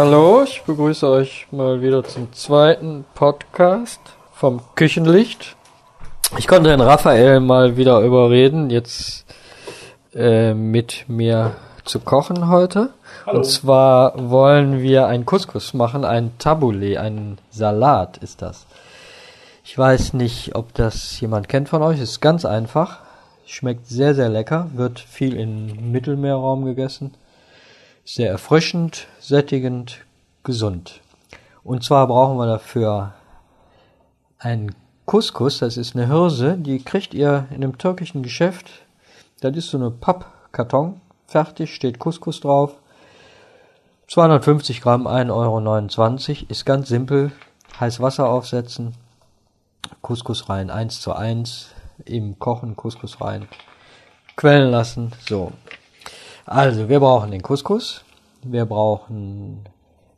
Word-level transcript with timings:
Hallo, 0.00 0.44
ich 0.44 0.62
begrüße 0.62 1.08
euch 1.08 1.48
mal 1.50 1.82
wieder 1.82 2.04
zum 2.04 2.32
zweiten 2.32 3.04
Podcast 3.16 3.98
vom 4.32 4.60
Küchenlicht. 4.76 5.56
Ich 6.38 6.46
konnte 6.46 6.70
den 6.70 6.80
Raphael 6.80 7.40
mal 7.40 7.76
wieder 7.76 8.02
überreden, 8.02 8.70
jetzt 8.70 9.26
äh, 10.14 10.54
mit 10.54 11.06
mir 11.08 11.56
zu 11.84 11.98
kochen 11.98 12.48
heute. 12.48 12.90
Hallo. 13.26 13.38
Und 13.38 13.44
zwar 13.46 14.30
wollen 14.30 14.82
wir 14.82 15.08
ein 15.08 15.26
Couscous 15.26 15.74
machen, 15.74 16.04
ein 16.04 16.30
Tabbouleh, 16.38 16.96
ein 16.96 17.38
Salat 17.50 18.18
ist 18.18 18.40
das. 18.40 18.66
Ich 19.64 19.76
weiß 19.76 20.12
nicht, 20.12 20.54
ob 20.54 20.74
das 20.74 21.20
jemand 21.20 21.48
kennt 21.48 21.68
von 21.68 21.82
euch. 21.82 22.00
Ist 22.00 22.20
ganz 22.20 22.44
einfach. 22.44 23.00
Schmeckt 23.46 23.88
sehr, 23.88 24.14
sehr 24.14 24.28
lecker. 24.28 24.68
Wird 24.74 25.00
viel 25.00 25.34
im 25.34 25.90
Mittelmeerraum 25.90 26.66
gegessen. 26.66 27.14
Sehr 28.10 28.30
erfrischend, 28.30 29.06
sättigend, 29.20 29.98
gesund. 30.42 31.02
Und 31.62 31.84
zwar 31.84 32.06
brauchen 32.06 32.38
wir 32.38 32.46
dafür 32.46 33.12
einen 34.38 34.74
Couscous. 35.04 35.58
Das 35.58 35.76
ist 35.76 35.94
eine 35.94 36.06
Hirse. 36.06 36.56
Die 36.56 36.82
kriegt 36.82 37.12
ihr 37.12 37.46
in 37.50 37.56
einem 37.56 37.76
türkischen 37.76 38.22
Geschäft. 38.22 38.64
Das 39.42 39.54
ist 39.54 39.68
so 39.68 39.76
eine 39.76 39.90
Pappkarton. 39.90 41.02
Fertig, 41.26 41.74
steht 41.74 41.98
Couscous 41.98 42.40
drauf. 42.40 42.76
250 44.06 44.80
Gramm, 44.80 45.06
1,29 45.06 46.28
Euro. 46.30 46.46
Ist 46.48 46.64
ganz 46.64 46.88
simpel. 46.88 47.30
Heiß 47.78 48.00
Wasser 48.00 48.30
aufsetzen. 48.30 48.94
Couscous 50.00 50.48
rein, 50.48 50.70
1 50.70 51.02
zu 51.02 51.12
1, 51.12 51.72
im 52.06 52.38
Kochen 52.38 52.74
Couscous 52.74 53.20
rein, 53.20 53.48
quellen 54.34 54.70
lassen, 54.70 55.12
so. 55.28 55.52
Also, 56.50 56.88
wir 56.88 57.00
brauchen 57.00 57.30
den 57.30 57.42
Couscous, 57.42 58.04
wir 58.42 58.64
brauchen 58.64 59.64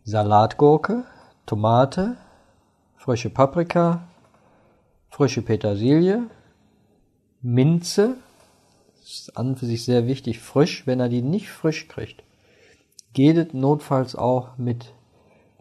Salatgurke, 0.04 1.02
Tomate, 1.44 2.16
frische 2.96 3.30
Paprika, 3.30 4.02
frische 5.08 5.42
Petersilie, 5.42 6.22
Minze, 7.42 8.14
ist 9.02 9.36
an 9.36 9.56
für 9.56 9.66
sich 9.66 9.84
sehr 9.84 10.06
wichtig, 10.06 10.38
frisch, 10.38 10.86
wenn 10.86 11.00
er 11.00 11.08
die 11.08 11.22
nicht 11.22 11.50
frisch 11.50 11.88
kriegt, 11.88 12.22
geht 13.12 13.36
es 13.36 13.52
notfalls 13.52 14.14
auch 14.14 14.56
mit 14.56 14.92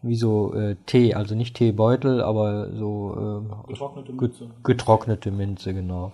wie 0.03 0.15
so 0.17 0.53
äh, 0.53 0.75
Tee, 0.85 1.15
also 1.15 1.33
nicht 1.33 1.55
Teebeutel, 1.55 2.21
aber 2.21 2.71
so 2.73 3.15
ähm, 3.17 3.53
Getrocknete 3.67 4.11
get- 4.11 4.21
Minze. 4.21 4.49
getrocknete 4.63 5.31
Minze, 5.31 5.73
genau. 5.73 6.11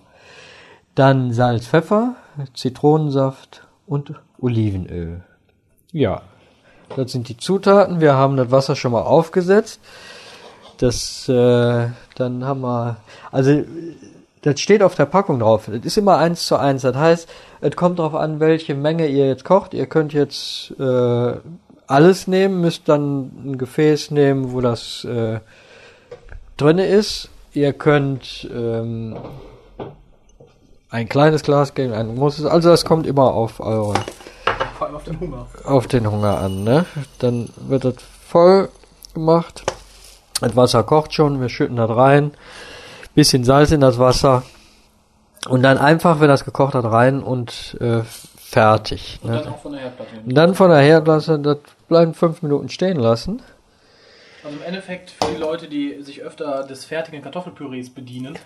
Dann 0.94 1.30
Salz, 1.34 1.66
Pfeffer, 1.66 2.16
Zitronensaft 2.54 3.66
und 3.86 4.14
Olivenöl. 4.40 5.22
Ja, 5.92 6.22
das 6.94 7.12
sind 7.12 7.28
die 7.28 7.36
Zutaten. 7.36 8.00
Wir 8.00 8.14
haben 8.14 8.36
das 8.36 8.50
Wasser 8.50 8.76
schon 8.76 8.92
mal 8.92 9.02
aufgesetzt. 9.02 9.80
Das, 10.78 11.28
äh, 11.28 11.88
dann 12.14 12.44
haben 12.44 12.60
wir, 12.60 12.96
also 13.32 13.62
das 14.42 14.60
steht 14.60 14.82
auf 14.82 14.94
der 14.94 15.06
Packung 15.06 15.40
drauf. 15.40 15.68
Das 15.72 15.84
ist 15.84 15.96
immer 15.96 16.18
eins 16.18 16.46
zu 16.46 16.56
eins. 16.56 16.82
Das 16.82 16.94
heißt, 16.94 17.28
es 17.60 17.76
kommt 17.76 17.98
darauf 17.98 18.14
an, 18.14 18.40
welche 18.40 18.74
Menge 18.74 19.08
ihr 19.08 19.26
jetzt 19.26 19.44
kocht. 19.44 19.74
Ihr 19.74 19.86
könnt 19.86 20.12
jetzt 20.12 20.72
äh, 20.78 21.32
alles 21.86 22.26
nehmen, 22.26 22.60
müsst 22.60 22.88
dann 22.88 23.32
ein 23.44 23.58
Gefäß 23.58 24.10
nehmen, 24.10 24.52
wo 24.52 24.60
das 24.60 25.04
äh, 25.04 25.40
drinne 26.56 26.86
ist. 26.86 27.30
Ihr 27.54 27.72
könnt 27.72 28.48
ähm, 28.54 29.16
ein 30.90 31.08
kleines 31.08 31.42
Glas 31.42 31.74
geben, 31.74 31.94
ein 31.94 32.16
großes. 32.16 32.44
Also 32.44 32.68
das 32.68 32.84
kommt 32.84 33.06
immer 33.06 33.32
auf 33.32 33.60
eure 33.60 33.94
Vor 34.86 34.94
allem 34.94 34.96
auf 34.96 35.04
den 35.04 35.20
Hunger. 35.20 35.46
auf 35.64 35.86
den 35.88 36.10
Hunger 36.10 36.38
an, 36.38 36.64
ne? 36.64 36.84
Dann 37.18 37.48
wird 37.56 37.84
das 37.84 37.94
voll 38.26 38.68
gemacht. 39.14 39.64
Das 40.40 40.54
Wasser 40.54 40.82
kocht 40.84 41.12
schon, 41.14 41.40
wir 41.40 41.48
schütten 41.48 41.76
das 41.76 41.90
rein. 41.90 42.32
Bisschen 43.14 43.44
Salz 43.44 43.70
in 43.72 43.80
das 43.80 43.98
Wasser. 43.98 44.42
Und 45.48 45.62
dann 45.62 45.78
einfach, 45.78 46.20
wenn 46.20 46.28
das 46.28 46.44
gekocht 46.44 46.74
hat, 46.74 46.84
rein 46.84 47.22
und 47.22 47.76
äh, 47.80 48.02
fertig. 48.36 49.18
Und 49.22 49.30
Ne? 49.30 49.40
dann 49.42 49.52
auch 49.54 49.58
von 49.62 49.72
der 49.72 49.80
Herdplatte. 49.82 50.10
Und 50.24 50.34
dann 50.34 50.54
von 50.54 50.70
der 50.70 50.80
Herdlasse 50.80 51.38
das 51.38 51.58
bleiben 51.88 52.14
fünf 52.14 52.42
Minuten 52.42 52.68
stehen 52.68 52.98
lassen. 52.98 53.42
Also 54.44 54.56
im 54.58 54.62
Endeffekt 54.64 55.10
für 55.10 55.32
die 55.32 55.40
Leute, 55.40 55.66
die 55.68 56.02
sich 56.02 56.22
öfter 56.22 56.62
des 56.64 56.84
fertigen 56.84 57.22
Kartoffelpürees 57.22 57.90
bedienen, 57.90 58.38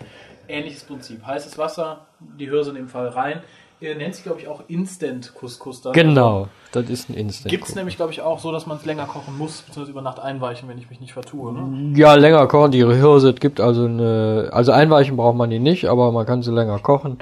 ähnliches 0.47 0.83
Prinzip. 0.83 1.23
Heißes 1.25 1.57
Wasser, 1.57 2.05
die 2.19 2.49
Hirse 2.49 2.69
in 2.71 2.77
dem 2.77 2.87
Fall 2.87 3.09
rein. 3.09 3.41
Ihr 3.81 3.95
nennt 3.95 4.13
sich, 4.13 4.23
glaube 4.23 4.39
ich, 4.39 4.47
auch 4.47 4.61
Instant 4.67 5.33
Couscous 5.33 5.81
dann. 5.81 5.93
Genau, 5.93 6.49
das 6.71 6.87
ist 6.87 7.09
ein 7.09 7.15
Instant. 7.15 7.49
Gibt 7.49 7.67
es 7.67 7.73
nämlich, 7.73 7.95
glaube 7.95 8.11
ich, 8.11 8.21
auch 8.21 8.37
so, 8.37 8.51
dass 8.51 8.67
man 8.67 8.77
es 8.77 8.85
länger 8.85 9.07
kochen 9.07 9.35
muss, 9.39 9.63
beziehungsweise 9.63 9.91
über 9.91 10.03
Nacht 10.03 10.19
einweichen, 10.19 10.69
wenn 10.69 10.77
ich 10.77 10.87
mich 10.91 10.99
nicht 10.99 11.13
vertue. 11.13 11.51
Ne? 11.51 11.97
Ja, 11.97 12.13
länger 12.13 12.45
kochen, 12.45 12.69
die 12.69 12.85
Hirse, 12.85 13.31
es 13.31 13.39
gibt 13.39 13.59
also 13.59 13.85
eine, 13.85 14.51
also 14.53 14.71
einweichen 14.71 15.17
braucht 15.17 15.35
man 15.35 15.49
die 15.49 15.57
nicht, 15.57 15.85
aber 15.85 16.11
man 16.11 16.27
kann 16.27 16.43
sie 16.43 16.51
länger 16.51 16.77
kochen 16.77 17.17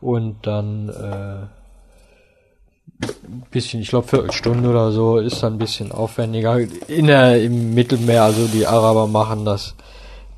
und 0.00 0.36
dann 0.46 0.90
äh, 0.90 1.46
ein 3.02 3.44
bisschen, 3.50 3.80
ich 3.80 3.88
glaube 3.88 4.06
Viertelstunde 4.06 4.70
oder 4.70 4.92
so, 4.92 5.18
ist 5.18 5.42
dann 5.42 5.54
ein 5.54 5.58
bisschen 5.58 5.90
aufwendiger. 5.90 6.60
In 6.86 7.08
der, 7.08 7.42
Im 7.42 7.74
Mittelmeer, 7.74 8.22
also 8.22 8.46
die 8.46 8.68
Araber 8.68 9.08
machen 9.08 9.44
das 9.44 9.74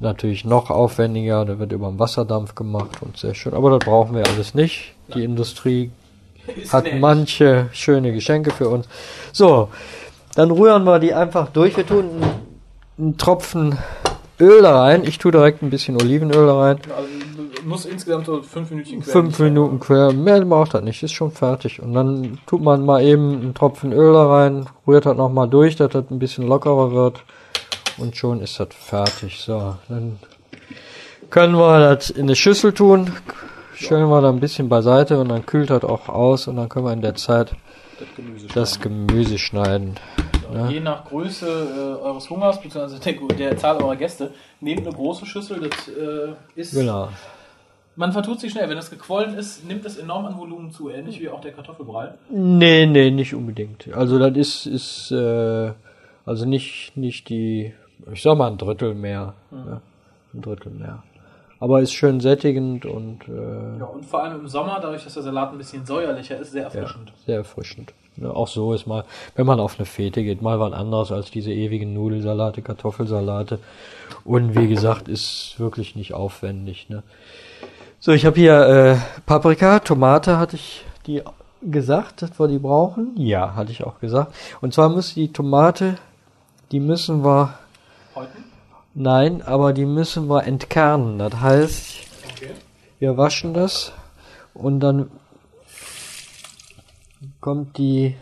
natürlich 0.01 0.47
noch 0.47 0.71
aufwendiger, 0.71 1.45
da 1.45 1.59
wird 1.59 1.73
über 1.73 1.91
den 1.91 1.99
Wasserdampf 1.99 2.55
gemacht 2.55 3.03
und 3.03 3.19
sehr 3.19 3.35
schön, 3.35 3.53
aber 3.53 3.79
das 3.79 3.81
brauchen 3.81 4.17
wir 4.17 4.27
alles 4.27 4.55
nicht. 4.55 4.95
Die 5.15 5.25
Industrie 5.25 5.91
hat 6.73 6.87
manche 6.99 7.69
schöne 7.73 8.13
Geschenke 8.13 8.51
für 8.51 8.69
uns. 8.69 8.89
So, 9.33 9.69
dann 10.35 10.51
rühren 10.51 10.85
wir 10.85 10.99
die 10.99 11.15
einfach 11.15 11.49
durch. 11.49 11.77
Wir 11.77 11.87
tun 11.87 12.05
einen, 12.11 12.31
einen 12.99 13.19
Tropfen 13.19 13.79
Öl 14.41 14.63
da 14.63 14.83
rein. 14.83 15.05
Ich 15.05 15.19
tue 15.19 15.33
direkt 15.33 15.63
ein 15.63 15.71
bisschen 15.71 16.01
Olivenöl 16.01 16.47
da 16.47 16.59
rein. 16.59 16.79
Also 16.97 17.09
muss 17.69 17.85
insgesamt 17.85 18.27
so 18.27 18.43
fünf 18.43 18.71
Minuten 18.71 19.01
quer. 19.01 19.13
Fünf 19.13 19.39
Minuten 19.39 19.79
quer. 19.79 20.13
Mehr 20.13 20.45
braucht 20.45 20.75
das 20.75 20.83
nicht. 20.83 21.03
Ist 21.03 21.13
schon 21.13 21.31
fertig. 21.31 21.81
Und 21.81 21.93
dann 21.93 22.39
tut 22.47 22.63
man 22.63 22.85
mal 22.85 23.03
eben 23.03 23.41
einen 23.41 23.55
Tropfen 23.55 23.93
Öl 23.93 24.13
da 24.13 24.27
rein, 24.27 24.67
rührt 24.87 25.07
das 25.07 25.17
nochmal 25.17 25.49
durch, 25.49 25.77
dass 25.77 25.91
das 25.91 26.05
ein 26.11 26.19
bisschen 26.19 26.47
lockerer 26.47 26.93
wird. 26.93 27.23
Und 27.99 28.17
schon 28.17 28.41
ist 28.41 28.59
das 28.59 28.69
fertig. 28.71 29.41
So, 29.41 29.77
dann 29.89 30.19
können 31.31 31.57
wir 31.57 31.95
das 31.95 32.11
in 32.11 32.23
eine 32.23 32.37
Schüssel 32.37 32.73
tun. 32.73 33.13
Stellen 33.85 34.09
wir 34.09 34.21
da 34.21 34.29
ein 34.29 34.41
bisschen 34.41 34.69
beiseite 34.69 35.19
und 35.21 35.29
dann 35.29 35.47
kühlt 35.47 35.71
das 35.71 35.85
auch 35.85 36.09
aus 36.09 36.49
und 36.49 36.57
dann 36.57 36.69
können 36.69 36.87
wir 36.87 36.93
in 36.93 37.01
der 37.01 37.15
Zeit 37.15 37.53
Das 37.99 38.09
Gemüse 38.17 38.47
das 38.55 38.81
Gemüse 38.81 39.39
schneiden. 39.39 39.95
schneiden. 40.51 40.71
Je 40.71 40.81
nach 40.81 41.05
Größe 41.05 41.47
äh, 41.47 42.05
eures 42.05 42.29
Hungers, 42.29 42.61
beziehungsweise 42.61 42.99
der, 43.01 43.37
der 43.37 43.57
Zahl 43.57 43.77
eurer 43.77 43.97
Gäste, 43.97 44.33
nehmt 44.61 44.87
eine 44.87 44.95
große 44.95 45.27
Schüssel. 45.27 45.61
Das 45.61 45.89
äh, 45.89 46.61
ist. 46.61 46.75
Genau. 46.75 47.09
Man 47.97 48.13
vertut 48.13 48.41
sich 48.41 48.53
schnell. 48.53 48.69
Wenn 48.69 48.79
es 48.79 48.91
gequollen 48.91 49.35
ist, 49.35 49.67
nimmt 49.67 49.85
es 49.85 49.97
enorm 49.97 50.27
an 50.27 50.39
Volumen 50.39 50.71
zu, 50.71 50.89
ähnlich 50.89 51.21
wie 51.21 51.29
auch 51.29 51.41
der 51.41 51.53
Kartoffelbrei. 51.53 52.15
Nee, 52.31 52.87
nee, 52.87 53.11
nicht 53.11 53.35
unbedingt. 53.35 53.89
Also 53.93 54.19
das 54.19 54.37
ist, 54.37 54.67
ist 54.67 55.11
äh, 55.11 55.73
also 56.25 56.47
nicht, 56.47 56.97
nicht 56.97 57.29
die, 57.29 57.75
ich 58.13 58.23
sag 58.23 58.39
mal 58.39 58.51
ein 58.51 58.59
Drittel 58.59 58.95
mehr. 58.95 59.35
Ja, 59.51 59.81
ein 60.33 60.43
Drittel 60.43 60.71
mehr. 60.71 61.03
Aber 61.61 61.81
ist 61.83 61.93
schön 61.93 62.21
sättigend 62.21 62.87
und 62.87 63.27
äh, 63.29 63.79
Ja, 63.79 63.87
und 63.87 64.07
vor 64.07 64.23
allem 64.23 64.41
im 64.41 64.49
Sommer, 64.49 64.79
dadurch, 64.81 65.05
dass 65.05 65.15
der 65.15 65.25
Salat 65.25 65.53
ein 65.53 65.59
bisschen 65.59 65.85
säuerlicher 65.85 66.39
ist, 66.39 66.53
sehr 66.53 66.63
ja, 66.63 66.69
erfrischend. 66.69 67.13
sehr 67.27 67.37
erfrischend. 67.37 67.93
Ja, 68.17 68.31
auch 68.31 68.49
so 68.49 68.73
ist 68.75 68.87
mal, 68.87 69.05
wenn 69.37 69.47
man 69.47 69.61
auf 69.61 69.79
eine 69.79 69.87
Fete 69.87 70.23
geht, 70.23 70.43
mal 70.43 70.59
was 70.59 70.73
anderes 70.73 71.13
als 71.13 71.31
diese 71.31 71.53
ewigen 71.53 71.95
Nudelsalate, 71.95 72.63
Kartoffelsalate. 72.63 73.59
Und 74.25 74.57
wie 74.57 74.69
gesagt, 74.69 75.09
ist 75.09 75.55
wirklich 75.59 75.95
nicht 75.97 76.15
aufwendig. 76.15 76.89
Ne? 76.89 77.03
So, 78.01 78.13
ich 78.13 78.25
habe 78.27 78.37
hier 78.39 78.61
äh, 78.61 78.97
Paprika, 79.27 79.81
Tomate, 79.81 80.39
hatte 80.39 80.57
ich 80.57 80.85
die 81.07 81.23
gesagt, 81.63 82.23
dass 82.23 82.39
wir 82.39 82.49
die 82.49 82.59
brauchen? 82.59 83.13
Ja, 83.17 83.55
hatte 83.55 83.73
ich 83.73 83.85
auch 83.85 83.99
gesagt. 84.01 84.33
Und 84.61 84.75
zwar 84.75 84.89
muss 84.89 85.15
die 85.15 85.33
Tomate, 85.33 85.97
die 86.71 86.81
müssen 86.81 87.25
wir, 87.25 87.55
Heute? 88.15 88.29
Nein, 88.99 89.43
aber 89.43 89.73
die 89.73 89.87
müssen 89.87 90.29
wir 90.29 90.45
entkernen. 90.45 91.19
Das 91.19 91.35
heißt, 91.41 91.95
Okay. 92.37 92.51
wir 92.99 93.17
waschen 93.17 93.55
das 93.55 93.93
und 94.55 94.81
dann 94.81 95.11
kommt 97.41 97.79
die 97.79 98.17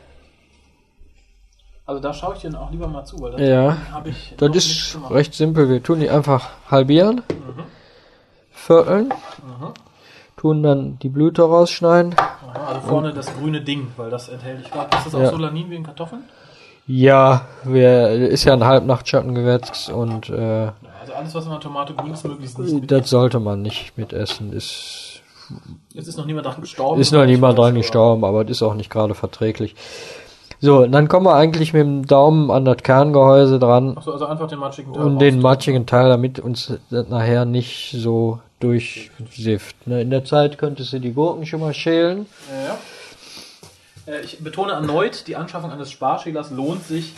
Also 1.87 2.01
da 2.01 2.13
schaue 2.13 2.35
ich 2.35 2.41
dir 2.41 2.61
auch 2.61 2.71
lieber 2.73 2.89
mal 2.89 3.05
zu, 3.05 3.21
weil 3.21 3.33
das 3.33 3.41
Ja, 3.41 3.77
habe 3.93 4.09
ich. 4.11 4.35
Das 4.39 4.55
ist 4.57 4.99
recht 5.11 5.35
simpel. 5.35 5.69
Wir 5.69 5.83
tun 5.83 6.01
die 6.01 6.11
einfach 6.11 6.49
halbieren, 6.71 7.23
Mhm. 7.29 7.63
vierteln, 8.51 9.15
tun 10.37 10.63
dann 10.65 10.99
die 10.99 11.09
Blüte 11.09 11.43
rausschneiden. 11.43 12.15
Aha, 12.19 12.67
also 12.75 12.81
vorne 12.89 13.13
das 13.13 13.33
grüne 13.37 13.61
Ding, 13.61 13.93
weil 13.97 14.11
das 14.11 14.29
enthält. 14.29 14.63
Ich 14.65 14.71
glaube, 14.73 14.89
ist 14.97 15.07
das 15.07 15.15
auch 15.15 15.21
Ja. 15.21 15.31
Solanin 15.31 15.71
wie 15.71 15.77
in 15.77 15.85
Kartoffeln? 15.85 16.25
Ja, 16.87 17.43
wir, 17.65 18.11
ist 18.11 18.45
ja 18.45 18.53
ein 18.53 18.65
Halbnachtschattengewächs 18.65 19.89
und 19.89 20.31
äh, 20.31 20.71
Also 21.01 21.13
alles, 21.15 21.35
was 21.35 21.45
in 21.45 21.51
der 21.51 21.61
Tomate 21.61 21.95
grün 21.95 22.13
ist, 22.13 22.25
möglichst 22.25 22.59
nicht. 22.59 22.91
das 22.91 23.11
sollte 23.11 23.41
man 23.41 23.63
nicht 23.63 23.99
mitessen. 23.99 24.53
Ist, 24.53 25.21
Jetzt 25.93 26.07
ist 26.07 26.17
noch 26.17 26.27
niemand 26.27 26.47
dran 26.47 26.61
gestorben. 26.61 27.01
ist 27.01 27.13
noch 27.13 27.25
niemand 27.27 27.59
dran 27.59 27.75
gestorben, 27.75 28.25
aber 28.25 28.45
das 28.45 28.59
ist 28.59 28.63
auch 28.63 28.75
nicht 28.75 28.91
gerade 28.91 29.15
verträglich. 29.15 29.75
So, 30.61 30.85
und 30.85 30.93
dann 30.93 31.09
kommen 31.09 31.27
wir 31.27 31.35
eigentlich 31.35 31.73
mit 31.73 31.83
dem 31.83 32.07
Daumen 32.07 32.51
an 32.51 32.65
das 32.65 32.79
Kerngehäuse 32.79 33.59
dran 33.59 33.99
Achso, 33.99 34.13
also 34.13 34.27
einfach 34.27 34.49
den 34.49 34.59
matschigen 34.59 34.93
Teil 34.93 35.03
und 35.05 35.19
den 35.19 35.41
matschigen 35.41 35.87
Teil, 35.87 36.09
damit 36.09 36.41
uns 36.41 36.73
das 36.91 37.09
nachher 37.09 37.45
nicht 37.45 37.93
so 37.93 38.41
durchsifft. 38.61 39.87
Ne? 39.87 40.01
In 40.03 40.11
der 40.11 40.25
Zeit 40.25 40.57
könntest 40.57 40.93
du 40.93 41.01
die 41.01 41.13
Gurken 41.13 41.45
schon 41.45 41.61
mal 41.61 41.75
schälen. 41.75 42.27
Ja. 42.51 42.75
Äh, 42.75 42.77
Ich 44.23 44.39
betone 44.39 44.73
erneut, 44.73 45.27
die 45.27 45.37
Anschaffung 45.37 45.73
eines 45.73 45.91
Sparschälers 45.91 46.51
lohnt 46.51 46.87
sich 46.87 47.13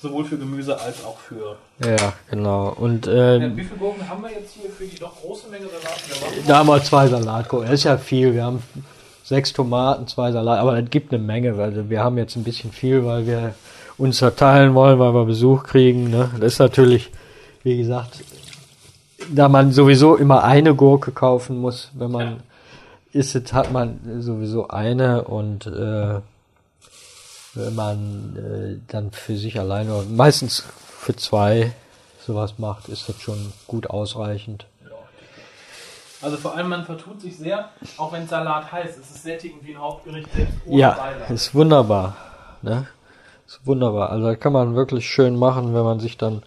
sowohl 0.00 0.24
für 0.24 0.38
Gemüse 0.38 0.80
als 0.80 1.04
auch 1.04 1.18
für. 1.18 1.56
Ja, 1.84 2.12
genau. 2.30 2.68
Und 2.68 3.08
ähm, 3.08 3.56
Wie 3.56 3.64
viele 3.64 3.76
Gurken 3.76 4.08
haben 4.08 4.22
wir 4.22 4.30
jetzt 4.30 4.54
hier 4.54 4.70
für 4.70 4.84
die 4.84 4.96
doch 4.98 5.16
große 5.20 5.48
Menge 5.48 5.66
Salat? 5.66 6.46
Da 6.46 6.58
haben 6.58 6.68
wir 6.68 6.82
zwei 6.84 7.08
Salatgurken. 7.08 7.68
Das 7.68 7.80
ist 7.80 7.84
ja 7.84 7.98
viel. 7.98 8.34
Wir 8.34 8.44
haben 8.44 8.62
sechs 9.24 9.52
Tomaten, 9.52 10.06
zwei 10.06 10.30
Salat, 10.30 10.60
aber 10.60 10.78
es 10.78 10.88
gibt 10.90 11.12
eine 11.12 11.22
Menge, 11.22 11.58
weil 11.58 11.90
wir 11.90 12.02
haben 12.02 12.16
jetzt 12.16 12.36
ein 12.36 12.44
bisschen 12.44 12.72
viel, 12.72 13.04
weil 13.04 13.26
wir 13.26 13.54
uns 13.98 14.20
verteilen 14.20 14.74
wollen, 14.74 14.98
weil 15.00 15.12
wir 15.12 15.24
Besuch 15.24 15.64
kriegen. 15.64 16.10
Ne? 16.10 16.30
Das 16.38 16.54
ist 16.54 16.58
natürlich, 16.60 17.10
wie 17.64 17.78
gesagt, 17.78 18.22
da 19.34 19.48
man 19.48 19.72
sowieso 19.72 20.16
immer 20.16 20.44
eine 20.44 20.74
Gurke 20.74 21.10
kaufen 21.10 21.58
muss, 21.60 21.90
wenn 21.94 22.12
man 22.12 22.36
isst, 23.12 23.34
es, 23.34 23.52
hat 23.52 23.72
man 23.72 24.20
sowieso 24.22 24.68
eine 24.68 25.24
und 25.24 25.66
äh, 25.66 26.20
wenn 27.54 27.74
man 27.74 28.36
äh, 28.36 28.92
dann 28.92 29.10
für 29.10 29.36
sich 29.36 29.58
alleine, 29.58 29.94
oder 29.94 30.06
meistens 30.08 30.64
für 30.98 31.16
zwei 31.16 31.72
sowas 32.24 32.58
macht, 32.58 32.88
ist 32.88 33.08
das 33.08 33.20
schon 33.20 33.52
gut 33.66 33.88
ausreichend. 33.90 34.66
Also 36.20 36.36
vor 36.36 36.56
allem, 36.56 36.68
man 36.68 36.84
vertut 36.84 37.20
sich 37.20 37.36
sehr, 37.36 37.68
auch 37.96 38.12
wenn 38.12 38.26
Salat 38.26 38.72
heißt. 38.72 38.98
Es 38.98 39.10
ist 39.10 39.22
sättigend 39.22 39.64
wie 39.64 39.74
ein 39.74 39.80
Hauptgericht, 39.80 40.28
selbst 40.34 40.54
ohne 40.66 40.80
Ja, 40.80 40.90
Beilage. 40.92 41.32
ist 41.32 41.54
wunderbar. 41.54 42.16
Ne? 42.60 42.88
Ist 43.46 43.60
wunderbar. 43.64 44.10
Also 44.10 44.34
kann 44.36 44.52
man 44.52 44.74
wirklich 44.74 45.08
schön 45.08 45.36
machen, 45.36 45.74
wenn 45.74 45.84
man 45.84 46.00
sich 46.00 46.18
dann 46.18 46.42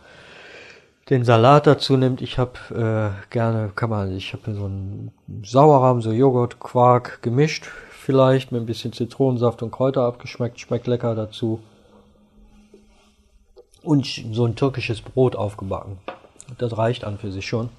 den 1.11 1.25
Salat 1.25 1.67
dazu 1.67 1.97
nimmt. 1.97 2.21
Ich 2.21 2.39
habe 2.39 2.53
äh, 2.71 3.31
gerne, 3.31 3.71
kann 3.75 3.89
man, 3.89 4.15
ich 4.15 4.31
habe 4.33 4.55
so 4.55 4.63
einen 4.63 5.11
Sauerrahm, 5.43 6.01
so 6.01 6.11
Joghurt, 6.11 6.59
Quark 6.59 7.21
gemischt, 7.21 7.65
vielleicht 7.65 8.53
mit 8.53 8.61
ein 8.61 8.65
bisschen 8.65 8.93
Zitronensaft 8.93 9.61
und 9.61 9.71
Kräuter 9.71 10.03
abgeschmeckt, 10.03 10.59
schmeckt 10.59 10.87
lecker 10.87 11.13
dazu. 11.13 11.61
Und 13.83 14.05
so 14.05 14.45
ein 14.45 14.55
türkisches 14.55 15.01
Brot 15.01 15.35
aufgebacken. 15.35 15.97
Das 16.57 16.77
reicht 16.77 17.03
an 17.03 17.17
für 17.17 17.31
sich 17.31 17.45
schon. 17.45 17.69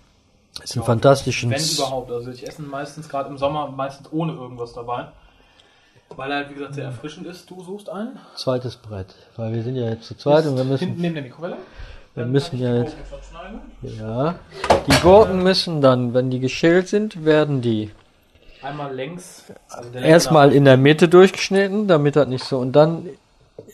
Ist 0.62 0.76
ein 0.76 0.82
fantastisches. 0.82 1.48
Wenn 1.48 1.86
überhaupt. 1.86 2.10
Also 2.10 2.30
ich 2.30 2.46
esse 2.46 2.60
meistens 2.60 3.08
gerade 3.08 3.30
im 3.30 3.38
Sommer 3.38 3.68
meistens 3.68 4.12
ohne 4.12 4.32
irgendwas 4.32 4.74
dabei. 4.74 5.08
Weil 6.14 6.30
er 6.30 6.36
halt, 6.38 6.50
wie 6.50 6.54
gesagt, 6.54 6.74
sehr 6.74 6.84
erfrischend 6.84 7.26
ist. 7.26 7.48
Du 7.48 7.62
suchst 7.62 7.88
einen. 7.88 8.18
zweites 8.36 8.76
Brett, 8.76 9.14
weil 9.36 9.54
wir 9.54 9.62
sind 9.62 9.76
ja 9.76 9.88
jetzt 9.88 10.04
zu 10.04 10.14
zweit 10.14 10.44
und 10.44 10.56
wir 10.56 10.64
müssen 10.64 10.88
Hinten 10.88 11.00
neben 11.00 11.14
der 11.14 11.22
Mikrowelle. 11.22 11.56
Wir 12.14 12.24
Dann 12.24 12.32
müssen 12.32 12.58
ja 12.58 12.72
die 12.72 12.78
jetzt-. 12.80 12.96
Ja. 13.82 14.34
Die 14.86 15.00
Gurken 15.02 15.42
müssen 15.42 15.80
dann, 15.80 16.14
wenn 16.14 16.30
die 16.30 16.40
geschält 16.40 16.88
sind, 16.88 17.24
werden 17.24 17.62
die 17.62 17.90
Einmal 18.62 18.94
längs. 18.94 19.44
Also 19.68 19.90
erstmal 19.98 20.52
in 20.52 20.64
der 20.64 20.76
Mitte 20.76 21.08
durchgeschnitten, 21.08 21.88
damit 21.88 22.14
das 22.14 22.28
nicht 22.28 22.44
so 22.44 22.58
und 22.58 22.72
dann 22.72 23.08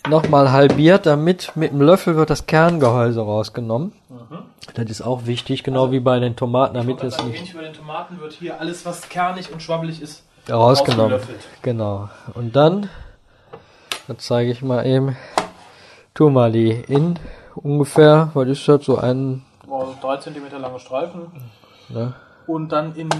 nochmal 0.08 0.50
halbiert, 0.50 1.04
damit 1.04 1.52
mit 1.56 1.72
dem 1.72 1.82
Löffel 1.82 2.16
wird 2.16 2.30
das 2.30 2.46
Kerngehäuse 2.46 3.20
rausgenommen. 3.20 3.92
Das 4.74 4.88
ist 4.88 5.02
auch 5.02 5.26
wichtig, 5.26 5.62
genau 5.62 5.92
wie 5.92 6.00
bei 6.00 6.18
den 6.18 6.36
Tomaten, 6.36 6.74
damit 6.74 7.02
es 7.02 7.22
nicht 7.22 7.54
bei 7.54 7.62
den 7.62 7.74
Tomaten 7.74 8.18
wird 8.20 8.32
hier 8.32 8.60
alles, 8.60 8.86
was 8.86 9.08
kernig 9.08 9.52
und 9.52 9.62
schwabbelig 9.62 10.00
ist, 10.00 10.24
rausgenommen. 10.48 11.20
Genau. 11.62 12.08
Und 12.34 12.56
dann, 12.56 12.88
das 14.06 14.18
zeige 14.18 14.50
ich 14.50 14.62
mal 14.62 14.86
eben, 14.86 15.16
tu 16.14 16.30
mal 16.30 16.50
die 16.50 16.70
in 16.70 17.18
ungefähr, 17.62 18.30
was 18.34 18.48
ist 18.48 18.66
das, 18.68 18.84
so 18.84 18.98
ein, 18.98 19.44
Oh, 19.70 19.84
drei 20.00 20.16
Zentimeter 20.16 20.58
lange 20.58 20.78
Streifen. 20.78 21.20
ne? 21.90 22.14
Und 22.46 22.72
dann 22.72 22.94
in 22.94 23.10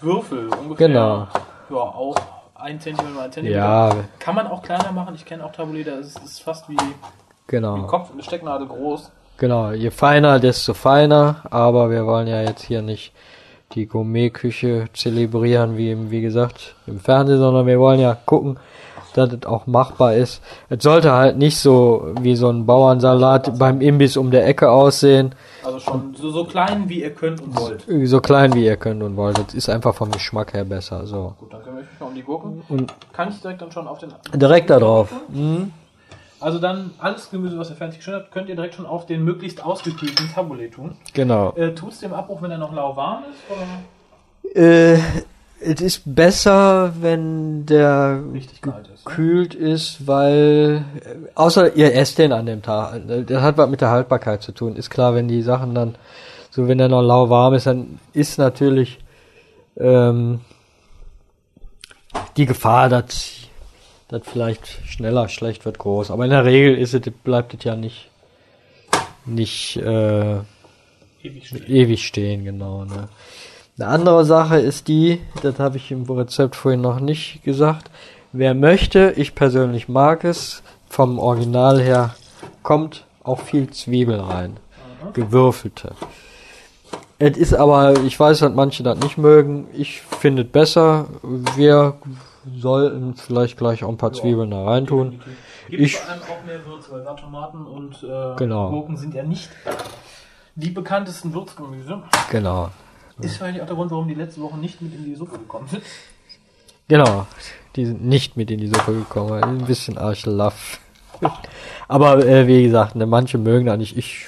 Würfel 0.00 0.48
ungefähr. 0.48 0.88
Genau. 0.88 1.26
Ja, 1.68 1.76
auch 1.76 2.16
ein 2.54 2.80
Zentimeter 2.80 3.14
mal 3.14 3.24
ein 3.26 3.32
Zentimeter. 3.32 3.58
Ja, 3.60 3.90
Kann 4.18 4.34
man 4.34 4.46
auch 4.46 4.62
kleiner 4.62 4.90
machen. 4.92 5.14
Ich 5.14 5.24
kenne 5.26 5.44
auch 5.44 5.52
Tabulé, 5.52 5.84
da 5.84 5.96
ist 5.96 6.18
es 6.24 6.38
fast 6.38 6.68
wie 6.70 6.78
ein 6.78 6.94
genau. 7.46 7.82
Kopf, 7.86 8.10
eine 8.12 8.22
Stecknadel 8.22 8.66
groß. 8.68 9.10
Genau, 9.36 9.70
je 9.72 9.90
feiner, 9.90 10.40
desto 10.40 10.72
feiner, 10.74 11.42
aber 11.50 11.90
wir 11.90 12.06
wollen 12.06 12.26
ja 12.26 12.40
jetzt 12.40 12.62
hier 12.64 12.80
nicht 12.82 13.12
die 13.74 13.86
Gourmetküche 13.86 14.86
zelebrieren, 14.94 15.76
wie 15.76 15.92
im, 15.92 16.10
wie 16.10 16.22
gesagt, 16.22 16.74
im 16.86 16.98
Fernsehen, 17.00 17.38
sondern 17.38 17.66
wir 17.66 17.78
wollen 17.78 18.00
ja 18.00 18.16
gucken, 18.24 18.58
dass 19.14 19.32
es 19.32 19.44
auch 19.46 19.66
machbar 19.66 20.14
ist. 20.14 20.42
Es 20.68 20.82
sollte 20.82 21.12
halt 21.12 21.36
nicht 21.38 21.58
so 21.58 22.12
wie 22.20 22.36
so 22.36 22.48
ein 22.50 22.66
Bauernsalat 22.66 23.58
beim 23.58 23.80
Imbiss 23.80 24.16
um 24.16 24.30
der 24.30 24.46
Ecke 24.46 24.70
aussehen, 24.70 25.34
Also 25.64 25.78
schon 25.80 26.14
so, 26.14 26.30
so 26.30 26.44
klein, 26.44 26.88
wie 26.88 27.02
ihr 27.02 27.14
könnt 27.14 27.40
und 27.40 27.58
wollt. 27.58 27.84
so 28.08 28.20
klein 28.20 28.52
wie 28.54 28.64
ihr 28.64 28.76
könnt 28.76 29.02
und 29.02 29.16
wollt. 29.16 29.38
Das 29.38 29.54
ist 29.54 29.68
einfach 29.68 29.94
vom 29.94 30.10
Geschmack 30.10 30.52
her 30.54 30.64
besser, 30.64 31.06
so. 31.06 31.34
Gut, 31.38 31.52
dann 31.52 31.62
kümmere 31.62 31.82
ich 31.82 31.90
mich 31.90 32.00
mal 32.00 32.06
um 32.06 32.14
die 32.14 32.22
Gurken. 32.22 32.62
Und 32.68 32.92
Kann 33.12 33.28
ich 33.30 33.40
direkt 33.40 33.62
dann 33.62 33.72
schon 33.72 33.86
auf 33.86 33.98
den... 33.98 34.12
direkt 34.34 34.70
da 34.70 34.78
drauf. 34.78 35.08
Mhm. 35.28 35.72
Also 36.40 36.60
dann 36.60 36.92
alles 36.98 37.30
Gemüse, 37.30 37.58
was 37.58 37.68
ihr 37.70 37.74
fertig 37.76 37.98
geschnitten 37.98 38.20
habt, 38.22 38.32
könnt 38.32 38.48
ihr 38.48 38.54
direkt 38.54 38.74
schon 38.74 38.86
auf 38.86 39.06
den 39.06 39.24
möglichst 39.24 39.64
ausgekühlten 39.64 40.28
Tabulé 40.28 40.70
tun. 40.72 40.96
Genau. 41.12 41.52
Äh, 41.56 41.74
tut's 41.74 41.98
dem 41.98 42.12
Abbruch, 42.12 42.40
wenn 42.42 42.50
er 42.52 42.58
noch 42.58 42.72
lauwarm 42.72 43.24
ist? 43.30 44.54
Oder? 44.54 44.62
Äh, 44.94 44.98
es 45.60 45.80
ist 45.80 46.02
besser, 46.14 46.92
wenn 47.00 47.66
der 47.66 48.22
kalt 48.60 48.88
ist. 48.88 49.04
gekühlt 49.04 49.54
ist, 49.54 50.06
weil 50.06 50.84
äh, 51.00 51.30
außer 51.34 51.76
ihr 51.76 51.94
esst 51.94 52.18
den 52.18 52.32
an 52.32 52.46
dem 52.46 52.62
Tag. 52.62 53.00
Das 53.26 53.42
hat 53.42 53.58
was 53.58 53.68
mit 53.68 53.80
der 53.80 53.90
Haltbarkeit 53.90 54.42
zu 54.42 54.52
tun. 54.52 54.76
Ist 54.76 54.90
klar, 54.90 55.14
wenn 55.14 55.28
die 55.28 55.42
Sachen 55.42 55.74
dann 55.74 55.96
so, 56.50 56.68
wenn 56.68 56.78
der 56.78 56.88
noch 56.88 57.02
lauwarm 57.02 57.54
ist, 57.54 57.66
dann 57.66 57.98
ist 58.12 58.38
natürlich 58.38 58.98
ähm, 59.76 60.40
die 62.36 62.46
Gefahr, 62.46 62.88
dass 62.88 63.32
das 64.08 64.22
vielleicht 64.24 64.66
schneller 64.86 65.28
schlecht 65.28 65.64
wird 65.64 65.78
groß. 65.78 66.10
Aber 66.10 66.24
in 66.24 66.30
der 66.30 66.44
Regel 66.44 66.76
ist 66.76 66.94
es, 66.94 67.02
bleibt 67.24 67.54
es 67.54 67.64
ja 67.64 67.76
nicht 67.76 68.10
nicht 69.26 69.76
äh, 69.76 70.38
Ewig 71.22 71.46
stehen. 71.48 71.66
ewig 71.66 72.06
stehen, 72.06 72.44
genau. 72.44 72.84
Ne? 72.84 73.08
Eine 73.78 73.86
andere 73.88 74.24
Sache 74.24 74.58
ist 74.58 74.88
die, 74.88 75.20
das 75.42 75.58
habe 75.60 75.76
ich 75.76 75.90
im 75.92 76.02
Rezept 76.10 76.56
vorhin 76.56 76.80
noch 76.80 76.98
nicht 76.98 77.42
gesagt. 77.44 77.90
Wer 78.32 78.54
möchte, 78.54 79.12
ich 79.16 79.34
persönlich 79.36 79.88
mag 79.88 80.24
es, 80.24 80.62
vom 80.88 81.18
Original 81.18 81.80
her 81.80 82.14
kommt 82.62 83.06
auch 83.22 83.40
viel 83.40 83.70
Zwiebel 83.70 84.18
rein. 84.20 84.56
Gewürfelte. 85.12 85.92
Es 87.20 87.36
ist 87.36 87.54
aber, 87.54 88.00
ich 88.00 88.18
weiß, 88.18 88.40
dass 88.40 88.52
manche 88.52 88.82
das 88.82 88.98
nicht 88.98 89.16
mögen. 89.16 89.68
Ich 89.72 90.00
finde 90.02 90.42
es 90.42 90.48
besser. 90.50 91.06
Wir 91.56 91.94
sollten 92.58 93.14
vielleicht 93.14 93.58
gleich 93.58 93.84
auch 93.84 93.88
ein 93.88 93.96
paar 93.96 94.12
Zwiebeln 94.12 94.50
da 94.50 94.64
reintun. 94.64 95.20
Gibt 95.68 95.82
Ich- 95.82 95.96
vor 95.98 96.10
allem 96.10 96.22
auch 96.22 96.44
mehr 96.46 96.64
Würze, 96.66 96.90
weil 96.92 97.02
gerade 97.02 97.20
Tomaten 97.22 97.64
und 97.66 98.02
äh, 98.02 98.36
Genau. 98.36 98.70
Gurken 98.70 98.96
sind 98.96 99.14
ja 99.14 99.22
nicht 99.22 99.50
die 100.56 100.70
bekanntesten 100.70 101.32
Würzgemüse. 101.32 102.02
Genau. 102.30 102.70
Ist 103.20 103.40
wahrscheinlich 103.40 103.62
auch 103.62 103.66
der 103.66 103.76
Grund, 103.76 103.90
warum 103.90 104.08
die 104.08 104.14
letzte 104.14 104.40
Woche 104.40 104.56
nicht 104.58 104.80
mit 104.80 104.94
in 104.94 105.04
die 105.04 105.14
Suppe 105.14 105.38
gekommen 105.38 105.68
sind. 105.68 105.82
Genau. 106.88 107.26
Die 107.76 107.86
sind 107.86 108.04
nicht 108.04 108.36
mit 108.36 108.50
in 108.50 108.58
die 108.58 108.68
Suppe 108.68 108.92
gekommen. 108.92 109.42
Ein 109.42 109.64
bisschen 109.66 109.98
Arschelaff. 109.98 110.80
Aber 111.88 112.24
äh, 112.24 112.46
wie 112.46 112.62
gesagt, 112.62 112.94
ne, 112.96 113.06
manche 113.06 113.38
mögen 113.38 113.66
da 113.66 113.76
nicht. 113.76 113.96
Ich 113.96 114.26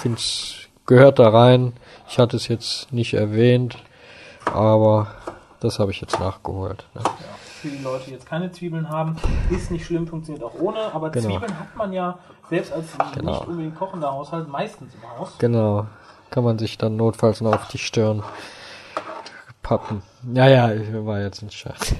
finde 0.00 0.18
es 0.18 0.54
gehört 0.86 1.18
da 1.18 1.28
rein. 1.28 1.74
Ich 2.08 2.18
hatte 2.18 2.36
es 2.36 2.48
jetzt 2.48 2.92
nicht 2.92 3.14
erwähnt, 3.14 3.78
aber 4.44 5.06
das 5.60 5.78
habe 5.78 5.90
ich 5.92 6.00
jetzt 6.00 6.18
nachgeholt. 6.18 6.84
Ne? 6.94 7.02
Für 7.60 7.68
die 7.68 7.78
Leute, 7.82 8.04
die 8.06 8.10
jetzt 8.12 8.26
keine 8.26 8.50
Zwiebeln 8.50 8.88
haben, 8.88 9.16
ist 9.50 9.70
nicht 9.70 9.86
schlimm, 9.86 10.06
funktioniert 10.06 10.44
auch 10.44 10.54
ohne. 10.60 10.92
Aber 10.92 11.10
Genau. 11.10 11.28
Zwiebeln 11.28 11.58
hat 11.58 11.76
man 11.76 11.92
ja 11.92 12.18
selbst 12.50 12.72
als 12.72 12.86
Genau. 13.14 13.32
nicht 13.38 13.46
unbedingt 13.46 13.78
kochender 13.78 14.12
Haushalt 14.12 14.48
meistens 14.48 14.92
im 14.94 15.08
Haus. 15.18 15.32
Genau. 15.38 15.86
Kann 16.32 16.44
man 16.44 16.58
sich 16.58 16.78
dann 16.78 16.96
notfalls 16.96 17.40
noch 17.42 17.54
auf 17.54 17.68
die 17.68 17.78
Stirn 17.78 18.22
pappen. 19.62 20.02
Ja, 20.32 20.48
ja, 20.48 21.04
war 21.04 21.20
jetzt 21.20 21.42
ein 21.42 21.50
Scherz. 21.50 21.94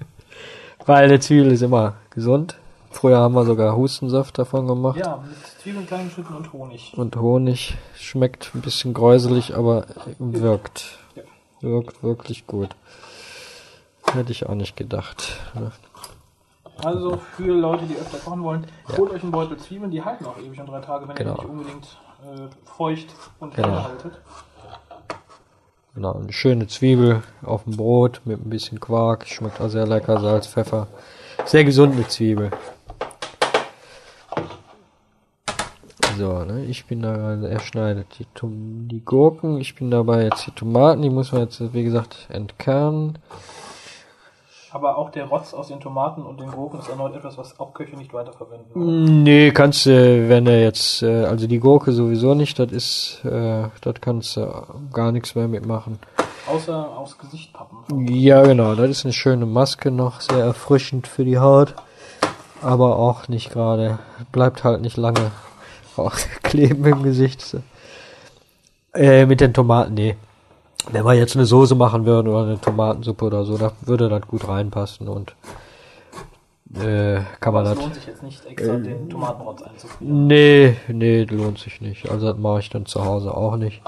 Weil 0.86 1.04
eine 1.04 1.20
Zwiebel 1.20 1.52
ist 1.52 1.62
immer 1.62 1.94
gesund. 2.10 2.56
Früher 2.90 3.18
haben 3.18 3.34
wir 3.34 3.44
sogar 3.44 3.76
Hustensaft 3.76 4.38
davon 4.38 4.66
gemacht. 4.66 4.96
Ja, 4.98 5.22
mit 5.26 5.36
Zwiebeln 5.62 5.86
klein 5.86 6.06
geschnitten 6.06 6.34
und 6.34 6.52
Honig. 6.52 6.92
Und 6.96 7.14
Honig 7.16 7.76
schmeckt 7.94 8.50
ein 8.54 8.62
bisschen 8.62 8.94
gräuselig, 8.94 9.54
aber 9.54 9.84
wirkt. 10.18 10.98
Wirkt 11.60 12.02
wirklich 12.02 12.46
gut. 12.46 12.70
Hätte 14.12 14.32
ich 14.32 14.46
auch 14.46 14.54
nicht 14.54 14.76
gedacht. 14.76 15.36
ne? 15.54 15.70
Also 16.82 17.20
für 17.36 17.52
Leute, 17.52 17.84
die 17.84 17.96
öfter 17.96 18.18
kochen 18.18 18.42
wollen, 18.42 18.66
holt 18.96 19.12
euch 19.12 19.22
einen 19.22 19.30
Beutel 19.30 19.56
Zwiebeln, 19.58 19.90
die 19.90 20.02
halten 20.02 20.24
auch 20.26 20.38
ewig 20.38 20.58
und 20.58 20.66
drei 20.66 20.80
Tage, 20.80 21.06
wenn 21.06 21.14
Genau. 21.14 21.34
ihr 21.34 21.42
nicht 21.42 21.48
unbedingt 21.50 21.86
äh, 22.22 22.48
feucht 22.76 23.08
und 23.40 23.54
genau. 23.54 23.68
anhaltet. 23.68 24.12
Genau, 25.94 26.14
eine 26.14 26.32
schöne 26.32 26.66
Zwiebel 26.68 27.22
auf 27.42 27.64
dem 27.64 27.76
Brot 27.76 28.22
mit 28.24 28.44
ein 28.44 28.48
bisschen 28.48 28.80
Quark. 28.80 29.26
Schmeckt 29.26 29.60
auch 29.60 29.68
sehr 29.68 29.86
lecker, 29.86 30.20
Salz, 30.20 30.46
Pfeffer. 30.46 30.86
Sehr 31.44 31.64
gesunde 31.64 32.06
Zwiebel. 32.08 32.50
So, 36.16 36.44
ne, 36.44 36.64
ich 36.66 36.86
bin 36.86 37.02
da 37.02 37.16
gerade, 37.16 37.48
er 37.48 37.60
schneidet 37.60 38.06
die, 38.18 38.26
die 38.42 39.04
Gurken. 39.04 39.58
Ich 39.58 39.74
bin 39.74 39.90
dabei 39.90 40.24
jetzt 40.24 40.46
die 40.46 40.52
Tomaten, 40.52 41.02
die 41.02 41.10
muss 41.10 41.32
man 41.32 41.42
jetzt, 41.42 41.74
wie 41.74 41.84
gesagt, 41.84 42.28
entkernen. 42.30 43.18
Aber 44.72 44.96
auch 44.96 45.10
der 45.10 45.26
Rotz 45.26 45.52
aus 45.52 45.68
den 45.68 45.80
Tomaten 45.80 46.22
und 46.22 46.40
den 46.40 46.50
Gurken 46.50 46.80
ist 46.80 46.88
erneut 46.88 47.14
etwas, 47.14 47.36
was 47.36 47.60
auch 47.60 47.74
Köche 47.74 47.94
nicht 47.96 48.14
weiterverwenden. 48.14 49.22
Nee, 49.22 49.50
kannst 49.50 49.84
du, 49.84 50.28
wenn 50.30 50.46
er 50.46 50.62
jetzt, 50.62 51.02
äh, 51.02 51.24
also 51.24 51.46
die 51.46 51.58
Gurke 51.58 51.92
sowieso 51.92 52.34
nicht, 52.34 52.58
das 52.58 52.72
ist, 52.72 53.24
äh, 53.24 53.64
das 53.82 53.94
kannst 54.00 54.36
du 54.36 54.50
gar 54.92 55.12
nichts 55.12 55.34
mehr 55.34 55.46
mitmachen. 55.46 55.98
Außer 56.48 56.88
aufs 56.96 57.18
Gesicht 57.18 57.52
pappen. 57.52 58.08
Ja, 58.08 58.42
genau, 58.42 58.74
das 58.74 58.88
ist 58.88 59.04
eine 59.04 59.12
schöne 59.12 59.44
Maske 59.44 59.90
noch, 59.90 60.22
sehr 60.22 60.44
erfrischend 60.44 61.06
für 61.06 61.24
die 61.24 61.38
Haut, 61.38 61.74
aber 62.62 62.98
auch 62.98 63.28
nicht 63.28 63.50
gerade, 63.50 63.98
bleibt 64.32 64.64
halt 64.64 64.80
nicht 64.80 64.96
lange 64.96 65.32
auch 65.96 66.16
kleben 66.42 66.84
im 66.86 67.02
Gesicht. 67.02 67.56
Äh, 68.94 69.26
mit 69.26 69.40
den 69.40 69.52
Tomaten, 69.52 69.94
nee. 69.94 70.16
Wenn 70.90 71.04
wir 71.04 71.14
jetzt 71.14 71.36
eine 71.36 71.46
Soße 71.46 71.74
machen 71.74 72.06
würden 72.06 72.28
oder 72.28 72.42
eine 72.42 72.60
Tomatensuppe 72.60 73.24
oder 73.26 73.44
so, 73.44 73.56
da 73.56 73.72
würde 73.82 74.08
das 74.08 74.22
gut 74.22 74.48
reinpassen 74.48 75.08
und 75.08 75.34
äh, 76.74 77.20
kann 77.40 77.52
man 77.52 77.64
das. 77.64 77.76
lohnt 77.76 77.94
sich 77.94 78.06
jetzt 78.06 78.22
nicht 78.22 78.44
extra 78.46 78.76
den 78.76 79.08
Tomatenrotz 79.08 79.62
einzufrieren. 79.62 80.26
Nee, 80.26 80.76
nee, 80.88 81.24
lohnt 81.24 81.58
sich 81.58 81.80
nicht. 81.80 82.10
Also 82.10 82.28
das 82.28 82.38
mache 82.38 82.60
ich 82.60 82.70
dann 82.70 82.86
zu 82.86 83.04
Hause 83.04 83.36
auch 83.36 83.56
nicht. 83.56 83.82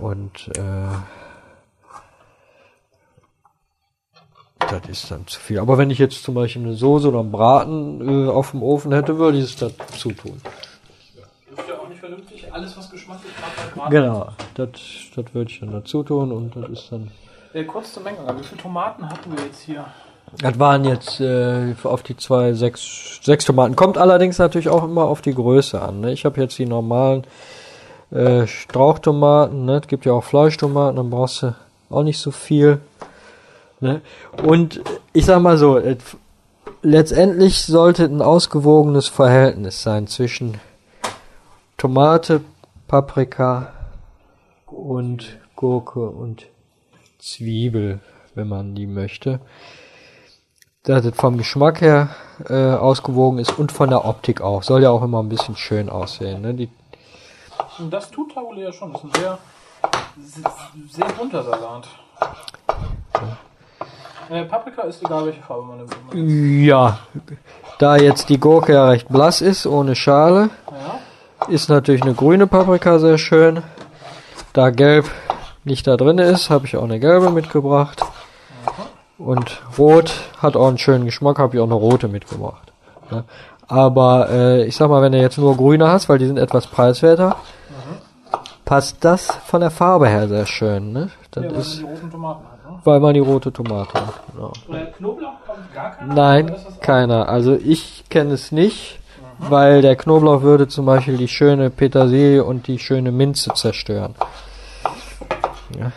Und 0.00 0.48
äh, 0.56 0.88
das 4.58 4.88
ist 4.88 5.10
dann 5.10 5.26
zu 5.26 5.40
viel. 5.40 5.58
Aber 5.58 5.78
wenn 5.78 5.90
ich 5.90 5.98
jetzt 5.98 6.22
zum 6.22 6.34
Beispiel 6.34 6.62
eine 6.62 6.74
Soße 6.74 7.08
oder 7.08 7.20
einen 7.20 7.32
Braten 7.32 8.26
äh, 8.26 8.30
auf 8.30 8.52
dem 8.52 8.62
Ofen 8.62 8.92
hätte, 8.92 9.18
würde 9.18 9.38
ich 9.38 9.44
es 9.44 9.56
dazu 9.56 10.12
tun. 10.12 10.40
Ist 11.50 11.68
ja 11.68 11.76
auch 11.76 11.88
nicht 11.88 11.98
vernünftig. 12.10 12.52
Alles, 12.52 12.76
was 12.76 12.90
geschmacklich 12.90 13.32
gerade. 13.74 13.90
Genau, 13.90 14.28
das, 14.54 14.70
das 15.14 15.34
würde 15.34 15.50
ich 15.50 15.60
dann 15.60 15.72
dazu 15.72 16.02
tun 16.02 16.32
und 16.32 16.56
das 16.56 16.68
ist 16.70 16.92
dann. 16.92 17.10
Äh, 17.52 17.64
kurz 17.64 17.92
zur 17.92 18.02
Menge. 18.02 18.18
Wie 18.38 18.44
viele 18.44 18.60
Tomaten 18.60 19.08
hatten 19.08 19.36
wir 19.36 19.44
jetzt 19.44 19.62
hier? 19.62 19.84
Das 20.40 20.58
waren 20.58 20.84
jetzt 20.84 21.20
äh, 21.20 21.74
auf 21.82 22.02
die 22.02 22.16
zwei 22.16 22.52
sechs, 22.52 23.18
sechs 23.22 23.44
Tomaten. 23.44 23.74
Kommt 23.74 23.98
allerdings 23.98 24.38
natürlich 24.38 24.68
auch 24.68 24.84
immer 24.84 25.04
auf 25.04 25.22
die 25.22 25.34
Größe 25.34 25.80
an. 25.80 26.00
Ne? 26.00 26.12
Ich 26.12 26.24
habe 26.24 26.40
jetzt 26.40 26.56
die 26.58 26.66
normalen 26.66 27.24
äh, 28.12 28.46
Strauchtomaten. 28.46 29.64
Ne? 29.64 29.80
Es 29.82 29.88
gibt 29.88 30.04
ja 30.04 30.12
auch 30.12 30.22
Fleischtomaten, 30.22 30.96
dann 30.96 31.10
brauchst 31.10 31.42
du 31.42 31.54
auch 31.88 32.04
nicht 32.04 32.18
so 32.18 32.30
viel. 32.30 32.80
Ne? 33.80 34.02
Und 34.44 34.80
ich 35.12 35.26
sag 35.26 35.42
mal 35.42 35.58
so, 35.58 35.78
et, 35.78 36.00
letztendlich 36.82 37.62
sollte 37.62 38.04
ein 38.04 38.22
ausgewogenes 38.22 39.08
Verhältnis 39.08 39.82
sein 39.82 40.06
zwischen 40.06 40.60
Tomate, 41.80 42.42
Paprika 42.88 43.72
und 44.66 45.38
Gurke 45.56 46.10
und 46.10 46.44
Zwiebel, 47.18 48.00
wenn 48.34 48.48
man 48.48 48.74
die 48.74 48.86
möchte. 48.86 49.40
Dass 50.82 51.06
es 51.06 51.16
vom 51.16 51.38
Geschmack 51.38 51.80
her 51.80 52.10
äh, 52.50 52.74
ausgewogen 52.74 53.38
ist 53.38 53.58
und 53.58 53.72
von 53.72 53.88
der 53.88 54.04
Optik 54.04 54.42
auch. 54.42 54.62
Soll 54.62 54.82
ja 54.82 54.90
auch 54.90 55.02
immer 55.02 55.22
ein 55.22 55.30
bisschen 55.30 55.56
schön 55.56 55.88
aussehen. 55.88 56.42
Ne? 56.42 56.52
Die, 56.52 56.68
Und 57.78 57.90
das 57.90 58.10
tut 58.10 58.34
Tabule 58.34 58.64
ja 58.64 58.72
schon. 58.74 58.92
Das 58.92 59.02
ist 59.02 59.14
ein 59.14 59.24
sehr, 60.18 60.48
sehr 60.90 61.06
bunter 61.16 61.42
Salat. 61.42 61.88
Äh, 64.28 64.44
Paprika 64.44 64.82
ist 64.82 65.02
egal, 65.02 65.24
welche 65.24 65.40
Farbe 65.40 65.62
man 65.62 65.78
nimmt. 65.78 66.62
ja, 66.62 66.98
da 67.78 67.96
jetzt 67.96 68.28
die 68.28 68.38
Gurke 68.38 68.74
ja 68.74 68.86
recht 68.86 69.08
blass 69.08 69.40
ist, 69.40 69.66
ohne 69.66 69.96
Schale, 69.96 70.50
Ja. 70.70 70.99
Ist 71.50 71.68
natürlich 71.68 72.02
eine 72.02 72.14
grüne 72.14 72.46
Paprika 72.46 72.98
sehr 72.98 73.18
schön. 73.18 73.62
Da 74.52 74.70
gelb 74.70 75.10
nicht 75.64 75.86
da 75.86 75.96
drin 75.96 76.18
ist, 76.18 76.48
habe 76.50 76.66
ich 76.66 76.76
auch 76.76 76.84
eine 76.84 77.00
gelbe 77.00 77.30
mitgebracht. 77.30 78.02
Und 79.18 79.60
rot 79.78 80.12
hat 80.38 80.56
auch 80.56 80.68
einen 80.68 80.78
schönen 80.78 81.04
Geschmack, 81.04 81.38
habe 81.38 81.56
ich 81.56 81.60
auch 81.60 81.66
eine 81.66 81.74
rote 81.74 82.08
mitgebracht. 82.08 82.72
Ne? 83.10 83.24
Aber 83.68 84.30
äh, 84.30 84.64
ich 84.64 84.76
sag 84.76 84.88
mal, 84.88 85.02
wenn 85.02 85.12
du 85.12 85.20
jetzt 85.20 85.38
nur 85.38 85.56
grüne 85.56 85.88
hast, 85.88 86.08
weil 86.08 86.18
die 86.18 86.26
sind 86.26 86.38
etwas 86.38 86.66
preiswerter, 86.66 87.36
passt 88.64 89.04
das 89.04 89.26
von 89.46 89.60
der 89.60 89.70
Farbe 89.70 90.08
her 90.08 90.28
sehr 90.28 90.46
schön. 90.46 90.92
Ne? 90.92 91.10
Das 91.32 91.44
Ja, 91.44 91.50
weil 91.50 91.90
man 91.90 92.04
ist, 92.04 92.10
Tomaten 92.12 92.44
hat. 92.44 92.70
Ne? 92.70 92.78
weil 92.84 93.00
man 93.00 93.14
die 93.14 93.20
rote 93.20 93.52
Tomate 93.52 93.94
hat. 93.94 94.14
Genau. 94.32 94.52
Oder 94.68 94.86
Knoblauch 94.86 95.32
kommt 95.46 95.74
gar 95.74 95.90
keiner? 95.90 96.14
Nein, 96.14 96.56
keiner. 96.80 97.28
Also 97.28 97.54
ich 97.54 98.04
kenne 98.08 98.34
es 98.34 98.52
nicht, 98.52 98.99
weil 99.48 99.82
der 99.82 99.96
Knoblauch 99.96 100.42
würde 100.42 100.68
zum 100.68 100.86
Beispiel 100.86 101.16
die 101.16 101.28
schöne 101.28 101.70
Petersilie 101.70 102.44
und 102.44 102.66
die 102.66 102.78
schöne 102.78 103.10
Minze 103.10 103.52
zerstören. 103.54 104.14
Ja. 105.78 105.92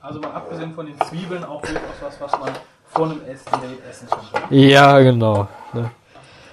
Also 0.00 0.20
mal 0.20 0.32
abgesehen 0.32 0.74
von 0.74 0.86
den 0.86 1.00
Zwiebeln 1.08 1.44
auch 1.44 1.62
durchaus 1.62 1.80
was, 2.00 2.20
was 2.20 2.40
man 2.40 2.50
vor 2.88 3.06
einem 3.06 3.20
Essen 3.26 3.48
essen 3.88 4.08
könnte. 4.08 4.54
Ja, 4.54 4.98
genau. 5.00 5.48
Ne? 5.72 5.90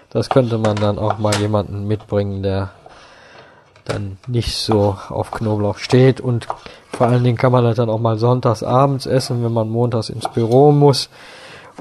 Das 0.10 0.30
könnte 0.30 0.58
man 0.58 0.76
dann 0.76 0.98
auch 1.00 1.18
mal 1.18 1.36
jemanden 1.36 1.88
mitbringen, 1.88 2.44
der 2.44 2.72
dann 3.86 4.18
nicht 4.28 4.56
so 4.58 4.98
auf 5.10 5.32
Knoblauch 5.32 5.78
steht 5.78 6.22
und 6.22 6.48
vor 6.92 7.08
allen 7.08 7.24
Dingen 7.24 7.38
kann 7.38 7.52
man 7.52 7.64
das 7.64 7.78
dann 7.78 7.90
auch 7.90 8.00
mal 8.00 8.18
sonntags 8.18 8.64
abends 8.64 9.06
essen, 9.06 9.44
wenn 9.44 9.54
man 9.54 9.70
montags 9.70 10.10
ins 10.10 10.28
Büro 10.28 10.72
muss 10.72 11.10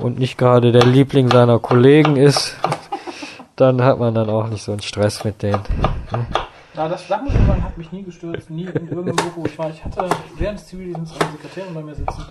und 0.00 0.18
nicht 0.18 0.38
gerade 0.38 0.72
der 0.72 0.84
Liebling 0.84 1.30
seiner 1.30 1.58
Kollegen 1.58 2.16
ist, 2.16 2.56
dann 3.56 3.82
hat 3.82 3.98
man 3.98 4.14
dann 4.14 4.28
auch 4.28 4.48
nicht 4.48 4.62
so 4.62 4.72
einen 4.72 4.82
Stress 4.82 5.24
mit 5.24 5.42
denen. 5.42 5.62
Na, 6.74 6.88
das 6.88 7.08
sagen 7.08 7.26
hat 7.62 7.78
mich 7.78 7.90
nie 7.90 8.02
gestört, 8.02 8.50
nie 8.50 8.64
in 8.64 8.88
irgendeinem 8.88 9.16
Büro, 9.16 9.30
wo 9.36 9.46
ich 9.46 9.58
war. 9.58 9.70
Ich 9.70 9.82
hatte 9.82 10.08
während 10.36 10.58
des 10.58 10.66
Zivildienstes 10.66 11.18
eine 11.18 11.30
Sekretärin 11.32 11.74
bei 11.74 11.82
mir 11.82 11.94
sitzen. 11.94 12.26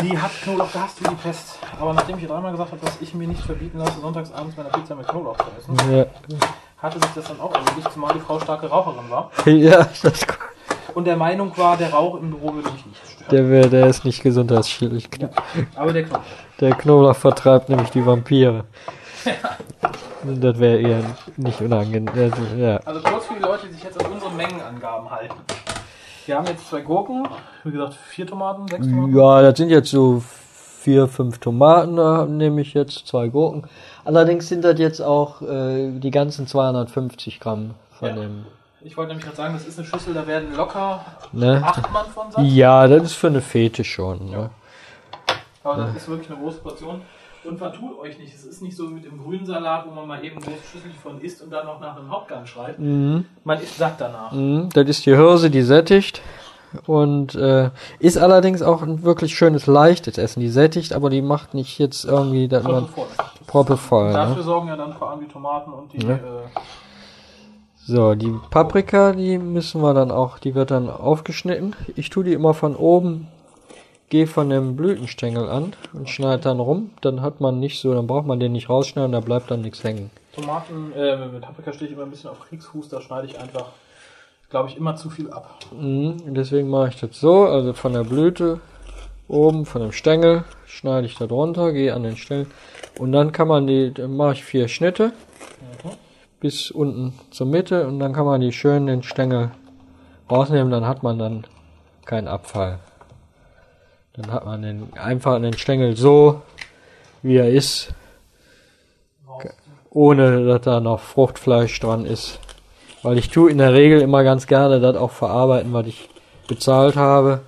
Die 0.00 0.18
hat 0.18 0.30
Knoblauch, 0.42 0.70
da 0.72 0.80
hast 0.80 1.00
du 1.00 1.04
die 1.08 1.14
Pest. 1.14 1.58
Aber 1.78 1.92
nachdem 1.92 2.16
ich 2.16 2.22
ihr 2.22 2.28
dreimal 2.28 2.52
gesagt 2.52 2.72
habe, 2.72 2.84
dass 2.84 3.00
ich 3.00 3.14
mir 3.14 3.28
nicht 3.28 3.42
verbieten 3.42 3.78
lasse, 3.78 4.00
sonntags 4.00 4.32
abends 4.32 4.56
meine 4.56 4.70
Pizza 4.70 4.94
mit 4.94 5.06
Knoblauch 5.06 5.36
zu 5.36 5.44
essen, 5.58 5.92
Ja, 5.92 6.06
hatte 6.78 6.98
sich 6.98 7.10
das 7.14 7.26
dann 7.26 7.40
auch 7.40 7.54
erledigt, 7.54 7.92
zumal 7.92 8.12
die 8.14 8.20
Frau 8.20 8.40
starke 8.40 8.66
Raucherin 8.66 9.10
war. 9.10 9.30
ja 9.46 9.86
das, 10.02 10.26
Und 10.94 11.06
der 11.06 11.16
Meinung 11.16 11.56
war, 11.56 11.76
der 11.76 11.92
Rauch 11.92 12.16
im 12.16 12.30
Büro 12.30 12.54
würde 12.54 12.70
mich 12.70 12.86
nicht 12.86 13.00
stören. 13.06 13.13
Der, 13.30 13.48
wär, 13.50 13.68
der 13.68 13.86
ist 13.86 14.04
nicht 14.04 14.22
gesundheitsschädlich. 14.22 15.08
Aber 15.76 15.92
der 15.92 16.04
Knoblauch. 16.04 16.22
Der 16.60 16.74
Knoblauch 16.74 17.16
vertreibt 17.16 17.68
nämlich 17.68 17.90
die 17.90 18.04
Vampire. 18.04 18.64
Das 20.26 20.58
wäre 20.58 20.78
eher 20.80 21.00
nicht 21.36 21.60
unangenehm. 21.60 22.08
Also, 22.08 22.42
Ja. 22.56 22.76
Also 22.78 23.00
kurz 23.02 23.26
für 23.26 23.34
die 23.34 23.42
Leute, 23.42 23.66
die 23.66 23.74
sich 23.74 23.84
jetzt 23.84 24.02
an 24.02 24.10
unsere 24.10 24.30
Mengenangaben 24.32 25.10
halten. 25.10 25.34
Wir 26.24 26.36
haben 26.36 26.46
jetzt 26.46 26.66
zwei 26.68 26.80
Gurken, 26.80 27.28
wie 27.64 27.70
gesagt, 27.72 27.94
vier 28.08 28.26
Tomaten, 28.26 28.66
sechs 28.68 28.86
Tomaten. 28.86 29.14
ja, 29.14 29.42
das 29.42 29.58
sind 29.58 29.68
jetzt 29.68 29.90
so 29.90 30.22
vier, 30.80 31.08
fünf 31.08 31.38
Tomaten, 31.40 31.96
da 31.96 32.24
nehme 32.24 32.62
ich 32.62 32.72
jetzt 32.72 33.06
zwei 33.06 33.28
Gurken. 33.28 33.64
Allerdings 34.06 34.48
sind 34.48 34.64
das 34.64 34.78
jetzt 34.78 35.02
auch 35.02 35.42
äh, 35.42 35.90
die 35.98 36.10
ganzen 36.10 36.46
250 36.46 37.38
Gramm 37.40 37.72
von 37.98 38.08
Ja. 38.08 38.14
dem. 38.14 38.46
Ich 38.86 38.96
wollte 38.98 39.08
nämlich 39.08 39.24
gerade 39.24 39.36
sagen, 39.36 39.54
das 39.54 39.66
ist 39.66 39.78
eine 39.78 39.86
Schüssel, 39.88 40.12
da 40.12 40.26
werden 40.26 40.54
locker 40.54 41.04
Ne? 41.32 41.60
acht 41.64 41.90
Mann 41.90 42.04
von 42.14 42.30
satt. 42.30 42.44
Ja, 42.44 42.86
das 42.86 43.02
ist 43.04 43.12
für 43.14 43.28
eine 43.28 43.40
Fete 43.40 43.82
schon. 43.82 44.30
Ne? 44.30 44.50
Aber 45.62 45.76
das 45.84 45.96
ist 45.96 46.08
wirklich 46.08 46.30
eine 46.30 46.38
große 46.38 46.58
Portion. 46.58 47.00
Und 47.44 47.58
vertut 47.58 47.98
euch 47.98 48.18
nicht, 48.18 48.34
es 48.34 48.44
ist 48.44 48.62
nicht 48.62 48.76
so 48.76 48.88
wie 48.90 48.94
mit 48.94 49.04
dem 49.04 49.22
grünen 49.22 49.44
Salat, 49.46 49.86
wo 49.86 49.90
man 49.94 50.06
mal 50.06 50.22
eben 50.24 50.38
große 50.40 50.56
Schüssel 50.70 50.90
von 51.02 51.20
isst 51.20 51.42
und 51.42 51.50
dann 51.50 51.64
noch 51.66 51.80
nach 51.80 51.96
einem 51.96 52.10
Hauptgang 52.10 52.44
schreit. 52.46 52.78
Mhm. 52.78 53.24
Man 53.42 53.58
ist 53.60 53.76
satt 53.78 53.94
danach. 53.98 54.32
Mhm, 54.32 54.68
das 54.74 54.86
ist 54.88 55.06
die 55.06 55.14
Hirse, 55.16 55.50
die 55.50 55.62
sättigt. 55.62 56.20
Und 56.86 57.34
äh, 57.36 57.70
ist 58.00 58.18
allerdings 58.18 58.60
auch 58.60 58.82
ein 58.82 59.02
wirklich 59.02 59.34
schönes, 59.34 59.66
leichtes 59.66 60.18
Essen. 60.18 60.40
Die 60.40 60.48
sättigt, 60.48 60.92
aber 60.92 61.08
die 61.08 61.22
macht 61.22 61.54
nicht 61.54 61.78
jetzt 61.78 62.04
irgendwie, 62.04 62.48
dass 62.48 62.64
man 62.64 62.86
Voll 62.88 63.06
Proppe 63.46 63.76
voll. 63.76 64.12
Dafür 64.12 64.36
Ne? 64.36 64.42
sorgen 64.42 64.68
ja 64.68 64.76
dann 64.76 64.92
vor 64.94 65.10
allem 65.10 65.20
die 65.20 65.28
Tomaten 65.28 65.72
und 65.72 65.92
die. 65.92 66.04
Ja. 66.04 66.14
Äh, 66.14 66.18
So, 67.86 68.14
die 68.14 68.32
Paprika, 68.48 69.12
die 69.12 69.36
müssen 69.36 69.82
wir 69.82 69.92
dann 69.92 70.10
auch, 70.10 70.38
die 70.38 70.54
wird 70.54 70.70
dann 70.70 70.88
aufgeschnitten. 70.88 71.76
Ich 71.96 72.08
tue 72.08 72.24
die 72.24 72.32
immer 72.32 72.54
von 72.54 72.76
oben, 72.76 73.28
gehe 74.08 74.26
von 74.26 74.48
dem 74.48 74.74
Blütenstängel 74.74 75.50
an 75.50 75.74
und 75.92 76.08
schneide 76.08 76.44
dann 76.44 76.60
rum. 76.60 76.92
Dann 77.02 77.20
hat 77.20 77.42
man 77.42 77.60
nicht 77.60 77.82
so, 77.82 77.92
dann 77.92 78.06
braucht 78.06 78.26
man 78.26 78.40
den 78.40 78.52
nicht 78.52 78.70
rausschneiden, 78.70 79.12
da 79.12 79.20
bleibt 79.20 79.50
dann 79.50 79.60
nichts 79.60 79.84
hängen. 79.84 80.10
Tomaten, 80.34 80.92
äh, 80.96 81.26
mit 81.26 81.42
Paprika 81.42 81.74
stehe 81.74 81.90
ich 81.90 81.94
immer 81.94 82.04
ein 82.04 82.10
bisschen 82.10 82.30
auf 82.30 82.40
Kriegsfuß, 82.48 82.88
da 82.88 83.02
schneide 83.02 83.26
ich 83.26 83.38
einfach, 83.38 83.66
glaube 84.48 84.70
ich, 84.70 84.78
immer 84.78 84.96
zu 84.96 85.10
viel 85.10 85.30
ab. 85.30 85.58
Mhm, 85.78 86.34
deswegen 86.34 86.70
mache 86.70 86.88
ich 86.88 86.98
das 86.98 87.20
so, 87.20 87.44
also 87.44 87.74
von 87.74 87.92
der 87.92 88.04
Blüte 88.04 88.60
oben, 89.28 89.66
von 89.66 89.82
dem 89.82 89.92
Stängel, 89.92 90.44
schneide 90.64 91.06
ich 91.06 91.18
da 91.18 91.26
drunter, 91.26 91.74
gehe 91.74 91.92
an 91.92 92.02
den 92.02 92.16
Stellen 92.16 92.46
und 92.98 93.12
dann 93.12 93.32
kann 93.32 93.46
man 93.46 93.66
die, 93.66 93.92
dann 93.92 94.16
mache 94.16 94.32
ich 94.32 94.44
vier 94.44 94.68
Schnitte 94.68 95.12
bis 96.44 96.70
unten 96.70 97.14
zur 97.30 97.46
Mitte 97.46 97.86
und 97.86 97.98
dann 98.00 98.12
kann 98.12 98.26
man 98.26 98.42
die 98.42 98.52
schön 98.52 98.86
den 98.86 99.02
Stängel 99.02 99.52
rausnehmen, 100.30 100.70
dann 100.70 100.86
hat 100.86 101.02
man 101.02 101.18
dann 101.18 101.46
keinen 102.04 102.28
Abfall. 102.28 102.80
Dann 104.12 104.30
hat 104.30 104.44
man 104.44 104.60
den 104.60 104.92
einfach 104.92 105.40
den 105.40 105.56
Stängel 105.56 105.96
so, 105.96 106.42
wie 107.22 107.38
er 107.38 107.48
ist, 107.48 107.94
ohne 109.88 110.44
dass 110.44 110.60
da 110.60 110.80
noch 110.80 111.00
Fruchtfleisch 111.00 111.80
dran 111.80 112.04
ist. 112.04 112.38
Weil 113.02 113.16
ich 113.16 113.30
tue 113.30 113.50
in 113.50 113.56
der 113.56 113.72
Regel 113.72 114.02
immer 114.02 114.22
ganz 114.22 114.46
gerne 114.46 114.80
das 114.80 114.96
auch 114.96 115.12
verarbeiten, 115.12 115.72
was 115.72 115.86
ich 115.86 116.10
bezahlt 116.46 116.96
habe. 116.96 117.40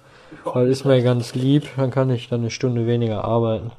Weil 0.43 0.69
ist 0.69 0.87
mir 0.87 1.03
ganz 1.03 1.35
lieb, 1.35 1.69
dann 1.77 1.91
kann 1.91 2.09
ich 2.09 2.31
dann 2.31 2.41
eine 2.41 2.51
Stunde 2.51 2.87
weniger 2.87 3.27
arbeiten. 3.27 3.73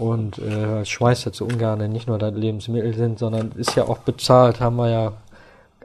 Und 0.00 0.38
äh, 0.38 0.80
ich 0.80 0.90
schmeiß 0.90 1.24
dazu 1.24 1.44
ungern, 1.44 1.78
nicht 1.92 2.08
nur 2.08 2.16
dass 2.16 2.32
Lebensmittel 2.34 2.94
sind, 2.94 3.18
sondern 3.18 3.52
ist 3.52 3.76
ja 3.76 3.84
auch 3.84 3.98
bezahlt, 3.98 4.58
haben 4.58 4.76
wir 4.76 4.88
ja 4.88 5.12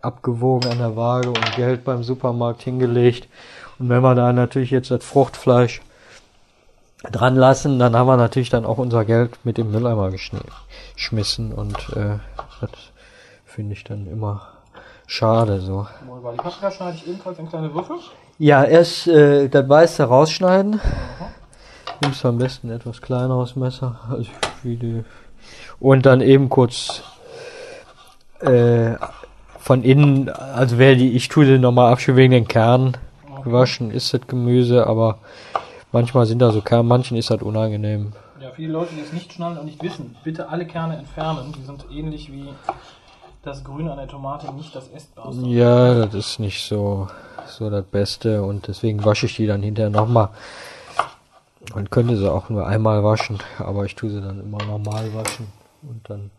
abgewogen 0.02 0.72
an 0.72 0.78
der 0.78 0.96
Waage 0.96 1.28
und 1.28 1.56
Geld 1.58 1.84
beim 1.84 2.02
Supermarkt 2.02 2.62
hingelegt. 2.62 3.28
Und 3.78 3.90
wenn 3.90 4.02
wir 4.02 4.16
da 4.16 4.32
natürlich 4.32 4.72
jetzt 4.72 4.90
das 4.90 5.04
Fruchtfleisch 5.04 5.82
dran 7.12 7.36
lassen, 7.36 7.78
dann 7.78 7.94
haben 7.94 8.08
wir 8.08 8.16
natürlich 8.16 8.50
dann 8.50 8.66
auch 8.66 8.78
unser 8.78 9.04
Geld 9.04 9.38
mit 9.44 9.58
dem 9.58 9.72
Mülleimer 9.72 10.12
geschmissen 10.12 11.52
und 11.52 11.78
äh, 11.90 12.20
das 12.62 12.70
finde 13.44 13.74
ich 13.74 13.84
dann 13.84 14.08
immer 14.08 14.48
schade 15.08 15.60
so. 15.60 15.88
Die 16.32 16.38
Paprika 16.38 16.72
schneide 16.72 16.96
ich 16.96 17.06
ebenfalls 17.06 17.38
in 17.38 17.50
kleine 17.50 17.74
Würfel. 17.74 17.98
Ja, 18.40 18.64
erst 18.64 19.08
äh, 19.08 19.50
das 19.50 19.68
Weiße 19.68 20.04
rausschneiden. 20.06 20.80
Nimmst 22.02 22.26
am 22.26 22.38
besten 22.38 22.70
etwas 22.72 23.02
kleineres 23.02 23.56
Messer, 23.56 24.00
also 24.10 24.30
wie 24.64 24.76
die, 24.76 25.04
und 25.80 26.06
dann 26.06 26.22
eben 26.22 26.50
kurz 26.50 27.04
äh, 28.42 28.96
von 29.60 29.84
innen, 29.84 30.30
also 30.30 30.78
wer 30.78 30.96
die, 30.96 31.12
ich 31.12 31.28
tue 31.28 31.46
den 31.46 31.62
nochmal 31.62 31.92
abschneiden 31.92 32.18
wegen 32.18 32.32
den 32.32 32.48
Kernen. 32.48 32.98
Gewaschen 33.44 33.92
ist 33.92 34.14
das 34.14 34.22
Gemüse, 34.28 34.88
aber 34.88 35.20
manchmal 35.92 36.26
sind 36.26 36.40
da 36.40 36.52
so 36.52 36.62
Kerne, 36.62 36.84
manchen 36.84 37.16
ist 37.16 37.30
das 37.30 37.42
unangenehm. 37.42 38.14
Ja, 38.42 38.52
viele 38.52 38.74
Leute, 38.74 38.94
die 38.96 39.02
es 39.02 39.14
nicht 39.14 39.34
schnallen 39.34 39.58
und 39.58 39.66
nicht 39.66 39.82
wissen, 39.82 40.16
bitte 40.24 40.50
alle 40.50 40.66
Kerne 40.66 40.98
entfernen. 40.98 41.54
Die 41.58 41.64
sind 41.64 41.86
ähnlich 41.92 42.32
wie 42.32 42.50
das 43.44 43.64
Grün 43.64 43.88
an 43.88 43.98
der 43.98 44.08
Tomate 44.08 44.52
nicht 44.54 44.76
das 44.76 44.90
Essbarste. 44.90 45.46
Ja, 45.48 46.06
das 46.06 46.14
ist 46.14 46.40
nicht 46.40 46.68
so, 46.68 47.08
so 47.48 47.70
das 47.70 47.86
Beste 47.86 48.44
und 48.44 48.68
deswegen 48.68 49.06
wasche 49.06 49.28
ich 49.28 49.36
die 49.36 49.48
dann 49.48 49.62
hinterher 49.62 49.92
nochmal. 49.92 50.30
Man 51.74 51.90
könnte 51.90 52.16
sie 52.18 52.32
auch 52.32 52.50
nur 52.50 52.66
einmal 52.68 53.04
waschen, 53.04 53.40
aber 53.60 53.86
ich 53.86 53.96
tue 53.96 54.10
sie 54.10 54.22
dann 54.22 54.40
immer 54.40 54.64
normal 54.66 55.14
waschen 55.14 55.48
und 55.82 56.10
dann 56.10 56.32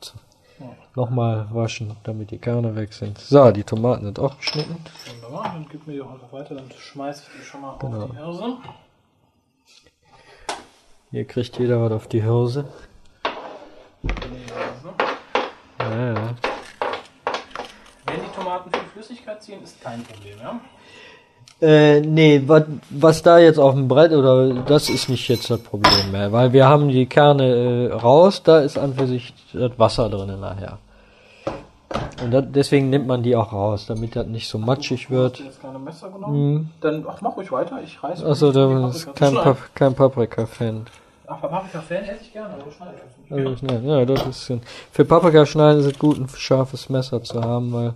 nochmal 0.95 1.47
waschen, 1.51 1.97
damit 2.05 2.31
die 2.31 2.39
Kerne 2.39 2.75
weg 2.77 2.93
sind. 2.93 3.19
So, 3.19 3.51
die 3.51 3.65
Tomaten 3.65 4.05
sind 4.07 4.19
auch 4.19 4.39
geschnitten. 4.39 4.77
Wunderbar, 5.21 5.45
dann 5.53 5.67
gib 5.71 5.87
mir 5.87 5.95
die 5.95 6.01
auch 6.03 6.13
einfach 6.13 6.33
weiter, 6.33 6.55
dann 6.55 6.71
schmeiße 6.71 7.25
ich 7.27 7.41
die 7.41 7.45
schon 7.45 7.61
mal 7.61 7.77
Genau. 7.79 8.05
auf 8.05 8.11
die 8.11 8.17
Hirse. 8.17 8.57
Hier 11.11 11.25
kriegt 11.27 11.59
jeder 11.59 11.83
was 11.83 11.93
auf 11.93 12.09
die 12.09 12.23
Hirse. 12.23 12.65
Ja, 15.79 16.13
ja. 16.15 16.35
Wenn 18.07 18.21
die 18.21 18.35
Tomaten 18.35 18.71
viel 18.73 18.83
Flüssigkeit 18.93 19.43
ziehen, 19.43 19.63
ist 19.63 19.81
kein 19.83 20.03
Problem, 20.05 20.39
ja? 20.41 20.61
Äh, 21.61 22.01
nee, 22.01 22.43
was, 22.47 22.65
was 22.91 23.23
da 23.23 23.39
jetzt 23.39 23.59
auf 23.59 23.75
dem 23.75 23.89
Brett 23.89 24.13
oder 24.13 24.53
das 24.65 24.91
ist 24.91 25.09
nicht 25.09 25.27
jetzt 25.29 25.49
das 25.49 25.61
Problem 25.61 26.13
mehr, 26.13 26.31
weil 26.31 26.53
wir 26.53 26.69
haben 26.69 26.89
die 26.89 27.07
Kerne 27.07 27.89
äh, 27.89 27.93
raus, 27.93 28.43
da 28.43 28.61
ist 28.61 28.77
an 28.77 28.95
für 28.95 29.07
sich 29.07 29.33
das 29.55 29.73
Wasser 29.79 30.11
drin 30.11 30.39
nachher. 30.39 30.79
Und 32.23 32.31
das, 32.31 32.45
deswegen 32.49 32.91
nimmt 32.91 33.07
man 33.07 33.23
die 33.23 33.35
auch 33.35 33.53
raus, 33.53 33.87
damit 33.87 34.17
das 34.17 34.27
nicht 34.27 34.49
so 34.49 34.59
matschig 34.59 35.05
Hast 35.05 35.11
wird. 35.11 35.39
du 35.39 35.45
jetzt 35.45 35.63
keine 35.63 35.79
Messer 35.79 36.11
genommen? 36.11 36.73
Dann 36.83 37.07
ach, 37.09 37.23
mach 37.23 37.37
ruhig 37.37 37.51
weiter, 37.51 37.79
ich 37.83 38.03
reiße 38.03 38.27
Achso, 38.27 38.49
die 38.49 38.59
da 38.59 38.67
Paprika 38.67 38.89
ist 38.91 39.15
kein. 39.15 39.35
Pap 39.35 39.75
kein 39.75 39.95
Paprika-Fan. 39.95 40.87
Ach, 41.27 41.41
Paprika-Fan 41.41 42.05
esse 42.05 42.21
ich 42.23 42.33
gerne, 42.35 42.55
aber 42.55 42.71
schneide 42.71 42.93
ich 42.97 43.45
das 43.45 43.63
nicht. 43.63 43.73
Also, 43.73 43.89
ja, 43.89 44.05
das 44.05 44.27
ist 44.27 44.61
für 44.93 45.05
Paprika 45.07 45.47
schneiden 45.47 45.81
ist 45.81 45.87
es 45.87 45.99
gut, 45.99 46.19
ein 46.19 46.29
scharfes 46.29 46.91
Messer 46.91 47.23
zu 47.23 47.43
haben, 47.43 47.73
weil 47.73 47.95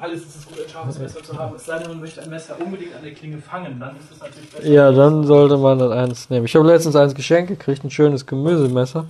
Alles 0.00 0.22
ist 0.22 0.36
es 0.36 0.46
gut, 0.46 0.58
ein 0.64 0.70
scharfes 0.70 0.98
Messer 0.98 1.22
zu 1.22 1.38
haben. 1.38 1.54
Es 1.56 1.66
sei 1.66 1.78
denn, 1.78 1.88
man 1.88 2.00
möchte 2.00 2.22
ein 2.22 2.30
Messer 2.30 2.56
unbedingt 2.58 2.94
an 2.96 3.02
der 3.02 3.12
Klinge 3.12 3.38
fangen, 3.38 3.78
dann 3.78 3.96
ist 3.96 4.10
es 4.10 4.20
natürlich 4.20 4.50
besser. 4.50 4.66
Ja, 4.66 4.90
dann 4.92 5.24
sollte 5.24 5.58
man 5.58 5.78
das 5.78 5.90
eins 5.92 6.30
nehmen. 6.30 6.46
Ich 6.46 6.56
habe 6.56 6.66
letztens 6.66 6.96
eins 6.96 7.14
geschenkt 7.14 7.50
gekriegt, 7.50 7.84
ein 7.84 7.90
schönes 7.90 8.24
Gemüsemesser. 8.24 9.06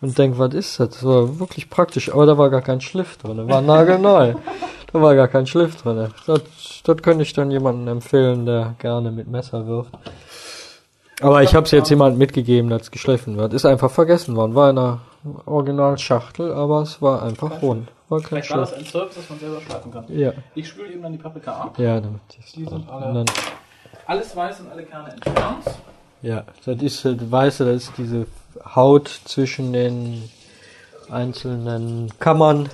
Und 0.00 0.16
denk, 0.16 0.38
was 0.38 0.54
ist 0.54 0.80
das? 0.80 0.90
Das 0.90 1.04
war 1.04 1.38
wirklich 1.38 1.68
praktisch, 1.68 2.10
aber 2.10 2.24
da 2.24 2.38
war 2.38 2.48
gar 2.48 2.62
kein 2.62 2.80
Schliff 2.80 3.18
drin. 3.18 3.48
War 3.48 3.60
nagelneu. 3.60 4.34
da 4.92 5.02
war 5.02 5.14
gar 5.14 5.28
kein 5.28 5.46
Schliff 5.46 5.76
drin. 5.76 6.08
Das, 6.26 6.40
das 6.84 6.96
könnte 7.02 7.22
ich 7.22 7.34
dann 7.34 7.50
jemandem 7.50 7.88
empfehlen, 7.88 8.46
der 8.46 8.76
gerne 8.78 9.10
mit 9.10 9.28
Messer 9.28 9.66
wirft. 9.66 9.92
Aber 11.20 11.42
ich 11.42 11.54
habe 11.54 11.66
es 11.66 11.70
jetzt 11.70 11.90
jemandem 11.90 12.18
mitgegeben, 12.18 12.70
dass 12.70 12.82
es 12.82 12.90
geschliffen 12.90 13.36
wird. 13.36 13.52
Ist 13.52 13.66
einfach 13.66 13.90
vergessen 13.90 14.36
worden. 14.36 14.54
War 14.54 14.70
in 14.70 14.78
einer 14.78 15.00
Originalschachtel, 15.46 16.52
aber 16.52 16.82
es 16.82 17.00
war 17.02 17.22
einfach 17.22 17.60
rund. 17.62 17.88
War 18.08 18.20
kein 18.20 18.28
Vielleicht 18.28 18.50
war 18.50 18.58
das 18.58 18.72
ein 18.74 18.84
Service, 18.84 19.14
das 19.16 19.28
man 19.30 19.38
selber 19.38 19.60
schleifen 19.60 19.92
kann. 19.92 20.04
Ja, 20.08 20.32
Ich 20.54 20.68
spüle 20.68 20.92
eben 20.92 21.02
dann 21.02 21.12
die 21.12 21.18
Paprika 21.18 21.52
ab. 21.52 21.78
ja, 21.78 22.00
damit 22.00 22.20
Die 22.56 22.64
sind 22.64 22.88
alle- 22.90 23.24
Alles 24.06 24.34
weiß 24.34 24.60
und 24.60 24.70
alle 24.72 24.82
Kerne 24.84 25.12
entfernt. 25.12 25.64
Ja, 26.22 26.44
das 26.64 26.82
ist 26.82 27.04
halt, 27.04 27.30
weißt 27.30 27.60
du, 27.60 27.64
das 27.66 27.84
ist 27.84 27.92
diese 27.96 28.26
Haut 28.74 29.08
zwischen 29.24 29.72
den 29.72 30.28
einzelnen 31.10 32.10
Kammern. 32.18 32.68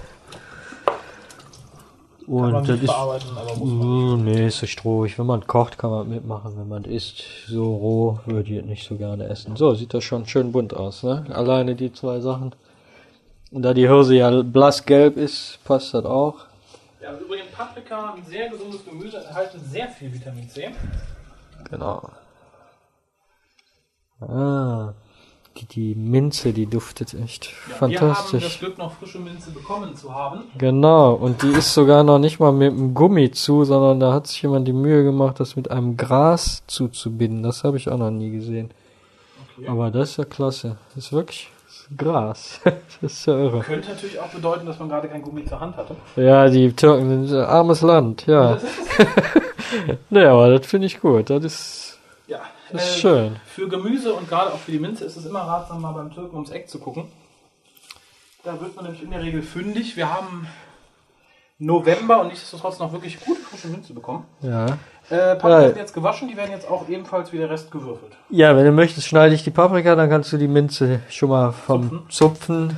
Und 2.26 2.68
das 2.68 2.80
ist. 2.80 2.90
aber 2.90 3.18
muss 3.58 3.70
man. 3.70 4.24
Nee, 4.24 4.48
ist 4.48 4.58
so 4.58 4.66
strohig. 4.66 5.18
Wenn 5.18 5.26
man 5.26 5.46
kocht, 5.46 5.78
kann 5.78 5.90
man 5.90 6.08
mitmachen. 6.08 6.54
Wenn 6.56 6.68
man 6.68 6.84
isst, 6.84 7.22
so 7.46 7.76
roh, 7.76 8.18
würde 8.26 8.52
ich 8.52 8.64
nicht 8.64 8.86
so 8.86 8.96
gerne 8.96 9.28
essen. 9.28 9.56
So, 9.56 9.74
sieht 9.74 9.94
das 9.94 10.02
schon 10.02 10.26
schön 10.26 10.50
bunt 10.50 10.74
aus, 10.74 11.02
ne? 11.02 11.24
Alleine 11.32 11.76
die 11.76 11.92
zwei 11.92 12.20
Sachen. 12.20 12.54
Und 13.52 13.62
da 13.62 13.72
die 13.74 13.86
Hirse 13.86 14.16
ja 14.16 14.42
blassgelb 14.42 15.16
ist, 15.16 15.60
passt 15.64 15.94
das 15.94 16.04
auch. 16.04 16.46
Ja, 17.00 17.16
übrigens 17.16 17.50
Paprika, 17.52 18.14
ein 18.14 18.24
sehr 18.24 18.48
gesundes 18.48 18.84
Gemüse, 18.84 19.18
enthält 19.18 19.50
sehr 19.70 19.88
viel 19.88 20.12
Vitamin 20.12 20.48
C. 20.48 20.70
Genau. 21.70 22.10
Ah, 24.20 24.92
die, 25.56 25.66
die 25.66 25.94
Minze, 25.94 26.52
die 26.52 26.66
duftet 26.66 27.14
echt 27.14 27.46
Ja, 27.46 27.52
Wir 27.68 27.80
haben 27.80 27.92
das 27.92 28.00
fantastisch. 28.00 28.58
Glück, 28.60 28.78
noch 28.78 28.92
frische 28.92 29.18
Minze 29.18 29.50
bekommen 29.50 29.96
zu 29.96 30.14
haben. 30.14 30.44
Genau, 30.58 31.14
und 31.14 31.42
die 31.42 31.48
ist 31.50 31.74
sogar 31.74 32.04
noch 32.04 32.18
nicht 32.18 32.38
mal 32.38 32.52
mit 32.52 32.72
einem 32.72 32.94
Gummi 32.94 33.30
zu, 33.30 33.64
sondern 33.64 34.00
da 34.00 34.12
hat 34.12 34.26
sich 34.26 34.42
jemand 34.42 34.68
die 34.68 34.72
Mühe 34.72 35.02
gemacht, 35.04 35.40
das 35.40 35.56
mit 35.56 35.70
einem 35.70 35.96
Gras 35.96 36.62
zuzubinden. 36.66 37.42
Das 37.42 37.64
habe 37.64 37.76
ich 37.76 37.88
auch 37.88 37.98
noch 37.98 38.10
nie 38.10 38.30
gesehen. 38.30 38.70
Okay. 39.58 39.68
Aber 39.68 39.90
das 39.90 40.10
ist 40.10 40.16
ja 40.18 40.24
klasse. 40.24 40.76
Das 40.94 41.06
ist 41.06 41.12
wirklich 41.12 41.50
Gras. 41.96 42.60
das 43.00 43.12
ist 43.12 43.26
ja 43.26 43.38
irre. 43.38 43.60
Könnte 43.60 43.88
natürlich 43.88 44.18
auch 44.18 44.28
bedeuten, 44.28 44.66
dass 44.66 44.78
man 44.78 44.88
gerade 44.88 45.08
kein 45.08 45.22
Gummi 45.22 45.44
zur 45.44 45.60
Hand 45.60 45.76
hatte. 45.76 45.94
Ja, 46.16 46.48
die 46.48 46.72
Türken 46.72 47.26
sind 47.26 47.38
ein 47.38 47.44
armes 47.44 47.82
Land, 47.82 48.26
ja. 48.26 48.58
nee, 50.10 50.24
aber 50.24 50.58
das 50.58 50.66
finde 50.66 50.86
ich 50.86 51.00
gut. 51.00 51.30
Das 51.30 51.44
ist, 51.44 51.98
Ja, 52.26 52.40
das 52.72 52.82
ist 52.88 52.96
äh, 52.96 53.00
schön. 53.00 53.36
Für 53.46 53.68
Gemüse 53.68 54.12
und 54.14 54.28
gerade 54.28 54.52
auch 54.52 54.58
für 54.58 54.72
die 54.72 54.78
Minze 54.78 55.04
ist 55.04 55.16
es 55.16 55.24
immer 55.26 55.40
ratsam, 55.40 55.80
mal 55.82 55.92
beim 55.92 56.12
Türken 56.12 56.34
ums 56.34 56.50
Eck 56.50 56.68
zu 56.68 56.78
gucken. 56.78 57.04
Da 58.44 58.60
wird 58.60 58.76
man 58.76 58.84
nämlich 58.84 59.02
in 59.02 59.10
der 59.10 59.22
Regel 59.22 59.42
fündig. 59.42 59.96
Wir 59.96 60.12
haben 60.12 60.46
November 61.58 62.20
und 62.20 62.28
nichtsdestotrotz 62.28 62.78
noch 62.78 62.92
wirklich 62.92 63.18
gute 63.20 63.40
frische 63.40 63.68
Minze 63.68 63.94
bekommen. 63.94 64.24
Ja. 64.42 64.66
Äh, 65.08 65.36
Paprika 65.36 65.60
Ja. 65.62 65.68
sind 65.68 65.78
jetzt 65.78 65.94
gewaschen, 65.94 66.28
die 66.28 66.36
werden 66.36 66.50
jetzt 66.50 66.68
auch 66.68 66.88
ebenfalls 66.88 67.32
wie 67.32 67.38
der 67.38 67.48
Rest 67.48 67.70
gewürfelt. 67.70 68.12
Ja, 68.28 68.54
wenn 68.56 68.64
du 68.64 68.72
möchtest, 68.72 69.06
schneide 69.06 69.34
ich 69.34 69.42
die 69.42 69.50
Paprika, 69.50 69.94
dann 69.94 70.10
kannst 70.10 70.32
du 70.32 70.36
die 70.36 70.48
Minze 70.48 71.00
schon 71.08 71.30
mal 71.30 71.52
vom 71.52 72.02
Zupfen 72.10 72.76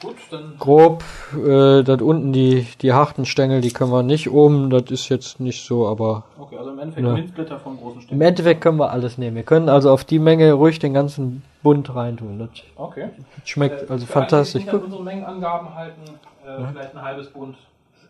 Gut, 0.00 0.14
dann 0.30 0.54
grob. 0.60 1.02
Äh, 1.34 1.82
das 1.82 2.00
unten 2.02 2.32
die, 2.32 2.66
die 2.82 2.92
harten 2.92 3.24
Stängel, 3.26 3.60
die 3.60 3.72
können 3.72 3.90
wir 3.90 4.04
nicht 4.04 4.30
oben. 4.30 4.70
Das 4.70 4.84
ist 4.90 5.08
jetzt 5.08 5.40
nicht 5.40 5.64
so, 5.66 5.88
aber 5.88 6.22
okay, 6.38 6.56
also 6.56 6.70
im 6.70 6.78
Endeffekt 6.78 7.04
Ja. 7.06 7.14
Minzblätter 7.14 7.58
vom 7.58 7.76
großen 7.78 8.02
im 8.02 8.06
Stück. 8.06 8.20
Endeffekt 8.22 8.60
können 8.60 8.78
wir 8.78 8.90
alles 8.92 9.18
nehmen. 9.18 9.34
Wir 9.36 9.42
können 9.42 9.68
also 9.68 9.90
auf 9.90 10.04
die 10.04 10.20
Menge 10.20 10.52
ruhig 10.52 10.78
den 10.78 10.94
ganzen 10.94 11.42
Bund 11.64 11.92
reintun. 11.94 12.38
Das 12.38 12.48
Okay. 12.76 13.08
schmeckt 13.44 13.80
also 13.82 13.92
alle, 13.92 14.00
die 14.00 14.06
fantastisch. 14.06 14.62
an 14.64 14.70
Guck, 14.70 14.84
unsere 14.84 15.02
Mengenangaben 15.02 15.74
halten, 15.74 16.02
äh, 16.46 16.72
vielleicht 16.72 16.94
ein 16.94 17.02
halbes 17.02 17.28
Bund. 17.30 17.56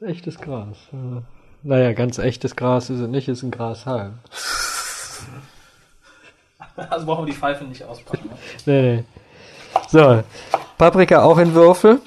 echtes 0.02 0.38
Gras. 0.38 0.76
Äh, 0.92 1.22
naja, 1.62 1.92
ganz 1.94 2.18
echtes 2.18 2.54
Gras 2.54 2.90
ist 2.90 3.00
es 3.00 3.08
nicht, 3.08 3.28
ist 3.28 3.42
ein 3.42 3.50
Grashalm. 3.50 4.18
Also 6.90 7.06
brauchen 7.06 7.26
wir 7.26 7.32
die 7.32 7.36
Pfeife 7.38 7.64
nicht 7.64 7.82
auspacken. 7.82 8.28
Ne? 8.28 8.36
Nee, 8.66 8.82
nee. 8.96 9.04
So, 9.88 10.22
Paprika 10.78 11.22
auch 11.24 11.38
in 11.38 11.54
Würfel. 11.54 12.00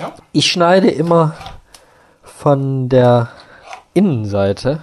Ja. 0.00 0.12
Ich 0.32 0.50
schneide 0.50 0.90
immer 0.90 1.34
von 2.22 2.88
der 2.88 3.30
Innenseite. 3.94 4.82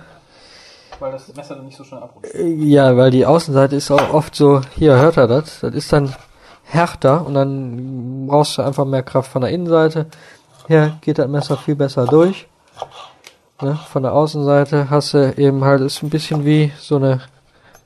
Weil 0.99 1.11
das 1.11 1.33
Messer 1.35 1.55
dann 1.55 1.65
nicht 1.65 1.77
so 1.77 1.83
schnell 1.83 2.01
abrutscht. 2.01 2.33
Äh, 2.33 2.47
Ja, 2.47 2.97
weil 2.97 3.11
die 3.11 3.25
Außenseite 3.25 3.75
ist 3.75 3.91
auch 3.91 4.13
oft 4.13 4.35
so, 4.35 4.61
hier 4.75 4.95
hört 4.97 5.17
er 5.17 5.27
das, 5.27 5.59
das 5.61 5.73
ist 5.73 5.93
dann 5.93 6.13
härter 6.63 7.25
und 7.25 7.35
dann 7.35 8.27
brauchst 8.27 8.57
du 8.57 8.63
einfach 8.63 8.85
mehr 8.85 9.03
Kraft 9.03 9.31
von 9.31 9.41
der 9.41 9.51
Innenseite. 9.51 10.07
Hier 10.67 10.97
geht 11.01 11.17
das 11.19 11.27
Messer 11.27 11.55
viel 11.57 11.75
besser 11.75 12.05
durch. 12.05 12.47
Ne? 13.61 13.77
Von 13.91 14.03
der 14.03 14.13
Außenseite 14.13 14.89
hast 14.89 15.13
du 15.13 15.33
eben 15.37 15.63
halt, 15.63 15.81
ist 15.81 16.03
ein 16.03 16.09
bisschen 16.09 16.45
wie 16.45 16.71
so 16.79 16.97
eine 16.97 17.21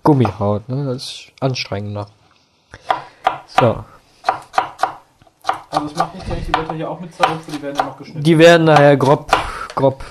Gummihaut, 0.03 0.67
ne? 0.69 0.85
das 0.85 1.03
ist 1.03 1.31
anstrengender. 1.39 2.07
So, 3.59 3.83
Also 5.73 5.87
es 5.87 5.95
macht 5.95 6.13
nicht, 6.13 6.29
wenn 6.29 6.37
ich 6.37 6.45
die 6.45 6.51
Blätter 6.51 6.73
hier 6.75 6.89
auch 6.89 6.99
mit 6.99 7.15
zerrupfe, 7.15 7.51
die 7.51 7.61
werden 7.61 7.75
ja 7.77 7.83
noch 7.83 7.97
geschnitten. 7.97 8.23
Die 8.23 8.37
werden 8.37 8.65
nachher 8.65 8.95
grob, 8.95 9.31
grob 9.73 10.03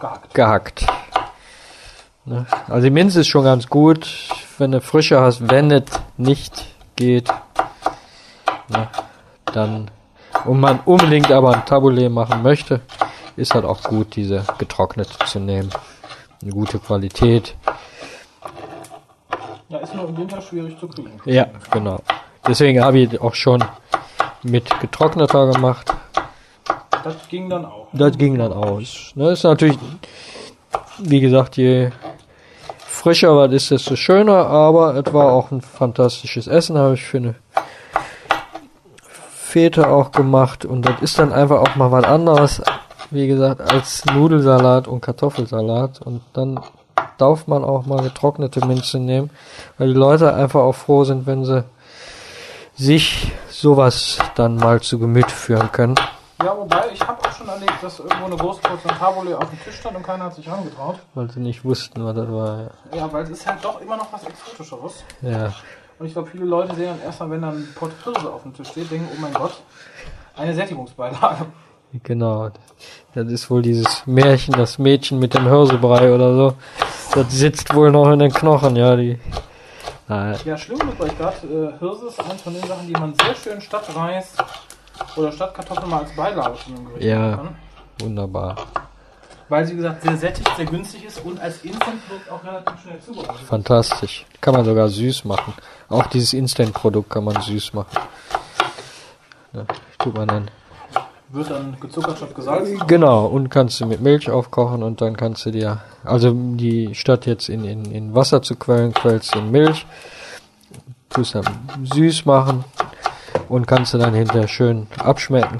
gehackt. 0.00 0.34
gehackt. 0.34 0.86
Ne? 2.24 2.46
Also 2.68 2.82
die 2.82 2.90
Minze 2.90 3.20
ist 3.20 3.28
schon 3.28 3.44
ganz 3.44 3.68
gut, 3.68 4.08
wenn 4.58 4.72
du 4.72 4.80
frische 4.80 5.20
hast, 5.20 5.48
wenn 5.48 5.70
es 5.70 5.84
nicht 6.16 6.66
geht. 6.96 7.28
Ne? 8.68 8.88
Dann, 9.52 9.88
und 10.46 10.58
man 10.58 10.80
unbedingt 10.84 11.30
aber 11.30 11.54
ein 11.54 11.64
Taboulet 11.64 12.10
machen 12.10 12.42
möchte, 12.42 12.80
ist 13.36 13.54
halt 13.54 13.64
auch 13.64 13.84
gut, 13.84 14.16
diese 14.16 14.44
getrocknete 14.58 15.24
zu 15.26 15.38
nehmen. 15.38 15.70
Eine 16.42 16.50
gute 16.50 16.80
Qualität. 16.80 17.54
Ja, 19.68 19.78
ist 19.78 19.94
nur 19.94 20.08
im 20.08 20.16
Winter 20.16 20.42
schwierig 20.42 20.76
zu 20.80 20.88
kriegen. 20.88 21.20
Ja, 21.24 21.46
genau. 21.70 22.00
Deswegen 22.48 22.82
habe 22.82 22.98
ich 22.98 23.20
auch 23.20 23.34
schon 23.34 23.64
mit 24.44 24.80
getrockneter 24.80 25.50
gemacht. 25.52 25.92
Das 27.02 27.28
ging 27.28 27.50
dann 27.50 27.64
auch. 27.64 27.88
Das 27.92 28.16
ging 28.16 28.38
dann 28.38 28.52
aus. 28.52 29.12
Ne, 29.14 29.32
ist 29.32 29.44
natürlich, 29.44 29.78
wie 30.98 31.20
gesagt, 31.20 31.56
je 31.56 31.90
frischer 32.78 33.36
was 33.36 33.52
ist, 33.52 33.70
desto 33.70 33.96
schöner, 33.96 34.46
aber 34.46 34.94
es 34.94 35.12
war 35.12 35.32
auch 35.32 35.50
ein 35.50 35.60
fantastisches 35.60 36.46
Essen, 36.46 36.78
habe 36.78 36.94
ich 36.94 37.02
für 37.02 37.18
eine 37.18 37.34
Fete 39.30 39.88
auch 39.88 40.12
gemacht 40.12 40.64
und 40.64 40.82
das 40.82 41.02
ist 41.02 41.18
dann 41.18 41.32
einfach 41.32 41.60
auch 41.60 41.76
mal 41.76 41.92
was 41.92 42.04
anderes, 42.04 42.62
wie 43.10 43.26
gesagt, 43.26 43.60
als 43.60 44.04
Nudelsalat 44.06 44.88
und 44.88 45.00
Kartoffelsalat 45.00 46.00
und 46.00 46.22
dann 46.32 46.58
darf 47.18 47.46
man 47.46 47.62
auch 47.62 47.86
mal 47.86 48.02
getrocknete 48.02 48.66
Minze 48.66 48.98
nehmen, 48.98 49.30
weil 49.78 49.88
die 49.88 49.98
Leute 49.98 50.34
einfach 50.34 50.60
auch 50.60 50.74
froh 50.74 51.04
sind, 51.04 51.26
wenn 51.26 51.44
sie 51.44 51.64
sich 52.74 53.32
sowas 53.50 54.18
dann 54.34 54.56
mal 54.56 54.80
zu 54.80 54.98
Gemüt 54.98 55.30
führen 55.30 55.70
können. 55.72 55.94
Ja, 56.42 56.56
wobei, 56.56 56.90
ich 56.92 57.00
habe 57.06 57.26
auch 57.26 57.32
schon 57.32 57.48
erlebt, 57.48 57.72
dass 57.80 58.00
irgendwo 58.00 58.26
eine 58.26 58.36
große 58.36 58.60
Portion 58.60 58.92
Tabule 58.98 59.38
auf 59.38 59.48
dem 59.48 59.62
Tisch 59.62 59.76
stand 59.76 59.96
und 59.96 60.02
keiner 60.02 60.24
hat 60.24 60.34
sich 60.34 60.48
rangetraut. 60.50 60.98
Weil 61.14 61.30
sie 61.30 61.40
nicht 61.40 61.64
wussten, 61.64 62.04
was 62.04 62.14
das 62.16 62.30
war. 62.30 62.70
Ja, 62.94 63.10
weil 63.12 63.22
es 63.22 63.30
ist 63.30 63.46
halt 63.46 63.64
doch 63.64 63.80
immer 63.80 63.96
noch 63.96 64.12
was 64.12 64.24
Exotischeres. 64.24 65.04
Ja, 65.22 65.52
Und 65.98 66.06
ich 66.06 66.12
glaube, 66.12 66.28
viele 66.30 66.44
Leute 66.44 66.74
sehen 66.74 66.88
dann 66.88 67.00
erstmal, 67.02 67.30
wenn 67.30 67.42
dann 67.42 67.56
ein 67.58 67.68
Pott 67.76 67.92
Hirse 68.02 68.30
auf 68.30 68.42
dem 68.42 68.52
Tisch 68.52 68.68
steht, 68.68 68.90
denken, 68.90 69.08
oh 69.16 69.20
mein 69.20 69.32
Gott, 69.32 69.62
eine 70.36 70.52
Sättigungsbeilage. 70.54 71.46
genau. 72.02 72.50
Das 73.14 73.28
ist 73.28 73.48
wohl 73.48 73.62
dieses 73.62 74.04
Märchen, 74.06 74.54
das 74.54 74.78
Mädchen 74.78 75.20
mit 75.20 75.34
dem 75.34 75.46
Hirsebrei 75.46 76.12
oder 76.12 76.34
so. 76.34 76.54
Das 77.14 77.30
sitzt 77.32 77.72
wohl 77.74 77.92
noch 77.92 78.10
in 78.10 78.18
den 78.18 78.32
Knochen, 78.32 78.74
ja, 78.74 78.96
die. 78.96 79.18
Naja, 80.08 80.38
Ja, 80.44 80.56
schlimm 80.58 80.80
ist 80.90 81.00
euch 81.00 81.16
gerade, 81.16 81.36
äh, 81.46 81.78
Hirse 81.78 82.06
ist 82.08 82.20
eins 82.20 82.42
von 82.42 82.52
den 82.54 82.62
Sachen, 82.66 82.86
die 82.86 82.92
man 82.92 83.14
sehr 83.14 83.34
schön 83.34 83.60
statt 83.60 83.84
Reis 83.94 84.32
oder 85.16 85.32
statt 85.32 85.54
Kartoffeln 85.54 85.88
mal 85.90 86.00
als 86.02 86.14
Beilage 86.14 86.58
zu 86.64 86.70
einem 86.74 86.86
Gericht 86.88 87.06
Ja. 87.06 87.36
kann. 87.36 87.56
wunderbar. 88.00 88.56
Weil 89.48 89.64
sie, 89.66 89.72
wie 89.72 89.76
gesagt, 89.76 90.02
sehr 90.02 90.16
sättig, 90.16 90.46
sehr 90.56 90.64
günstig 90.66 91.04
ist 91.04 91.22
und 91.24 91.38
als 91.40 91.62
Instant-Produkt 91.64 92.30
auch 92.30 92.42
relativ 92.44 92.80
schnell 92.82 92.98
zubereitet. 93.00 93.38
wird. 93.40 93.48
Fantastisch. 93.48 94.26
Kann 94.40 94.54
man 94.54 94.64
sogar 94.64 94.88
süß 94.88 95.24
machen. 95.26 95.52
Auch 95.88 96.06
dieses 96.06 96.32
Instant-Produkt 96.32 97.10
kann 97.10 97.24
man 97.24 97.40
süß 97.40 97.72
machen. 97.74 97.96
Ja, 99.52 99.64
tut 99.98 100.14
man 100.16 100.28
dann. 100.28 100.50
Wird 101.34 101.50
dann 101.50 101.76
gezuckert 101.80 102.16
statt 102.16 102.32
gesalzen. 102.32 102.80
Genau, 102.86 103.26
und 103.26 103.48
kannst 103.48 103.80
du 103.80 103.86
mit 103.86 104.00
Milch 104.00 104.30
aufkochen 104.30 104.84
und 104.84 105.00
dann 105.00 105.16
kannst 105.16 105.44
du 105.44 105.50
dir, 105.50 105.80
also 106.04 106.32
die 106.32 106.94
statt 106.94 107.26
jetzt 107.26 107.48
in, 107.48 107.64
in, 107.64 107.90
in 107.90 108.14
Wasser 108.14 108.40
zu 108.40 108.54
quellen, 108.54 108.94
quellst 108.94 109.34
du 109.34 109.40
in 109.40 109.50
Milch, 109.50 109.84
tust 111.10 111.34
dann 111.34 111.44
süß 111.92 112.24
machen 112.24 112.62
und 113.48 113.66
kannst 113.66 113.94
du 113.94 113.98
dann 113.98 114.14
hinterher 114.14 114.46
schön 114.46 114.86
abschmecken. 114.96 115.58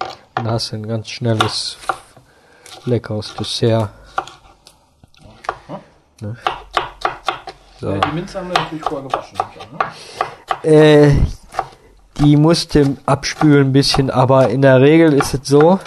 Und 0.00 0.08
dann 0.36 0.50
hast 0.50 0.72
du 0.72 0.76
ein 0.76 0.88
ganz 0.88 1.10
schnelles, 1.10 1.76
leckeres 2.86 3.34
Dessert. 3.34 3.90
Ne? 6.22 6.34
So. 7.78 7.90
Äh, 7.90 8.00
die 8.00 8.12
Minze 8.12 8.38
haben 8.38 8.48
wir 8.48 8.58
natürlich 8.58 8.84
vorher 8.84 9.06
gewaschen. 9.06 9.38
Ne? 10.62 10.70
Äh, 10.70 11.16
die 12.20 12.36
musste 12.36 12.96
abspülen 13.06 13.68
ein 13.68 13.72
bisschen, 13.72 14.10
aber 14.10 14.48
in 14.48 14.62
der 14.62 14.80
Regel 14.80 15.12
ist 15.12 15.34
es 15.34 15.48
so, 15.48 15.78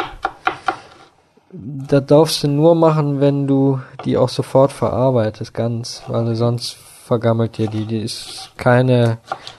das 1.52 2.06
darfst 2.06 2.44
du 2.44 2.48
nur 2.48 2.76
machen, 2.76 3.20
wenn 3.20 3.48
du 3.48 3.82
die 4.06 4.18
auch 4.18 4.30
sofort 4.30 4.72
verarbeitest, 4.72 5.54
ganz, 5.54 6.04
weil 6.08 6.36
sonst 6.36 6.78
vergammelt 7.06 7.58
dir 7.58 7.68
die. 7.68 7.86
Die 7.86 8.00
ist 8.00 8.52
keine 8.56 9.18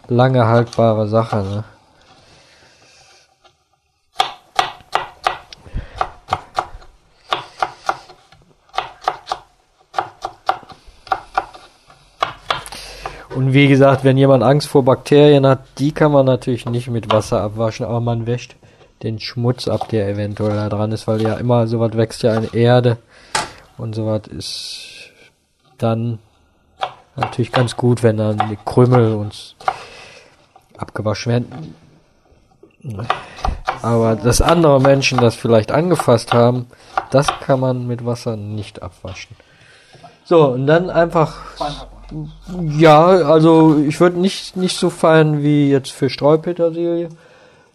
lange 0.08 0.46
haltbare 0.46 1.06
Sache, 1.06 1.36
ne? 1.36 1.64
Wie 13.52 13.68
gesagt, 13.68 14.04
wenn 14.04 14.16
jemand 14.16 14.42
Angst 14.42 14.68
vor 14.68 14.84
Bakterien 14.84 15.46
hat, 15.46 15.60
die 15.78 15.92
kann 15.92 16.12
man 16.12 16.26
natürlich 16.26 16.66
nicht 16.66 16.88
mit 16.88 17.12
Wasser 17.12 17.40
abwaschen, 17.40 17.86
aber 17.86 18.00
man 18.00 18.26
wäscht 18.26 18.56
den 19.02 19.18
Schmutz 19.18 19.68
ab, 19.68 19.88
der 19.88 20.08
eventuell 20.08 20.56
da 20.56 20.68
dran 20.68 20.92
ist, 20.92 21.06
weil 21.06 21.22
ja 21.22 21.34
immer 21.34 21.66
sowas 21.66 21.96
wächst 21.96 22.22
ja 22.22 22.34
in 22.34 22.52
Erde 22.52 22.98
und 23.78 23.94
sowas 23.94 24.22
ist 24.28 25.10
dann 25.78 26.18
natürlich 27.16 27.52
ganz 27.52 27.76
gut, 27.76 28.02
wenn 28.02 28.16
dann 28.16 28.38
die 28.50 28.58
Krümel 28.64 29.14
und 29.14 29.56
abgewaschen 30.76 31.32
werden. 31.32 31.74
Aber 33.82 34.16
dass 34.16 34.40
andere 34.40 34.80
Menschen 34.80 35.18
das 35.18 35.34
vielleicht 35.34 35.72
angefasst 35.72 36.32
haben, 36.32 36.66
das 37.10 37.26
kann 37.40 37.60
man 37.60 37.86
mit 37.86 38.04
Wasser 38.04 38.36
nicht 38.36 38.82
abwaschen. 38.82 39.36
So, 40.24 40.48
und 40.48 40.66
dann 40.66 40.90
einfach. 40.90 41.36
Ja, 42.68 43.04
also 43.06 43.78
ich 43.78 43.98
würde 44.00 44.18
nicht 44.18 44.56
nicht 44.56 44.76
so 44.76 44.90
fein 44.90 45.42
wie 45.42 45.70
jetzt 45.70 45.92
für 45.92 46.10
Streupetersilie, 46.10 47.08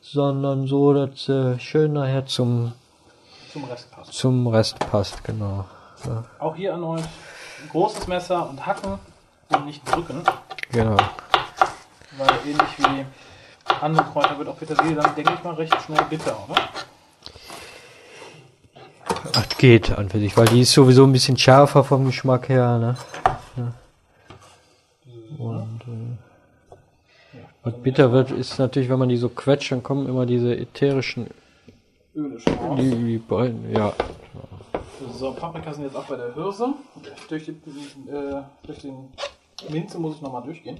sondern 0.02 0.68
so, 0.68 0.94
dass 0.94 1.28
äh, 1.30 1.60
schön 1.60 1.94
nachher 1.94 2.26
zum 2.26 2.74
Zum 3.52 3.64
Rest 3.66 3.92
passt. 3.92 4.14
zum 4.14 4.48
Rest 4.48 4.80
passt, 4.92 5.24
genau. 5.24 5.66
Ja, 6.06 6.24
Auch 6.40 6.56
hier 6.56 6.72
erneut 6.72 7.04
großes 7.72 8.08
Messer 8.08 8.48
und 8.50 8.66
hacken 8.66 9.00
und 9.52 9.66
nicht 9.66 9.82
drücken. 9.92 10.22
genau. 10.72 10.98
Weil 12.18 12.30
ähnlich 12.46 12.78
wie 12.78 13.06
andere 13.82 14.06
Kräuter 14.06 14.38
wird 14.38 14.48
auch 14.50 14.58
Petersilie 14.58 14.96
dann, 14.96 15.14
denke 15.16 15.34
ich 15.36 15.44
mal, 15.44 15.54
recht 15.56 15.76
schnell 15.84 16.04
bitter, 16.10 16.36
oder? 16.48 16.56
Ach, 19.36 19.58
geht 19.58 19.96
an 19.98 20.10
für 20.10 20.20
sich, 20.20 20.36
weil 20.38 20.46
die 20.48 20.62
ist 20.62 20.72
sowieso 20.74 21.04
ein 21.04 21.12
bisschen 21.12 21.38
schärfer 21.38 21.84
vom 21.84 22.06
Geschmack 22.06 22.50
her, 22.50 22.78
ne? 22.78 22.96
Und 25.38 25.82
äh, 25.88 27.38
was 27.64 27.74
bitter 27.82 28.12
wird, 28.12 28.32
ist 28.32 28.58
natürlich, 28.60 28.90
wenn 28.90 29.00
man 29.00 29.10
die 29.10 29.18
so 29.18 29.30
quetscht, 29.30 29.72
dann 29.72 29.84
kommen 29.84 30.08
immer 30.08 30.26
diese 30.26 30.56
ätherischen, 30.56 31.28
Öle 32.16 32.40
schon 32.40 32.78
die, 32.78 32.90
die 32.90 33.18
beiden, 33.18 33.72
ja, 33.72 33.94
So, 35.14 35.32
Paprika 35.34 35.74
sind 35.74 35.84
jetzt 35.84 35.96
auch 35.96 36.06
bei 36.06 36.16
der 36.16 36.34
Hirse. 36.34 36.74
Durch, 37.30 37.46
die, 37.46 37.52
äh, 37.52 38.42
durch 38.64 38.80
den 38.80 39.10
Minze 39.70 40.00
muss 40.00 40.16
ich 40.16 40.22
nochmal 40.22 40.44
durchgehen. 40.44 40.80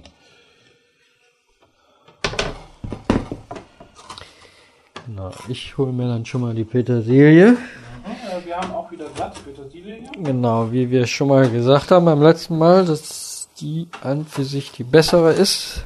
genau. 5.18 5.30
Ich 5.48 5.76
hole 5.76 5.92
mir 5.92 6.08
dann 6.08 6.24
schon 6.24 6.40
mal 6.42 6.54
die 6.54 6.64
Petersilie. 6.64 7.52
Äh, 7.52 8.46
wir 8.46 8.56
haben 8.56 8.72
auch 8.72 8.90
wieder 8.90 9.06
glatt 9.14 9.34
Petersilie 9.44 9.96
hier. 9.96 10.22
Genau, 10.22 10.70
wie 10.70 10.90
wir 10.90 11.06
schon 11.06 11.28
mal 11.28 11.48
gesagt 11.50 11.90
haben 11.90 12.04
beim 12.04 12.22
letzten 12.22 12.58
Mal, 12.58 12.84
dass 12.84 13.27
die 13.60 13.88
an 14.02 14.26
für 14.26 14.44
sich 14.44 14.72
die 14.72 14.84
bessere 14.84 15.32
ist. 15.32 15.84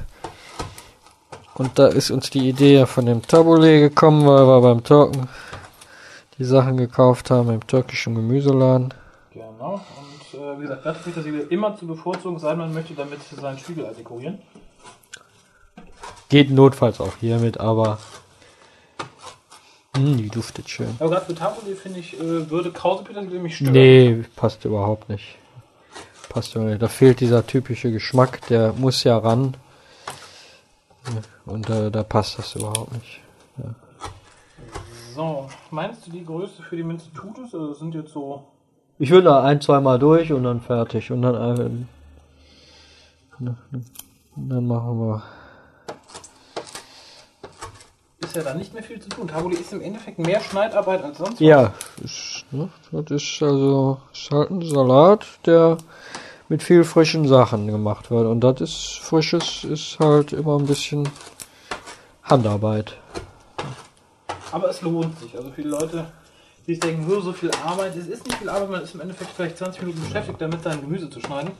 Und 1.55 1.77
da 1.77 1.87
ist 1.87 2.09
uns 2.09 2.29
die 2.29 2.49
Idee 2.49 2.75
ja 2.79 2.85
von 2.85 3.05
dem 3.05 3.21
Taboulet 3.21 3.79
gekommen, 3.79 4.25
weil 4.25 4.47
wir 4.47 4.61
beim 4.61 4.83
Türken 4.83 5.29
die 6.39 6.45
Sachen 6.45 6.77
gekauft 6.77 7.29
haben 7.29 7.51
im 7.51 7.65
türkischen 7.67 8.15
Gemüseladen. 8.15 8.93
Genau. 9.31 9.73
Und 9.73 10.39
äh, 10.39 10.57
wie 10.57 10.61
gesagt, 10.63 10.81
glatte 10.81 10.99
Petersilie 11.03 11.41
immer 11.41 11.75
zu 11.75 11.85
bevorzugen, 11.85 12.39
sei 12.39 12.49
denn 12.49 12.59
man 12.59 12.73
möchte 12.73 12.95
damit 12.95 13.19
sein 13.23 13.57
Spiegelei 13.59 13.93
dekorieren. 13.93 14.39
Geht 16.29 16.49
notfalls 16.49 16.99
auch 16.99 17.15
hiermit, 17.19 17.59
aber 17.59 17.99
hm, 19.95 20.17
die 20.17 20.29
duftet 20.29 20.69
schön. 20.69 20.95
Aber 20.97 21.11
gerade 21.11 21.25
für 21.27 21.35
Taboulet 21.35 21.77
finde 21.77 21.99
ich, 21.99 22.19
äh, 22.19 22.49
würde 22.49 22.71
Krause 22.71 23.03
Petersilie 23.03 23.39
mich 23.39 23.57
stören. 23.57 23.73
Nee, 23.73 24.23
passt 24.35 24.65
überhaupt 24.65 25.07
nicht. 25.09 25.37
Passt 26.33 26.55
nicht. 26.55 26.81
Da 26.81 26.87
fehlt 26.87 27.19
dieser 27.19 27.45
typische 27.45 27.91
Geschmack, 27.91 28.47
der 28.47 28.73
muss 28.73 29.03
ja 29.03 29.17
ran. 29.17 29.55
Und 31.45 31.69
äh, 31.69 31.91
da 31.91 32.01
passt 32.03 32.39
das 32.39 32.55
überhaupt 32.55 32.91
nicht. 32.93 33.19
So, 35.15 35.47
meinst 35.69 36.07
du 36.07 36.11
die 36.11 36.25
Größe 36.25 36.63
für 36.63 36.75
die 36.75 36.83
Minze 36.83 37.13
tut 37.13 37.37
es? 37.37 37.53
Also 37.53 37.73
sind 37.75 37.93
jetzt 37.93 38.13
so. 38.13 38.47
Ich 38.97 39.11
würde 39.11 39.25
da 39.25 39.43
ein, 39.43 39.61
zweimal 39.61 39.99
durch 39.99 40.31
und 40.33 40.43
dann 40.43 40.61
fertig. 40.61 41.11
Und 41.11 41.21
dann, 41.21 41.35
äh, 41.35 41.69
und 43.39 44.49
dann 44.49 44.65
machen 44.65 44.99
wir. 44.99 45.23
ist 48.23 48.35
ja 48.35 48.41
dann 48.41 48.57
nicht 48.57 48.73
mehr 48.73 48.81
viel 48.81 48.99
zu 48.99 49.09
tun. 49.09 49.27
Tabuli 49.27 49.57
ist 49.57 49.71
im 49.73 49.81
Endeffekt 49.81 50.17
mehr 50.17 50.39
Schneidarbeit 50.39 51.03
als 51.03 51.19
sonst. 51.19 51.39
Ja, 51.39 51.73
ist, 52.03 52.45
ne, 52.51 52.69
das 52.91 53.21
ist 53.21 53.43
also 53.43 53.99
ist 54.11 54.31
halt 54.31 54.49
ein 54.49 54.61
Salat, 54.63 55.27
der 55.45 55.77
mit 56.53 56.61
viel 56.61 56.83
frischen 56.83 57.27
Sachen 57.27 57.65
gemacht 57.65 58.11
wird. 58.11 58.27
Und 58.27 58.41
das 58.41 58.61
ist 58.61 58.99
frisches, 59.01 59.63
ist 59.63 59.97
halt 59.99 60.33
immer 60.33 60.59
ein 60.59 60.67
bisschen 60.67 61.09
Handarbeit. 62.21 62.95
Aber 64.51 64.69
es 64.69 64.83
lohnt 64.83 65.17
sich. 65.17 65.35
Also 65.35 65.49
viele 65.49 65.69
Leute, 65.69 66.05
die 66.67 66.75
sich 66.75 66.79
denken, 66.79 67.11
"Oh, 67.11 67.19
so 67.21 67.33
viel 67.33 67.49
Arbeit. 67.65 67.95
Es 67.95 68.05
ist 68.05 68.27
nicht 68.27 68.37
viel 68.37 68.49
Arbeit, 68.49 68.69
man 68.69 68.83
ist 68.83 68.93
im 68.93 69.01
Endeffekt 69.01 69.31
vielleicht 69.35 69.57
20 69.57 69.81
Minuten 69.81 70.03
beschäftigt, 70.03 70.39
damit 70.39 70.61
sein 70.61 70.79
Gemüse 70.79 71.09
zu 71.09 71.19
schneiden. 71.21 71.53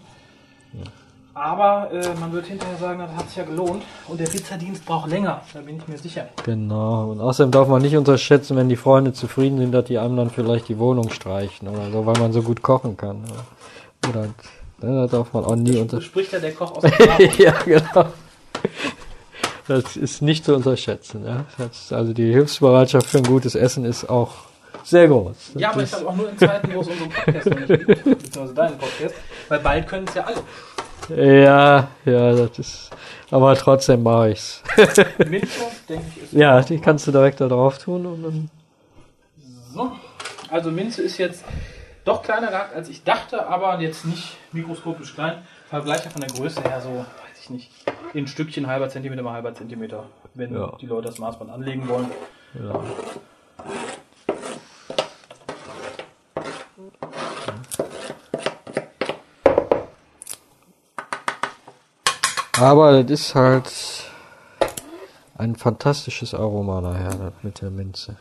Aber 1.33 1.91
äh, 1.91 2.13
man 2.19 2.31
wird 2.31 2.45
hinterher 2.45 2.77
sagen, 2.77 2.99
das 2.99 3.09
hat 3.15 3.27
sich 3.29 3.37
ja 3.37 3.45
gelohnt. 3.45 3.81
Und 4.07 4.19
der 4.19 4.27
Pizzadienst 4.27 4.85
braucht 4.85 5.09
länger, 5.09 5.41
da 5.55 5.61
bin 5.61 5.77
ich 5.77 5.87
mir 5.87 5.97
sicher. 5.97 6.27
Genau. 6.45 7.09
Und 7.09 7.19
außerdem 7.19 7.49
darf 7.49 7.67
man 7.67 7.81
nicht 7.81 7.97
unterschätzen, 7.97 8.55
wenn 8.57 8.69
die 8.69 8.75
Freunde 8.75 9.11
zufrieden 9.13 9.57
sind, 9.57 9.71
dass 9.71 9.85
die 9.85 9.97
einem 9.97 10.17
dann 10.17 10.29
vielleicht 10.29 10.67
die 10.69 10.77
Wohnung 10.77 11.09
streichen 11.09 11.67
oder 11.67 11.89
so, 11.89 12.05
weil 12.05 12.19
man 12.19 12.31
so 12.31 12.43
gut 12.43 12.61
kochen 12.61 12.95
kann. 12.95 13.23
Oder, 14.07 14.27
da 14.91 15.07
darf 15.07 15.33
man 15.33 15.45
auch 15.45 15.55
nie 15.55 15.73
So 15.73 15.81
unterschätzen. 15.81 16.09
spricht 16.09 16.33
ja 16.33 16.39
der 16.39 16.53
Koch 16.53 16.71
aus 16.77 16.83
Erfahrung. 16.83 17.29
ja, 17.37 17.51
genau. 17.65 18.05
Das 19.67 19.95
ist 19.95 20.21
nicht 20.21 20.43
zu 20.45 20.55
unterschätzen. 20.55 21.25
Ja. 21.25 21.45
Das, 21.57 21.93
also 21.93 22.13
die 22.13 22.31
Hilfsbereitschaft 22.31 23.07
für 23.07 23.19
ein 23.19 23.23
gutes 23.23 23.55
Essen 23.55 23.85
ist 23.85 24.09
auch 24.09 24.31
sehr 24.83 25.07
groß. 25.07 25.35
Ja, 25.55 25.71
aber 25.71 25.83
ich 25.83 25.89
Das 25.91 25.99
glaube 26.01 26.13
auch 26.13 26.17
nur 26.17 26.29
in 26.29 26.37
Zeiten, 26.37 26.73
wo 26.73 26.81
es 26.81 26.87
unseren 26.89 27.09
Podcast 27.09 27.49
noch 27.49 27.59
nicht 27.59 27.69
gibt, 27.87 28.03
beziehungsweise 28.03 28.53
deinen 28.53 28.77
Podcast, 28.77 29.15
weil 29.47 29.59
bald 29.59 29.87
können 29.87 30.05
es 30.07 30.13
ja 30.15 30.25
alle. 30.25 31.41
ja, 31.43 31.87
ja, 32.05 32.33
das 32.35 32.59
ist. 32.59 32.89
Aber 33.31 33.55
trotzdem 33.55 34.03
mache 34.03 34.31
ich's. 34.31 34.61
Minze, 35.29 35.47
denke 35.87 36.05
ich, 36.17 36.23
ist 36.23 36.33
ja, 36.33 36.61
die 36.61 36.79
kannst 36.79 37.07
du 37.07 37.11
direkt 37.11 37.39
da 37.39 37.47
drauf 37.47 37.77
tun 37.77 38.05
und 38.05 38.23
dann. 38.23 38.49
so. 39.73 39.91
Also 40.49 40.69
Minze 40.71 41.01
ist 41.01 41.17
jetzt 41.17 41.43
doch 42.05 42.21
kleiner 42.23 42.51
als 42.73 42.89
ich 42.89 43.03
dachte, 43.03 43.47
aber 43.47 43.79
jetzt 43.79 44.05
nicht 44.05 44.37
mikroskopisch 44.51 45.13
klein. 45.13 45.41
Vergleiche 45.69 46.09
von 46.09 46.21
der 46.21 46.29
Größe 46.29 46.61
her 46.61 46.81
so, 46.81 46.89
weiß 46.89 47.39
ich 47.41 47.49
nicht, 47.49 47.71
in 48.13 48.27
Stückchen 48.27 48.67
halber 48.67 48.89
Zentimeter 48.89 49.23
mal 49.23 49.33
halber 49.33 49.53
Zentimeter, 49.53 50.05
wenn 50.33 50.53
Ja. 50.53 50.73
die 50.79 50.85
Leute 50.85 51.07
das 51.07 51.19
Maßband 51.19 51.49
anlegen 51.51 51.87
wollen. 51.87 52.11
Ja. 52.53 52.79
Aber 62.59 63.03
das 63.03 63.11
ist 63.19 63.35
halt 63.35 63.71
ein 65.37 65.55
fantastisches 65.55 66.33
Aroma 66.33 66.81
nachher 66.81 67.09
das 67.15 67.33
mit 67.41 67.61
der 67.61 67.71
Minze. 67.71 68.15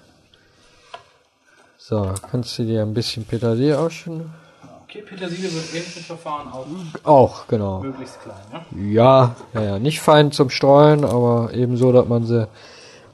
So, 1.84 2.14
kannst 2.30 2.56
du 2.58 2.62
dir 2.64 2.82
ein 2.82 2.94
bisschen 2.94 3.24
Petersilie 3.24 3.76
ausschneiden? 3.76 4.32
Okay, 4.84 5.02
Petersilie 5.02 5.52
wird 5.52 5.74
ähnlich 5.74 5.96
mit 5.96 6.04
Verfahren 6.04 6.46
auch 6.52 6.64
Auch, 7.02 7.46
genau. 7.48 7.80
möglichst 7.80 8.20
klein. 8.22 8.36
Ja? 8.52 8.64
Ja, 8.80 9.36
ja, 9.54 9.62
ja, 9.62 9.78
nicht 9.80 10.00
fein 10.00 10.30
zum 10.30 10.48
Streuen, 10.48 11.04
aber 11.04 11.52
eben 11.54 11.76
so, 11.76 11.90
dass 11.90 12.06
man 12.06 12.24
sie 12.24 12.46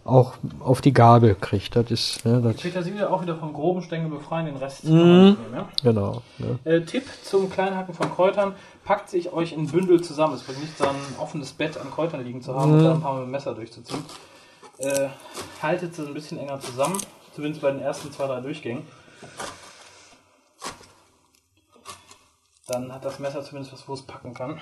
auch 0.04 0.34
auf 0.60 0.82
die 0.82 0.92
Gabel 0.92 1.34
kriegt. 1.34 1.76
Das 1.76 1.90
ist, 1.90 2.26
ne, 2.26 2.42
das, 2.42 2.56
Petersilie 2.56 3.08
auch 3.08 3.22
wieder 3.22 3.36
von 3.36 3.54
groben 3.54 3.80
Stängeln 3.80 4.10
befreien, 4.10 4.44
den 4.44 4.56
Rest 4.56 4.84
Mhm. 4.84 4.90
nicht 4.90 5.06
nehmen. 5.06 5.36
Ja? 5.54 5.68
genau. 5.82 6.22
Ne. 6.36 6.58
Äh, 6.64 6.82
Tipp 6.82 7.04
zum 7.22 7.48
Kleinhacken 7.48 7.94
von 7.94 8.10
Kräutern: 8.14 8.54
Packt 8.84 9.08
sich 9.08 9.32
euch 9.32 9.52
in 9.54 9.66
Bündel 9.68 10.02
zusammen. 10.02 10.34
Es 10.34 10.42
bringt 10.42 10.60
nicht, 10.60 10.78
dann 10.78 10.94
ein 10.94 11.18
offenes 11.18 11.52
Bett 11.52 11.78
an 11.78 11.90
Kräutern 11.90 12.22
liegen 12.22 12.42
zu 12.42 12.54
haben 12.54 12.72
und 12.74 12.84
da 12.84 12.92
ein 12.92 13.00
paar 13.00 13.14
mit 13.14 13.24
dem 13.24 13.30
Messer 13.30 13.54
durchzuziehen. 13.54 14.04
Äh, 14.78 15.08
haltet 15.62 15.94
sie 15.94 16.06
ein 16.06 16.12
bisschen 16.14 16.38
enger 16.38 16.60
zusammen, 16.60 16.98
zumindest 17.38 17.62
bei 17.62 17.70
den 17.70 17.80
ersten 17.80 18.10
zwei, 18.10 18.26
drei 18.26 18.40
Durchgängen. 18.40 18.82
Dann 22.66 22.92
hat 22.92 23.04
das 23.04 23.20
Messer 23.20 23.44
zumindest 23.44 23.72
was, 23.74 23.86
wo 23.86 23.94
es 23.94 24.02
packen 24.02 24.34
kann. 24.34 24.60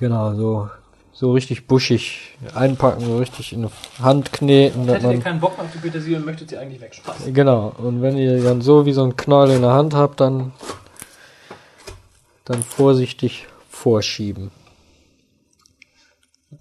Genau, 0.00 0.32
so, 0.32 0.70
so 1.12 1.32
richtig 1.32 1.66
buschig 1.66 2.38
einpacken, 2.54 3.04
so 3.04 3.18
richtig 3.18 3.52
in 3.52 3.64
die 3.64 4.02
Hand 4.02 4.32
kneten. 4.32 4.88
Hättet 4.88 5.12
ihr 5.12 5.20
keinen 5.20 5.40
Bock 5.40 5.58
auf 5.58 5.70
die 5.74 5.76
Petersilie 5.76 6.16
und 6.16 6.24
möchtet 6.24 6.48
sie 6.48 6.56
eigentlich 6.56 6.80
wegschmeißen. 6.80 7.34
genau, 7.34 7.74
und 7.76 8.00
wenn 8.00 8.16
ihr 8.16 8.42
dann 8.42 8.62
so 8.62 8.86
wie 8.86 8.94
so 8.94 9.04
ein 9.04 9.14
Knäuel 9.16 9.50
in 9.50 9.60
der 9.60 9.74
Hand 9.74 9.92
habt, 9.92 10.20
dann, 10.20 10.54
dann 12.46 12.62
vorsichtig 12.62 13.46
vorschieben. 13.68 14.50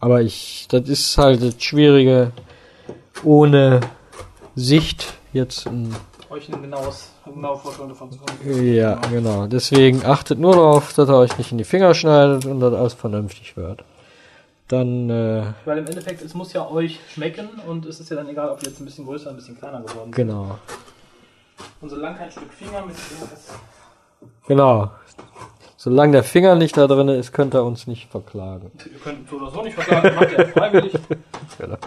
Aber 0.02 0.22
ich, 0.22 0.68
das 0.70 0.90
ist 0.90 1.18
halt 1.18 1.42
das 1.42 1.64
Schwierige, 1.64 2.34
ohne 3.24 3.80
Sicht 4.58 5.14
jetzt 5.34 5.68
ein 5.68 5.96
Euch 6.30 6.52
ein 6.52 6.62
genaues, 6.62 7.12
eine 7.24 7.36
genaue 7.36 7.58
Vorstellung 7.58 7.90
davon 7.90 8.12
zu 8.12 8.18
machen. 8.18 8.74
Ja, 8.74 8.96
genau. 8.96 9.48
Deswegen 9.48 10.04
achtet 10.06 10.40
nur 10.40 10.54
darauf, 10.56 10.92
dass 10.94 11.08
ihr 11.08 11.16
euch 11.16 11.38
nicht 11.38 11.54
in 11.54 11.58
die 11.58 11.64
Finger 11.64 11.94
schneidet 11.94 12.46
und 12.46 12.60
dass 12.60 12.74
alles 12.74 12.94
vernünftig 12.96 13.56
wird. 13.56 13.86
Dann, 14.68 15.10
äh, 15.10 15.44
Weil 15.64 15.78
im 15.78 15.86
Endeffekt, 15.88 16.22
es 16.22 16.34
muss 16.34 16.52
ja 16.52 16.70
euch 16.70 17.00
schmecken 17.14 17.48
und 17.66 17.86
es 17.86 18.02
ist 18.02 18.10
ja 18.10 18.18
dann 18.18 18.28
egal, 18.28 18.50
ob 18.50 18.62
ihr 18.62 18.68
jetzt 18.70 18.82
ein 18.82 18.86
bisschen 18.86 19.06
größer, 19.06 19.30
ein 19.30 19.38
bisschen 19.38 19.58
kleiner 19.58 19.80
geworden 19.80 20.12
seid. 20.12 20.16
genau. 20.16 20.60
Und 21.80 21.90
solange 21.90 22.18
kein 22.18 22.32
Stück 22.32 22.52
Finger 22.52 22.86
mit 22.86 22.96
drin 22.98 23.30
ist, 23.34 23.54
Genau. 24.48 24.92
Solange 25.78 26.12
der 26.14 26.24
Finger 26.24 26.56
nicht 26.56 26.76
da 26.76 26.88
drin 26.88 27.08
ist, 27.08 27.32
könnt 27.32 27.54
ihr 27.54 27.64
uns 27.64 27.88
nicht 27.88 28.10
verklagen. 28.10 28.72
Ihr 28.84 29.00
könnt 29.00 29.30
so 29.30 29.38
oder 29.38 29.52
so 29.52 29.62
nicht 29.62 29.76
verklagen, 29.76 30.16
macht 30.16 30.32
ihr 30.32 30.40
ja 30.40 30.48
freiwillig. 30.48 30.94
Genau. 31.58 31.78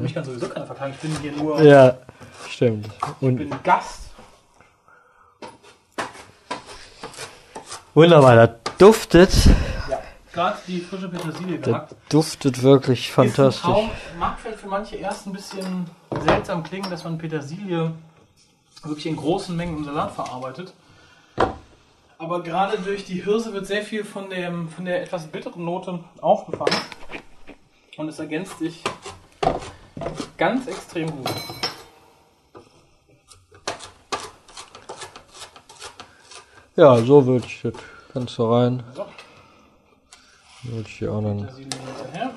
Mich 0.00 0.14
kann 0.14 0.24
sowieso 0.24 0.48
keiner 0.48 0.66
verklagen. 0.66 0.94
Ich 0.94 1.00
bin 1.00 1.16
hier 1.20 1.32
nur 1.32 1.60
Ja, 1.62 1.96
stimmt. 2.48 2.86
ich 2.86 3.22
Und 3.28 3.36
bin 3.36 3.50
Gast. 3.62 4.10
wunderbar, 7.94 8.36
das 8.36 8.50
duftet. 8.78 9.32
Ja. 9.88 10.00
Gerade 10.32 10.58
die 10.66 10.80
frische 10.80 11.08
Petersilie 11.08 11.58
Das 11.58 11.66
gehackt. 11.66 11.94
duftet 12.08 12.62
wirklich 12.62 13.10
fantastisch. 13.12 13.62
Traum, 13.62 13.90
mag 14.18 14.38
vielleicht 14.40 14.60
für 14.60 14.68
manche 14.68 14.96
erst 14.96 15.26
ein 15.26 15.32
bisschen 15.32 15.86
seltsam 16.24 16.62
klingen, 16.62 16.88
dass 16.90 17.04
man 17.04 17.18
Petersilie 17.18 17.92
wirklich 18.84 19.06
in 19.06 19.16
großen 19.16 19.54
Mengen 19.56 19.78
im 19.78 19.84
Salat 19.84 20.12
verarbeitet. 20.12 20.72
Aber 22.16 22.42
gerade 22.42 22.78
durch 22.78 23.04
die 23.04 23.22
Hirse 23.22 23.52
wird 23.52 23.66
sehr 23.66 23.82
viel 23.82 24.04
von, 24.04 24.30
dem, 24.30 24.68
von 24.68 24.84
der 24.84 25.02
etwas 25.02 25.26
bitteren 25.26 25.64
Note 25.64 26.04
aufgefangen. 26.20 26.76
Und 27.96 28.08
es 28.08 28.18
ergänzt 28.18 28.58
sich 28.58 28.82
ganz 30.36 30.66
extrem 30.66 31.10
gut. 31.10 31.30
Ja, 36.76 36.96
so 36.96 37.26
würde 37.26 37.46
ich 37.46 37.60
das. 37.62 37.74
Du 38.14 38.50
rein. 38.50 38.82
So. 38.94 39.04
Würde 40.62 40.88
ich 40.88 40.98
hier 40.98 41.12
auch 41.12 41.20
hinterher. 41.20 42.30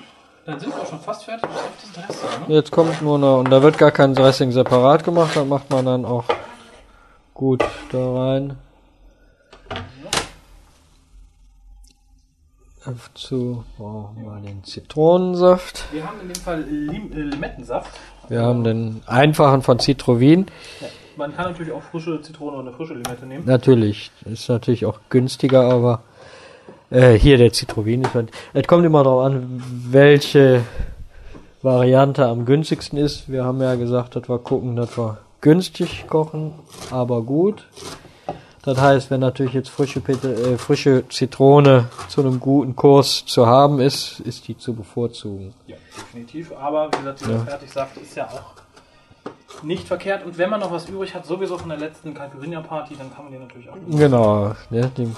Dann 0.45 0.59
sind 0.59 0.75
wir 0.75 0.81
auch 0.81 0.89
schon 0.89 0.99
fast 0.99 1.23
fertig. 1.23 1.49
bis 1.49 1.57
auf 1.57 1.71
das 1.81 2.19
Dressing. 2.21 2.47
Ne? 2.47 2.55
Jetzt 2.55 2.71
kommt 2.71 3.01
nur 3.01 3.17
noch, 3.17 3.39
und 3.39 3.49
da 3.49 3.61
wird 3.61 3.77
gar 3.77 3.91
kein 3.91 4.13
Dressing 4.13 4.51
separat 4.51 5.03
gemacht, 5.03 5.35
da 5.35 5.45
macht 5.45 5.69
man 5.69 5.85
dann 5.85 6.05
auch 6.05 6.25
gut 7.33 7.63
da 7.91 8.13
rein. 8.13 8.57
Dazu 12.85 13.63
brauchen 13.77 14.23
wir 14.23 14.41
den 14.41 14.63
Zitronensaft. 14.63 15.85
Wir 15.91 16.05
haben 16.05 16.19
in 16.21 16.27
dem 16.27 16.41
Fall 16.41 16.61
Lim 16.61 17.11
äh, 17.13 17.21
Limettensaft. 17.21 17.91
Wir 18.27 18.41
haben 18.41 18.63
den 18.63 19.01
einfachen 19.05 19.61
von 19.61 19.79
Citrovin. 19.79 20.47
Ja. 20.81 20.87
Man 21.15 21.35
kann 21.35 21.51
natürlich 21.51 21.71
auch 21.71 21.81
frische 21.83 22.21
Zitrone 22.21 22.57
oder 22.57 22.67
eine 22.67 22.75
frische 22.75 22.93
Limette 22.93 23.25
nehmen. 23.25 23.45
Natürlich, 23.45 24.11
ist 24.25 24.49
natürlich 24.49 24.85
auch 24.85 24.99
günstiger, 25.09 25.61
aber 25.61 26.01
äh, 26.89 27.13
hier 27.13 27.37
der 27.37 27.53
Citrovin 27.53 28.11
halt, 28.13 28.31
es 28.53 28.67
kommt 28.67 28.85
immer 28.85 29.03
darauf 29.03 29.25
an, 29.25 29.63
welche 29.89 30.63
Variante 31.61 32.25
am 32.25 32.45
günstigsten 32.45 32.97
ist. 32.97 33.31
Wir 33.31 33.45
haben 33.45 33.61
ja 33.61 33.75
gesagt, 33.75 34.15
dass 34.15 34.27
wir 34.27 34.39
gucken, 34.39 34.75
dass 34.75 34.97
wir 34.97 35.19
günstig 35.41 36.07
kochen, 36.07 36.53
aber 36.89 37.21
gut. 37.21 37.67
Das 38.65 38.79
heißt, 38.79 39.11
wenn 39.11 39.19
natürlich 39.19 39.53
jetzt 39.53 39.69
frische, 39.69 39.99
Pete, 39.99 40.33
äh, 40.33 40.57
frische 40.57 41.03
Zitrone 41.09 41.89
zu 42.07 42.21
einem 42.21 42.39
guten 42.39 42.75
Kurs 42.77 43.25
zu 43.25 43.45
haben 43.45 43.79
ist, 43.81 44.21
ist 44.21 44.47
die 44.47 44.57
zu 44.57 44.73
bevorzugen. 44.73 45.53
Ja, 45.67 45.75
definitiv. 45.97 46.53
Aber 46.57 46.87
wie 46.93 46.97
gesagt, 46.97 47.19
dieser 47.19 47.31
Ja. 47.33 47.39
Fertigsaft 47.39 47.97
ist 47.97 48.15
ja 48.15 48.27
auch 48.27 49.63
nicht 49.63 49.85
verkehrt. 49.85 50.25
Und 50.25 50.37
wenn 50.37 50.49
man 50.49 50.61
noch 50.61 50.71
was 50.71 50.87
übrig 50.87 51.13
hat, 51.13 51.25
sowieso 51.25 51.57
von 51.57 51.69
der 51.69 51.77
letzten 51.77 52.13
Caipirinha-Party, 52.13 52.95
dann 52.97 53.13
kann 53.13 53.25
man 53.25 53.33
den 53.33 53.41
natürlich 53.41 53.69
auch. 53.69 53.75
Genau, 53.89 54.53
ne, 54.69 54.89
die 54.97 55.11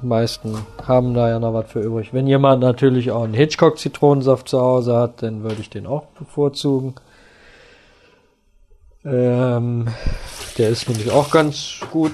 meisten 0.00 0.56
haben 0.86 1.14
da 1.14 1.28
ja 1.28 1.40
noch 1.40 1.52
was 1.52 1.70
für 1.70 1.80
übrig. 1.80 2.12
Wenn 2.12 2.28
jemand 2.28 2.60
natürlich 2.62 3.10
auch 3.10 3.24
einen 3.24 3.34
Hitchcock-Zitronensaft 3.34 4.48
zu 4.48 4.60
Hause 4.60 4.96
hat, 4.96 5.20
dann 5.22 5.42
würde 5.42 5.60
ich 5.60 5.68
den 5.68 5.86
auch 5.88 6.04
bevorzugen. 6.18 6.94
Ähm, 9.04 9.88
der 10.58 10.68
ist 10.68 10.88
nämlich 10.88 11.10
auch 11.10 11.30
ganz 11.32 11.80
gut. 11.90 12.12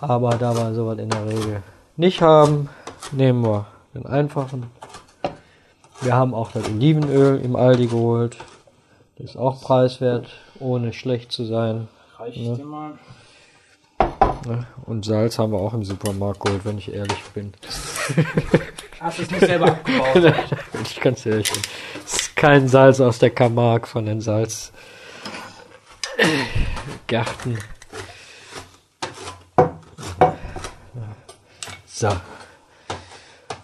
Aber 0.00 0.30
da 0.30 0.56
wir 0.56 0.74
sowas 0.74 0.98
in 0.98 1.10
der 1.10 1.26
Regel 1.26 1.62
nicht 1.96 2.22
haben, 2.22 2.70
nehmen 3.12 3.44
wir 3.44 3.66
den 3.94 4.06
einfachen. 4.06 4.70
Wir 6.00 6.14
haben 6.14 6.32
auch 6.32 6.52
das 6.52 6.64
Olivenöl 6.64 7.40
im 7.40 7.56
Aldi 7.56 7.88
geholt. 7.88 8.38
Das 9.18 9.30
ist 9.30 9.36
auch 9.36 9.60
preiswert, 9.60 10.28
ohne 10.58 10.94
schlecht 10.94 11.30
zu 11.30 11.44
sein. 11.44 11.88
Reich 12.16 12.36
ich 12.36 12.56
dir 12.56 12.64
mal. 12.64 12.98
Ne? 14.46 14.66
Und 14.86 15.04
Salz 15.04 15.38
haben 15.38 15.52
wir 15.52 15.58
auch 15.58 15.74
im 15.74 15.84
Supermarkt 15.84 16.40
geholt, 16.40 16.64
wenn 16.64 16.78
ich 16.78 16.90
ehrlich 16.92 17.22
bin. 17.34 17.52
Hast 19.00 19.18
du 19.18 19.22
es 19.22 19.30
nicht 19.30 19.40
selber 19.40 19.66
abgebaut? 19.66 20.14
wenn 20.14 20.82
ich 20.82 20.98
ganz 21.00 21.26
ehrlich 21.26 21.52
bin. 21.52 21.60
Es 22.06 22.14
ist 22.14 22.36
kein 22.36 22.68
Salz 22.68 23.00
aus 23.00 23.18
der 23.18 23.30
Camargue 23.30 23.86
von 23.86 24.06
den 24.06 24.22
Salzgärten. 24.22 24.72
So. 32.00 32.08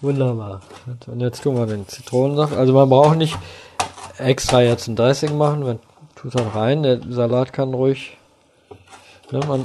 Wunderbar. 0.03 0.61
Und 1.07 1.21
jetzt 1.21 1.43
tun 1.43 1.57
wir 1.57 1.65
den 1.65 1.89
Zitronensaft. 1.89 2.53
Also 2.53 2.75
man 2.75 2.91
braucht 2.91 3.17
nicht 3.17 3.35
extra 4.19 4.61
jetzt 4.61 4.89
ein 4.89 4.95
Dressing 4.95 5.39
machen. 5.39 5.61
Man 5.61 5.79
tut 6.17 6.35
dann 6.35 6.49
rein. 6.49 6.83
Der 6.83 7.01
Salat 7.09 7.55
kann 7.55 7.73
ruhig. 7.73 8.19
Ne, 9.31 9.41
man, 9.49 9.65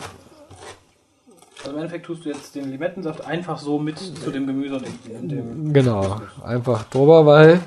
Also 1.59 1.71
im 1.71 1.79
Endeffekt 1.79 2.05
tust 2.05 2.23
du 2.23 2.29
jetzt 2.29 2.55
den 2.55 2.71
Limettensaft 2.71 3.25
einfach 3.25 3.59
so 3.59 3.77
mit 3.77 3.99
zu 3.99 4.31
dem 4.31 4.47
Gemüse 4.47 4.75
und 4.75 4.85
dem. 5.05 5.27
dem 5.27 5.73
genau. 5.73 6.21
Einfach 6.41 6.85
drüber, 6.85 7.25
weil 7.25 7.59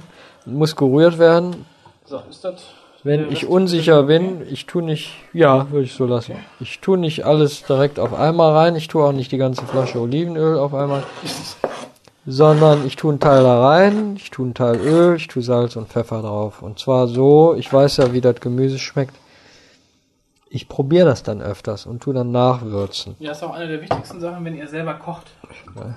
muss 0.46 0.74
gerührt 0.74 1.18
werden. 1.18 1.66
so, 2.06 2.22
ist 2.30 2.42
das. 2.42 2.64
Wenn 3.04 3.24
der 3.24 3.32
ich 3.32 3.46
unsicher 3.46 4.04
bin, 4.04 4.40
ich 4.50 4.64
tue 4.64 4.82
nicht, 4.82 5.12
ja, 5.34 5.70
würde 5.70 5.84
ich 5.84 5.92
so 5.92 6.06
lassen. 6.06 6.36
Ich 6.58 6.80
tue 6.80 6.96
nicht 6.96 7.26
alles 7.26 7.62
direkt 7.62 7.98
auf 7.98 8.14
einmal 8.14 8.52
rein. 8.52 8.76
Ich 8.76 8.88
tue 8.88 9.04
auch 9.04 9.12
nicht 9.12 9.30
die 9.30 9.36
ganze 9.36 9.66
Flasche 9.66 10.00
Olivenöl 10.00 10.58
auf 10.58 10.72
einmal. 10.72 11.02
Sondern 12.24 12.86
ich 12.86 12.96
tue 12.96 13.12
einen 13.12 13.20
Teil 13.20 13.42
da 13.42 13.60
rein, 13.68 14.16
ich 14.16 14.30
tue 14.30 14.46
einen 14.46 14.54
Teil 14.54 14.76
Öl, 14.76 15.16
ich 15.16 15.28
tue 15.28 15.42
Salz 15.42 15.76
und 15.76 15.88
Pfeffer 15.88 16.22
drauf. 16.22 16.62
Und 16.62 16.78
zwar 16.78 17.06
so, 17.06 17.54
ich 17.54 17.70
weiß 17.70 17.98
ja, 17.98 18.14
wie 18.14 18.22
das 18.22 18.40
Gemüse 18.40 18.78
schmeckt. 18.78 19.14
Ich 20.48 20.66
probiere 20.70 21.04
das 21.04 21.22
dann 21.22 21.42
öfters 21.42 21.84
und 21.84 22.02
tue 22.02 22.14
dann 22.14 22.30
nachwürzen. 22.30 23.16
Ja, 23.18 23.32
ist 23.32 23.42
auch 23.42 23.52
eine 23.52 23.68
der 23.68 23.82
wichtigsten 23.82 24.18
Sachen, 24.18 24.42
wenn 24.46 24.56
ihr 24.56 24.68
selber 24.68 24.94
kocht. 24.94 25.26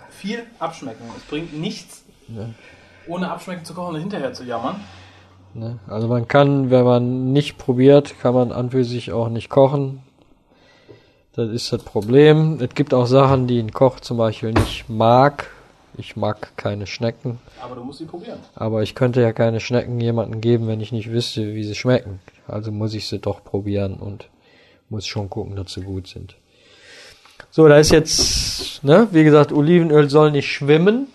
Viel 0.10 0.40
abschmecken. 0.60 1.06
Es 1.16 1.24
bringt 1.24 1.58
nichts, 1.58 2.04
ohne 3.08 3.32
abschmecken 3.32 3.64
zu 3.64 3.74
kochen 3.74 3.96
und 3.96 4.02
hinterher 4.02 4.34
zu 4.34 4.44
jammern. 4.44 4.82
Ne? 5.58 5.80
Also 5.88 6.08
man 6.08 6.28
kann, 6.28 6.70
wenn 6.70 6.84
man 6.86 7.34
nicht 7.34 7.58
probiert, 7.58 8.20
kann 8.22 8.34
man 8.36 8.52
an 8.52 8.70
für 8.70 8.84
sich 8.86 9.12
auch 9.12 9.30
nicht 9.30 9.50
kochen. 9.50 10.04
Das 11.34 11.50
ist 11.50 11.72
das 11.74 11.84
Problem. 11.84 12.60
Es 12.62 12.74
gibt 12.76 12.94
auch 12.94 13.06
Sachen, 13.08 13.48
die 13.48 13.60
ein 13.60 13.72
Koch 13.72 14.00
zum 14.00 14.18
Beispiel 14.18 14.54
nicht 14.54 14.88
mag. 14.90 15.50
Ich 16.00 16.16
mag 16.16 16.56
keine 16.58 16.86
Schnecken, 16.86 17.40
Aber 17.60 17.76
du 17.76 17.84
musst 17.84 17.98
sie 18.00 18.06
probieren. 18.06 18.38
aber 18.54 18.84
ich 18.84 18.94
könnte 18.94 19.20
ja 19.22 19.34
keine 19.34 19.60
Schnecken 19.60 20.00
jemandem 20.00 20.42
geben, 20.42 20.68
wenn 20.68 20.80
ich 20.80 20.92
nicht 20.92 21.10
wüsste, 21.12 21.56
wie 21.56 21.64
sie 21.64 21.74
schmecken. 21.74 22.20
Also 22.48 22.72
muss 22.72 22.94
ich 22.94 23.08
sie 23.08 23.18
doch 23.18 23.44
probieren 23.44 23.96
und 23.96 24.30
muss 24.90 25.08
schon 25.08 25.28
gucken, 25.28 25.56
dass 25.56 25.74
sie 25.74 25.82
gut 25.82 26.08
sind. 26.08 26.36
So, 27.50 27.68
da 27.68 27.78
ist 27.78 27.92
jetzt, 27.92 28.84
ne, 28.84 29.08
wie 29.12 29.24
gesagt, 29.24 29.52
Olivenöl 29.52 30.08
soll 30.08 30.32
nicht 30.32 30.52
schwimmen. 30.52 31.08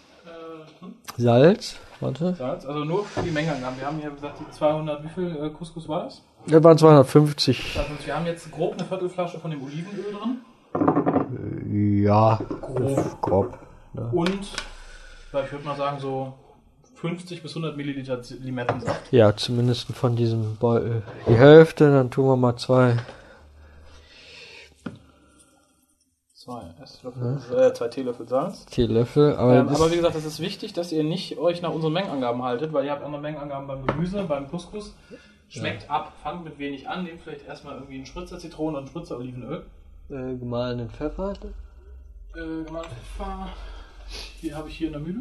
Salz, 1.16 1.76
warte. 2.02 2.34
Salz, 2.34 2.66
also 2.66 2.84
nur 2.84 3.04
für 3.04 3.22
die 3.22 3.30
Mengenangaben. 3.30 3.78
Wir 3.78 3.86
haben 3.86 3.98
hier 3.98 4.10
gesagt, 4.10 4.40
die 4.40 4.50
200, 4.50 5.04
wie 5.04 5.08
viel 5.08 5.36
äh, 5.36 5.50
Couscous 5.50 5.88
war 5.88 6.04
das? 6.04 6.22
Das 6.46 6.62
waren 6.62 6.76
250. 6.76 7.78
Also 7.78 7.90
wir 8.04 8.16
haben 8.16 8.26
jetzt 8.26 8.50
grob 8.50 8.74
eine 8.74 8.84
Viertelflasche 8.84 9.38
von 9.38 9.50
dem 9.50 9.62
Olivenöl 9.62 10.12
drin. 10.12 12.02
Ja, 12.02 12.40
grob. 12.60 13.20
grob 13.20 13.58
ne? 13.92 14.10
Und, 14.12 14.52
ja, 15.32 15.40
ich 15.44 15.52
würde 15.52 15.64
mal 15.64 15.76
sagen, 15.76 15.98
so 16.00 16.34
50 16.96 17.42
bis 17.42 17.52
100 17.52 17.76
Milliliter 17.76 18.20
Limettensaft. 18.40 19.12
Ja, 19.12 19.34
zumindest 19.36 19.92
von 19.92 20.16
diesem 20.16 20.56
Beutel 20.56 21.02
die 21.28 21.34
Hälfte, 21.34 21.90
dann 21.90 22.10
tun 22.10 22.26
wir 22.26 22.36
mal 22.36 22.56
zwei. 22.56 22.96
Zwei, 26.42 26.74
Esslöffel, 26.82 27.38
äh, 27.56 27.72
zwei 27.72 27.86
Teelöffel 27.86 28.26
Salz. 28.26 28.66
Teelöffel, 28.66 29.36
aber, 29.36 29.60
Ähm, 29.60 29.68
aber 29.68 29.92
wie 29.92 29.94
gesagt, 29.94 30.16
es 30.16 30.24
ist 30.24 30.40
wichtig, 30.40 30.72
dass 30.72 30.90
ihr 30.90 31.04
nicht 31.04 31.38
euch 31.38 31.62
nach 31.62 31.70
unseren 31.70 31.92
Mengenangaben 31.92 32.42
haltet, 32.42 32.72
weil 32.72 32.84
ihr 32.84 32.90
habt 32.90 33.04
andere 33.04 33.22
Mengenangaben 33.22 33.68
beim 33.68 33.86
Gemüse, 33.86 34.24
beim 34.24 34.50
Couscous. 34.50 34.92
Schmeckt 35.48 35.88
ab, 35.88 36.14
fangt 36.20 36.42
mit 36.42 36.58
wenig 36.58 36.88
an, 36.88 37.04
nehmt 37.04 37.20
vielleicht 37.22 37.46
erstmal 37.46 37.74
irgendwie 37.74 37.94
einen 37.94 38.06
Spritzer 38.06 38.40
Zitrone 38.40 38.78
und 38.78 38.84
einen 38.84 38.88
Spritzer 38.88 39.18
Olivenöl. 39.18 39.66
äh, 40.10 40.34
gemahlenen 40.34 40.90
Pfeffer. 40.90 41.34
Äh, 42.34 42.64
gemahlten 42.64 42.90
Pfeffer. 42.90 43.48
Hier 44.40 44.56
habe 44.56 44.68
ich 44.68 44.76
hier 44.78 44.88
in 44.88 44.94
der 44.94 45.02
Mühle. 45.02 45.20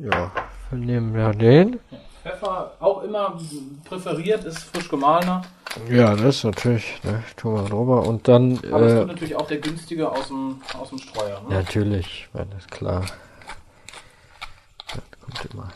Ja, 0.00 0.32
dann 0.70 0.80
nehmen 0.80 1.12
wir 1.12 1.32
den. 1.32 1.80
Pfeffer 2.22 2.72
auch 2.80 3.02
immer 3.02 3.38
präferiert, 3.84 4.44
ist 4.44 4.62
frisch 4.62 4.88
gemahlener. 4.88 5.42
Ja, 5.88 6.16
das 6.16 6.36
ist 6.36 6.44
natürlich, 6.44 7.00
ne, 7.04 7.22
tun 7.36 7.54
wir 7.54 7.68
drüber 7.68 8.06
und 8.06 8.26
dann, 8.26 8.58
Aber 8.72 8.86
es 8.86 8.92
äh, 8.92 8.98
tut 8.98 9.06
natürlich 9.08 9.36
auch 9.36 9.46
der 9.46 9.58
günstige 9.58 10.10
aus 10.10 10.28
dem, 10.28 10.60
aus 10.78 10.88
dem 10.88 10.98
Streuer. 10.98 11.40
Ne? 11.48 11.54
natürlich, 11.54 12.28
wenn 12.32 12.50
das 12.50 12.60
ist 12.60 12.70
klar. 12.70 13.04
Das 14.88 15.20
kommt 15.20 15.52
immer. 15.52 15.68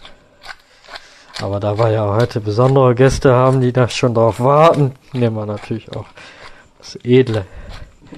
Aber 1.41 1.61
da 1.61 1.79
wir 1.79 1.91
ja 1.91 2.07
heute 2.07 2.41
besondere 2.41 2.95
Gäste 2.95 3.35
haben, 3.35 3.61
die 3.61 3.73
da 3.73 3.89
schon 3.89 4.15
drauf 4.15 4.41
warten, 4.41 4.93
nehmen 5.13 5.37
wir 5.37 5.47
natürlich 5.47 5.95
auch 5.95 6.07
das 6.79 6.97
Edle. 7.05 7.47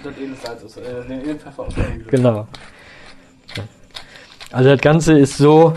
Das 0.02 0.16
Edelsalz 0.16 0.64
aus, 0.64 0.76
äh, 0.76 1.04
den 1.08 1.20
Edelpfeffer 1.20 1.62
aus 1.62 1.74
der. 1.74 1.84
Genau. 2.10 2.46
Also 4.52 4.70
das 4.70 4.80
Ganze 4.80 5.18
ist 5.18 5.36
so, 5.38 5.74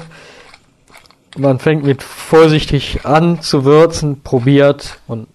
man 1.38 1.60
fängt 1.60 1.84
mit 1.84 2.04
vorsichtig 2.04 3.06
an 3.06 3.42
zu 3.42 3.66
würzen, 3.66 4.22
probiert 4.22 5.00
und 5.08 5.28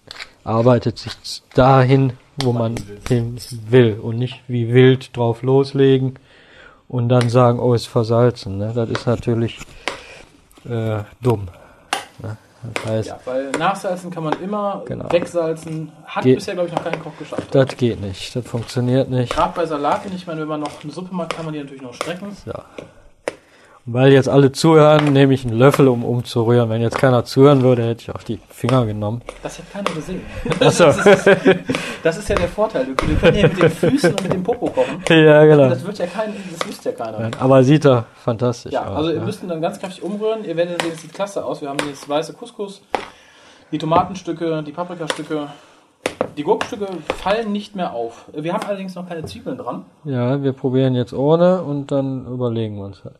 arbeitet 0.44 0.98
sich 0.98 1.12
dahin, 1.54 2.12
wo 2.42 2.52
man 2.52 2.74
hin 3.08 3.38
will 3.68 3.98
und 4.00 4.18
nicht 4.18 4.40
wie 4.48 4.72
wild 4.72 5.16
drauf 5.16 5.42
loslegen 5.42 6.18
und 6.88 7.08
dann 7.08 7.28
sagen, 7.30 7.58
oh, 7.60 7.74
ist 7.74 7.86
versalzen. 7.86 8.58
Ne? 8.58 8.72
Das 8.74 8.88
ist 8.90 9.06
natürlich 9.06 9.58
äh, 10.68 10.98
dumm. 11.22 11.48
Ne? 12.22 12.36
Das 12.74 12.84
heißt, 12.86 13.08
Ja, 13.08 13.18
weil 13.24 13.50
nachsalzen 13.52 14.10
kann 14.10 14.24
man 14.24 14.40
immer, 14.42 14.82
Genau. 14.86 15.10
wegsalzen 15.12 15.92
hat 16.06 16.24
Geht- 16.24 16.36
bisher, 16.36 16.54
glaube 16.54 16.68
ich, 16.70 16.74
noch 16.74 16.82
kein 16.84 17.02
Koch 17.02 17.12
geschafft. 17.18 17.54
das 17.54 17.76
geht 17.76 18.00
nicht, 18.00 18.34
das 18.34 18.46
funktioniert 18.46 19.10
nicht. 19.10 19.32
Gerade 19.34 19.52
bei 19.54 19.66
Salaten, 19.66 20.10
ich 20.14 20.26
meine, 20.26 20.40
wenn 20.42 20.48
man 20.48 20.60
noch 20.60 20.82
eine 20.82 20.92
Suppe 20.92 21.14
macht, 21.14 21.36
kann 21.36 21.44
man 21.44 21.52
die 21.54 21.60
natürlich 21.60 21.82
noch 21.82 21.94
strecken. 21.94 22.34
Ja. 22.46 22.64
Weil 23.86 24.12
jetzt 24.12 24.30
alle 24.30 24.50
zuhören, 24.50 25.12
nehme 25.12 25.34
ich 25.34 25.44
einen 25.44 25.58
Löffel, 25.58 25.88
um 25.88 26.06
umzurühren. 26.06 26.70
Wenn 26.70 26.80
jetzt 26.80 26.96
keiner 26.96 27.26
zuhören 27.26 27.62
würde, 27.62 27.82
hätte 27.82 28.00
ich 28.00 28.10
auch 28.14 28.22
die 28.22 28.40
Finger 28.48 28.86
genommen. 28.86 29.20
Das 29.42 29.58
hat 29.58 29.70
keiner 29.70 29.90
gesehen. 29.90 30.22
Achso. 30.60 30.86
Das 30.86 31.26
ist, 31.26 31.28
das 32.02 32.16
ist 32.18 32.28
ja 32.30 32.36
der 32.36 32.48
Vorteil. 32.48 32.86
Wir 32.86 32.94
können 32.94 33.36
ja 33.36 33.46
mit 33.46 33.60
den 33.60 33.70
Füßen 33.70 34.12
und 34.12 34.22
mit 34.22 34.32
dem 34.32 34.42
Popo 34.42 34.70
kochen. 34.70 35.02
ja, 35.10 35.44
genau. 35.44 35.68
Das 35.68 35.84
wird 35.84 35.98
ja 35.98 36.06
kein, 36.06 36.32
das 36.50 36.66
wüsste 36.66 36.90
ja 36.90 36.96
keiner. 36.96 37.30
Aber 37.38 37.62
sieht 37.62 37.84
er 37.84 38.06
fantastisch 38.24 38.72
Ja, 38.72 38.86
aus. 38.86 38.96
also 38.96 39.10
ihr 39.10 39.20
ne? 39.20 39.26
müsst 39.26 39.42
ihn 39.42 39.50
dann 39.50 39.60
ganz 39.60 39.78
kräftig 39.78 40.02
umrühren. 40.02 40.46
Ihr 40.46 40.56
werdet 40.56 40.80
sehen, 40.80 40.92
es 40.94 41.02
sieht 41.02 41.12
klasse 41.12 41.44
aus. 41.44 41.60
Wir 41.60 41.68
haben 41.68 41.76
das 41.76 42.08
weiße 42.08 42.32
Couscous, 42.32 42.80
die 43.70 43.76
Tomatenstücke, 43.76 44.62
die 44.62 44.72
Paprikastücke. 44.72 45.48
Die 46.38 46.42
Gurkenstücke 46.42 46.86
fallen 47.16 47.52
nicht 47.52 47.76
mehr 47.76 47.92
auf. 47.92 48.24
Wir 48.32 48.54
haben 48.54 48.66
allerdings 48.66 48.94
noch 48.94 49.06
keine 49.06 49.24
Zwiebeln 49.26 49.58
dran. 49.58 49.84
Ja, 50.04 50.42
wir 50.42 50.52
probieren 50.54 50.94
jetzt 50.94 51.12
ohne 51.12 51.62
und 51.62 51.92
dann 51.92 52.26
überlegen 52.26 52.76
wir 52.76 52.84
uns 52.86 53.04
halt. 53.04 53.16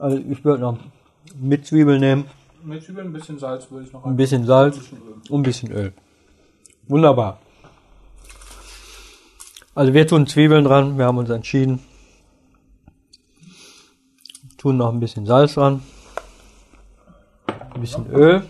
Also 0.00 0.16
ich 0.16 0.42
würde 0.42 0.62
noch 0.62 0.78
mit 1.34 1.66
Zwiebeln 1.66 2.00
nehmen, 2.00 2.24
Mit 2.62 2.82
Zwiebeln 2.82 3.08
ein 3.08 3.12
bisschen 3.12 3.38
Salz 3.38 3.70
würde 3.70 3.84
ich 3.84 3.92
noch 3.92 4.06
ein 4.06 4.16
bisschen 4.16 4.46
Salz 4.46 4.78
und 5.28 5.40
ein 5.40 5.42
bisschen 5.42 5.70
Öl. 5.72 5.92
Wunderbar. 6.88 7.38
Also 9.74 9.92
wir 9.92 10.06
tun 10.06 10.26
Zwiebeln 10.26 10.64
dran, 10.64 10.96
wir 10.96 11.04
haben 11.04 11.18
uns 11.18 11.28
entschieden. 11.28 11.80
Tun 14.56 14.78
noch 14.78 14.90
ein 14.90 15.00
bisschen 15.00 15.26
Salz 15.26 15.54
dran. 15.54 15.82
Ein 17.74 17.80
bisschen 17.82 18.10
Öl. 18.10 18.42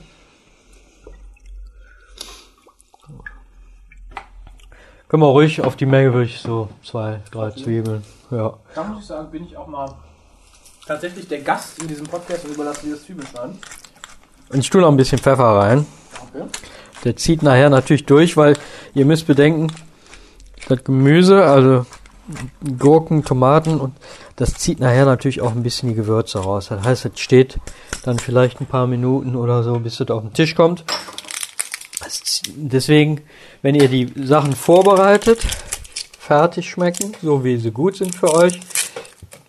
Können 5.09 5.23
wir 5.25 5.27
ruhig 5.27 5.61
auf 5.63 5.75
die 5.75 5.87
Menge 5.87 6.13
würde 6.13 6.27
ich 6.27 6.39
so 6.39 6.69
zwei, 6.85 7.21
drei 7.33 7.51
Zwiebeln. 7.51 8.05
Ja. 8.31 8.57
Da 8.77 8.85
muss 8.85 9.01
ich 9.01 9.07
sagen, 9.07 9.29
bin 9.33 9.45
ich 9.45 9.57
auch 9.57 9.67
mal 9.67 9.93
tatsächlich 10.91 11.29
der 11.29 11.39
Gast 11.43 11.81
in 11.81 11.87
diesem 11.87 12.05
Podcast 12.05 12.45
und 12.45 12.55
überlasse 12.55 12.85
dir 12.85 12.95
das 12.95 13.05
Zwiebelschneiden. 13.05 13.57
Und 14.49 14.59
ich 14.59 14.69
tue 14.71 14.81
noch 14.81 14.89
ein 14.89 14.97
bisschen 14.97 15.19
Pfeffer 15.19 15.45
rein. 15.45 15.87
Okay. 16.21 16.45
Der 17.05 17.17
zieht 17.17 17.45
nachher 17.45 17.71
natürlich 17.71 18.07
durch, 18.07 18.37
weil 18.37 18.57
ihr 18.93 19.07
müsst 19.07 19.29
bedenken, 19.29 19.69
das 20.69 20.83
Gemüse, 20.83 21.45
also 21.45 21.87
Gurken, 22.77 23.25
Tomaten 23.25 23.79
und 23.79 23.95
das 24.35 24.55
zieht 24.55 24.81
nachher 24.81 25.05
natürlich 25.05 25.41
auch 25.41 25.53
ein 25.53 25.63
bisschen 25.63 25.91
die 25.91 25.95
Gewürze 25.95 26.41
raus. 26.41 26.67
Das 26.71 26.85
heißt, 26.85 27.05
es 27.05 27.21
steht 27.21 27.61
dann 28.03 28.19
vielleicht 28.19 28.61
ein 28.61 28.67
paar 28.67 28.89
Minuten 28.89 29.37
oder 29.37 29.63
so, 29.63 29.79
bis 29.79 30.01
es 30.01 30.11
auf 30.11 30.23
den 30.23 30.33
Tisch 30.33 30.57
kommt. 30.57 30.85
Deswegen, 32.57 33.21
wenn 33.63 33.77
ihr 33.77 33.87
die 33.87 34.13
Sachen 34.17 34.57
vorbereitet, 34.57 35.41
fertig 36.19 36.69
schmecken, 36.69 37.13
so 37.23 37.45
wie 37.45 37.59
sie 37.59 37.71
gut 37.71 37.97
sind 37.97 38.13
für 38.13 38.35
euch. 38.35 38.59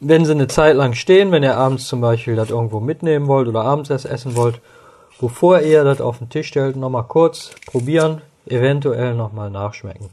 Wenn 0.04 0.26
sie 0.26 0.32
eine 0.32 0.48
Zeit 0.48 0.76
lang 0.76 0.94
stehen, 0.94 1.32
wenn 1.32 1.44
ihr 1.44 1.56
abends 1.56 1.88
zum 1.88 2.02
Beispiel 2.02 2.36
das 2.36 2.50
irgendwo 2.50 2.80
mitnehmen 2.80 3.28
wollt 3.28 3.48
oder 3.48 3.62
abends 3.62 3.92
erst 3.92 4.08
essen 4.08 4.36
wollt, 4.36 4.60
bevor 5.20 5.62
ihr 5.62 5.84
das 5.84 6.02
auf 6.02 6.18
den 6.18 6.30
Tisch 6.30 6.48
stellt, 6.48 6.76
nochmal 6.76 7.04
kurz 7.04 7.52
probieren, 7.68 8.24
eventuell 8.48 9.14
nochmal 9.14 9.52
nachschmecken. 9.52 10.10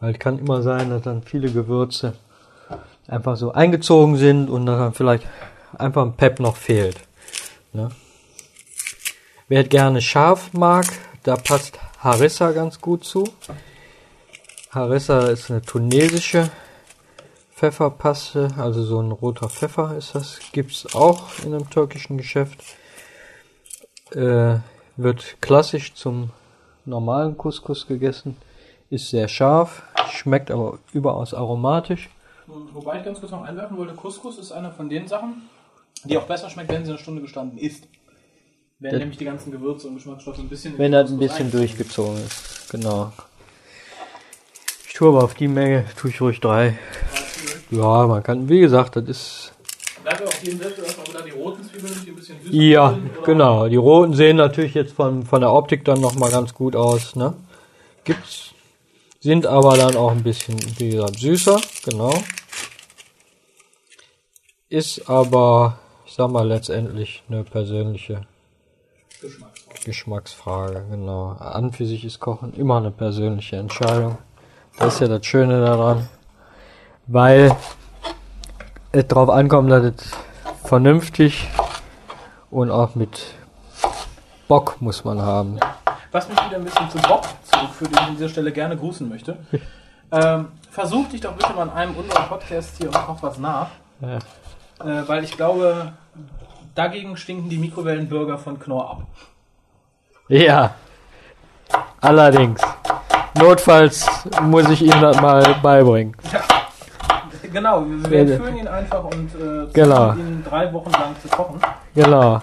Weil 0.00 0.14
es 0.14 0.18
kann 0.18 0.40
immer 0.40 0.62
sein, 0.62 0.90
dass 0.90 1.02
dann 1.02 1.22
viele 1.22 1.48
Gewürze 1.48 2.14
einfach 3.06 3.36
so 3.36 3.52
eingezogen 3.52 4.16
sind 4.16 4.50
und 4.50 4.66
dass 4.66 4.78
dann 4.78 4.94
vielleicht 4.94 5.24
einfach 5.78 6.02
ein 6.02 6.14
Pep 6.14 6.40
noch 6.40 6.56
fehlt. 6.56 6.96
Ne? 7.72 7.90
Wer 9.46 9.62
gerne 9.62 10.02
scharf 10.02 10.52
mag, 10.54 10.86
da 11.22 11.36
passt 11.36 11.78
Harissa 12.00 12.50
ganz 12.50 12.80
gut 12.80 13.04
zu. 13.04 13.22
Harissa 14.72 15.28
ist 15.28 15.52
eine 15.52 15.62
tunesische 15.62 16.50
Pfefferpaste, 17.58 18.50
also 18.56 18.84
so 18.84 19.00
ein 19.00 19.10
roter 19.10 19.48
Pfeffer 19.48 19.96
ist 19.98 20.14
das. 20.14 20.38
Gibt's 20.52 20.94
auch 20.94 21.24
in 21.44 21.52
einem 21.52 21.68
türkischen 21.68 22.16
Geschäft. 22.16 22.62
Äh, 24.12 24.58
wird 24.96 25.36
klassisch 25.40 25.92
zum 25.94 26.30
normalen 26.84 27.36
Couscous 27.36 27.88
gegessen. 27.88 28.36
Ist 28.90 29.10
sehr 29.10 29.26
scharf, 29.26 29.82
schmeckt 30.12 30.52
aber 30.52 30.78
überaus 30.92 31.34
aromatisch. 31.34 32.08
Wobei 32.46 32.98
ich 33.00 33.04
ganz 33.04 33.18
kurz 33.18 33.32
noch 33.32 33.42
einwerfen 33.42 33.76
wollte, 33.76 33.94
Couscous 33.94 34.38
ist 34.38 34.52
eine 34.52 34.70
von 34.70 34.88
den 34.88 35.08
Sachen, 35.08 35.42
die 36.04 36.16
auch 36.16 36.26
besser 36.26 36.48
schmeckt, 36.50 36.70
wenn 36.70 36.84
sie 36.84 36.92
eine 36.92 36.98
Stunde 37.00 37.22
gestanden 37.22 37.58
ist. 37.58 37.88
Wenn 38.78 38.92
Das- 38.92 39.00
nämlich 39.00 39.18
die 39.18 39.24
ganzen 39.24 39.50
Gewürze 39.50 39.88
und 39.88 39.96
Geschmacksstoffe 39.96 40.38
ein 40.38 40.48
bisschen... 40.48 40.78
Wenn 40.78 40.92
das 40.92 41.10
ein 41.10 41.18
bisschen 41.18 41.50
durchgezogen 41.50 42.18
ist. 42.24 42.70
Genau. 42.70 43.10
Ich 44.86 44.94
tue 44.94 45.08
aber 45.08 45.24
auf 45.24 45.34
die 45.34 45.48
Menge, 45.48 45.84
tue 45.96 46.10
ich 46.10 46.20
ruhig 46.20 46.38
drei. 46.38 46.68
Ja, 46.68 47.27
man 47.70 48.22
kann, 48.22 48.48
wie 48.48 48.60
gesagt, 48.60 48.96
das 48.96 49.04
ist. 49.04 49.52
Bleibt 50.02 50.26
auf 50.26 50.42
jeden 50.42 50.60
Fall 50.60 50.72
erstmal 50.72 51.06
wieder 51.06 51.22
die 51.22 51.30
roten 51.30 51.62
Zwiebeln, 51.64 51.94
die 52.04 52.10
ein 52.10 52.16
bisschen 52.16 52.40
süßer 52.42 52.54
Ja, 52.54 52.90
sind, 52.90 53.24
genau. 53.24 53.68
Die 53.68 53.76
roten 53.76 54.14
sehen 54.14 54.36
natürlich 54.36 54.74
jetzt 54.74 54.94
von, 54.94 55.24
von 55.24 55.40
der 55.40 55.52
Optik 55.52 55.84
dann 55.84 56.00
nochmal 56.00 56.30
ganz 56.30 56.54
gut 56.54 56.76
aus, 56.76 57.14
ne? 57.16 57.34
Gibt's. 58.04 58.54
Sind 59.20 59.46
aber 59.46 59.76
dann 59.76 59.96
auch 59.96 60.12
ein 60.12 60.22
bisschen, 60.22 60.56
wie 60.78 60.90
gesagt, 60.90 61.18
süßer, 61.18 61.60
genau. 61.84 62.14
Ist 64.68 65.08
aber, 65.10 65.78
ich 66.06 66.14
sag 66.14 66.30
mal, 66.30 66.46
letztendlich 66.46 67.22
eine 67.28 67.42
persönliche 67.42 68.22
Geschmacksfrage. 69.20 69.84
Geschmacksfrage, 69.84 70.86
genau. 70.90 71.30
An 71.38 71.72
für 71.72 71.84
sich 71.84 72.04
ist 72.04 72.20
Kochen 72.20 72.54
immer 72.54 72.76
eine 72.76 72.92
persönliche 72.92 73.56
Entscheidung. 73.56 74.18
Das 74.78 74.94
ist 74.94 75.00
ja 75.00 75.08
das 75.08 75.26
Schöne 75.26 75.60
daran. 75.60 76.08
Weil 77.08 77.56
es 78.92 79.06
darauf 79.08 79.30
ankommt, 79.30 79.70
dass 79.70 79.84
es 79.84 80.12
vernünftig 80.62 81.48
und 82.50 82.70
auch 82.70 82.94
mit 82.94 83.34
Bock 84.46 84.80
muss 84.80 85.04
man 85.04 85.20
haben. 85.20 85.58
Was 86.12 86.28
mich 86.28 86.36
wieder 86.46 86.56
ein 86.56 86.64
bisschen 86.64 86.90
zum 86.90 87.00
Bock 87.02 87.24
zurückführt, 87.42 87.92
den 87.92 87.98
ich 87.98 88.08
an 88.08 88.16
dieser 88.16 88.28
Stelle 88.28 88.52
gerne 88.52 88.76
grüßen 88.76 89.08
möchte. 89.08 89.38
ähm, 90.12 90.48
versuch 90.70 91.08
dich 91.08 91.22
doch 91.22 91.32
bitte 91.32 91.52
mal 91.54 91.64
in 91.64 91.70
einem 91.70 91.96
unserer 91.96 92.22
Podcasts 92.24 92.76
hier 92.78 92.88
und 92.88 92.94
koch 92.94 93.22
was 93.22 93.38
nach. 93.38 93.68
Ja. 94.00 94.18
Äh, 94.84 95.08
weil 95.08 95.24
ich 95.24 95.36
glaube, 95.36 95.92
dagegen 96.74 97.16
stinken 97.16 97.48
die 97.48 97.58
Mikrowellenburger 97.58 98.38
von 98.38 98.58
Knorr 98.58 98.90
ab. 98.90 99.02
Ja. 100.28 100.74
Allerdings. 102.00 102.60
Notfalls 103.34 104.06
muss 104.42 104.68
ich 104.68 104.82
ihm 104.82 105.00
das 105.00 105.20
mal 105.20 105.56
beibringen. 105.62 106.14
Genau, 107.52 107.84
wir 107.86 107.96
Ja, 108.20 108.26
wir 108.26 108.34
ja. 108.34 108.36
führen 108.42 108.56
ihn 108.58 108.68
einfach 108.68 109.04
und 109.04 109.30
äh, 109.34 109.66
Genau. 109.72 110.12
ihn 110.12 110.44
drei 110.48 110.72
Wochen 110.72 110.90
lang 110.92 111.14
zu 111.22 111.28
kochen. 111.28 111.60
Genau. 111.94 112.40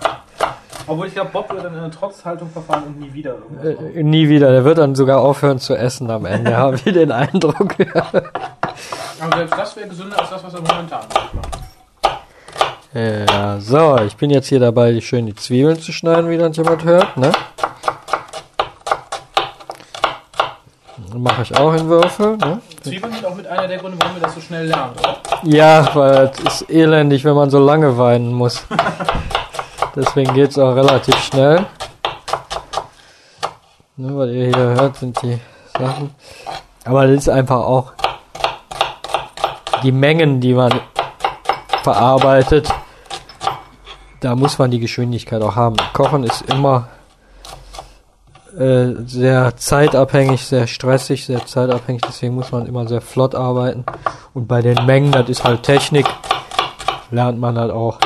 Obwohl 0.88 1.08
ich 1.08 1.14
glaube, 1.16 1.32
Bob 1.34 1.52
wird 1.52 1.64
dann 1.66 1.74
in 1.74 1.80
eine 1.80 1.90
Trotzhaltung 1.92 2.50
verfallen 2.50 2.84
und 2.88 3.00
nie 3.00 3.12
wieder. 3.14 3.36
Äh, 3.64 4.04
nie 4.04 4.30
wieder. 4.30 4.52
Der 4.52 4.64
wird 4.66 4.78
dann 4.78 4.94
sogar 4.96 5.20
aufhören 5.20 5.58
zu 5.60 5.76
essen 5.76 6.10
am 6.12 6.26
Ende, 6.26 6.56
habe 6.58 6.76
ich 6.76 6.84
den 6.84 7.12
Eindruck. 7.12 7.76
Aber 9.20 9.38
selbst 9.38 9.58
das 9.58 9.76
wäre 9.76 9.88
gesünder 9.88 10.20
als 10.20 10.30
das, 10.30 10.44
was 10.44 10.54
er 10.54 10.62
momentan 10.62 11.02
macht. 11.14 11.30
Ja, 12.94 13.60
so, 13.60 13.98
ich 14.06 14.16
bin 14.16 14.30
jetzt 14.30 14.48
hier 14.48 14.60
dabei, 14.62 15.02
schön 15.02 15.26
die 15.26 15.36
Zwiebeln 15.36 15.80
zu 15.80 15.92
schneiden, 15.92 16.30
wie 16.30 16.38
dann 16.38 16.54
jemand 16.54 16.84
hört, 16.86 17.18
ne? 17.18 17.32
Mache 21.18 21.44
ich 21.44 21.58
auch 21.58 21.74
in 21.74 21.88
Würfel, 21.88 22.36
ne? 22.36 22.60
Zwiebeln 22.82 23.14
sind 23.14 23.26
auch 23.26 23.36
mit 23.36 23.48
einer 23.48 23.70
der 23.70 23.78
Gründe, 23.78 23.98
warum 24.02 24.16
wir 24.18 24.22
das 24.22 24.36
so 24.36 24.42
schnell 24.42 24.68
lernen? 24.68 24.92
Ja, 25.44 25.88
weil 25.94 26.30
es 26.46 26.62
ist 26.62 26.70
elendig, 26.70 27.24
wenn 27.24 27.36
man 27.36 27.50
so 27.50 27.58
lange 27.58 27.98
weinen 27.98 28.34
muss. 28.34 28.66
Deswegen 29.96 30.34
geht's 30.34 30.60
auch 30.60 30.76
relativ 30.76 31.18
schnell. 31.24 31.66
Ne, 33.96 34.18
was 34.18 34.30
ihr 34.30 34.48
hier 34.48 34.58
hört, 34.58 34.98
sind 34.98 35.22
die 35.22 35.40
Sachen. 35.80 36.14
Aber 36.84 37.08
das 37.08 37.16
ist 37.16 37.30
einfach 37.30 37.62
auch 37.62 37.94
die 39.84 39.94
Mengen, 39.94 40.42
die 40.42 40.54
man 40.54 40.82
verarbeitet. 41.82 42.68
Da 44.20 44.36
muss 44.36 44.60
man 44.60 44.70
die 44.70 44.80
Geschwindigkeit 44.80 45.42
auch 45.42 45.56
haben. 45.56 45.78
Kochen 45.94 46.26
ist 46.26 46.42
immer 46.50 46.90
äh, 48.58 48.96
sehr 49.06 49.56
zeitabhängig, 49.58 50.46
sehr 50.46 50.68
stressig, 50.68 51.26
sehr 51.26 51.46
zeitabhängig. 51.46 52.02
Deswegen 52.08 52.36
muss 52.36 52.52
man 52.52 52.66
immer 52.66 52.88
sehr 52.88 53.02
flott 53.02 53.36
arbeiten. 53.36 53.86
Und 54.34 54.48
bei 54.48 54.62
den 54.62 54.86
Mengen, 54.86 55.12
das 55.12 55.30
ist 55.30 55.44
halt 55.44 55.64
Technik, 55.64 56.06
lernt 57.12 57.40
man 57.40 57.58
halt 57.58 57.72
auch. 57.72 58.00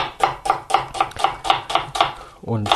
Und 2.42 2.70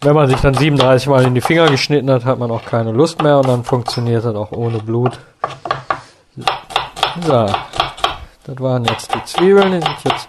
wenn 0.00 0.14
man 0.14 0.28
sich 0.28 0.40
dann 0.40 0.54
37 0.54 1.08
Mal 1.08 1.24
in 1.24 1.34
die 1.34 1.40
Finger 1.40 1.68
geschnitten 1.68 2.10
hat, 2.10 2.24
hat 2.24 2.38
man 2.38 2.50
auch 2.50 2.64
keine 2.64 2.92
Lust 2.92 3.22
mehr 3.22 3.38
und 3.38 3.48
dann 3.48 3.64
funktioniert 3.64 4.24
das 4.24 4.34
auch 4.34 4.52
ohne 4.52 4.78
Blut. 4.78 5.18
Ja, 7.28 7.46
das 8.44 8.60
waren 8.60 8.84
jetzt 8.84 9.14
die 9.14 9.24
Zwiebeln, 9.24 9.72
die 9.72 9.80
sind 9.80 10.04
jetzt, 10.04 10.28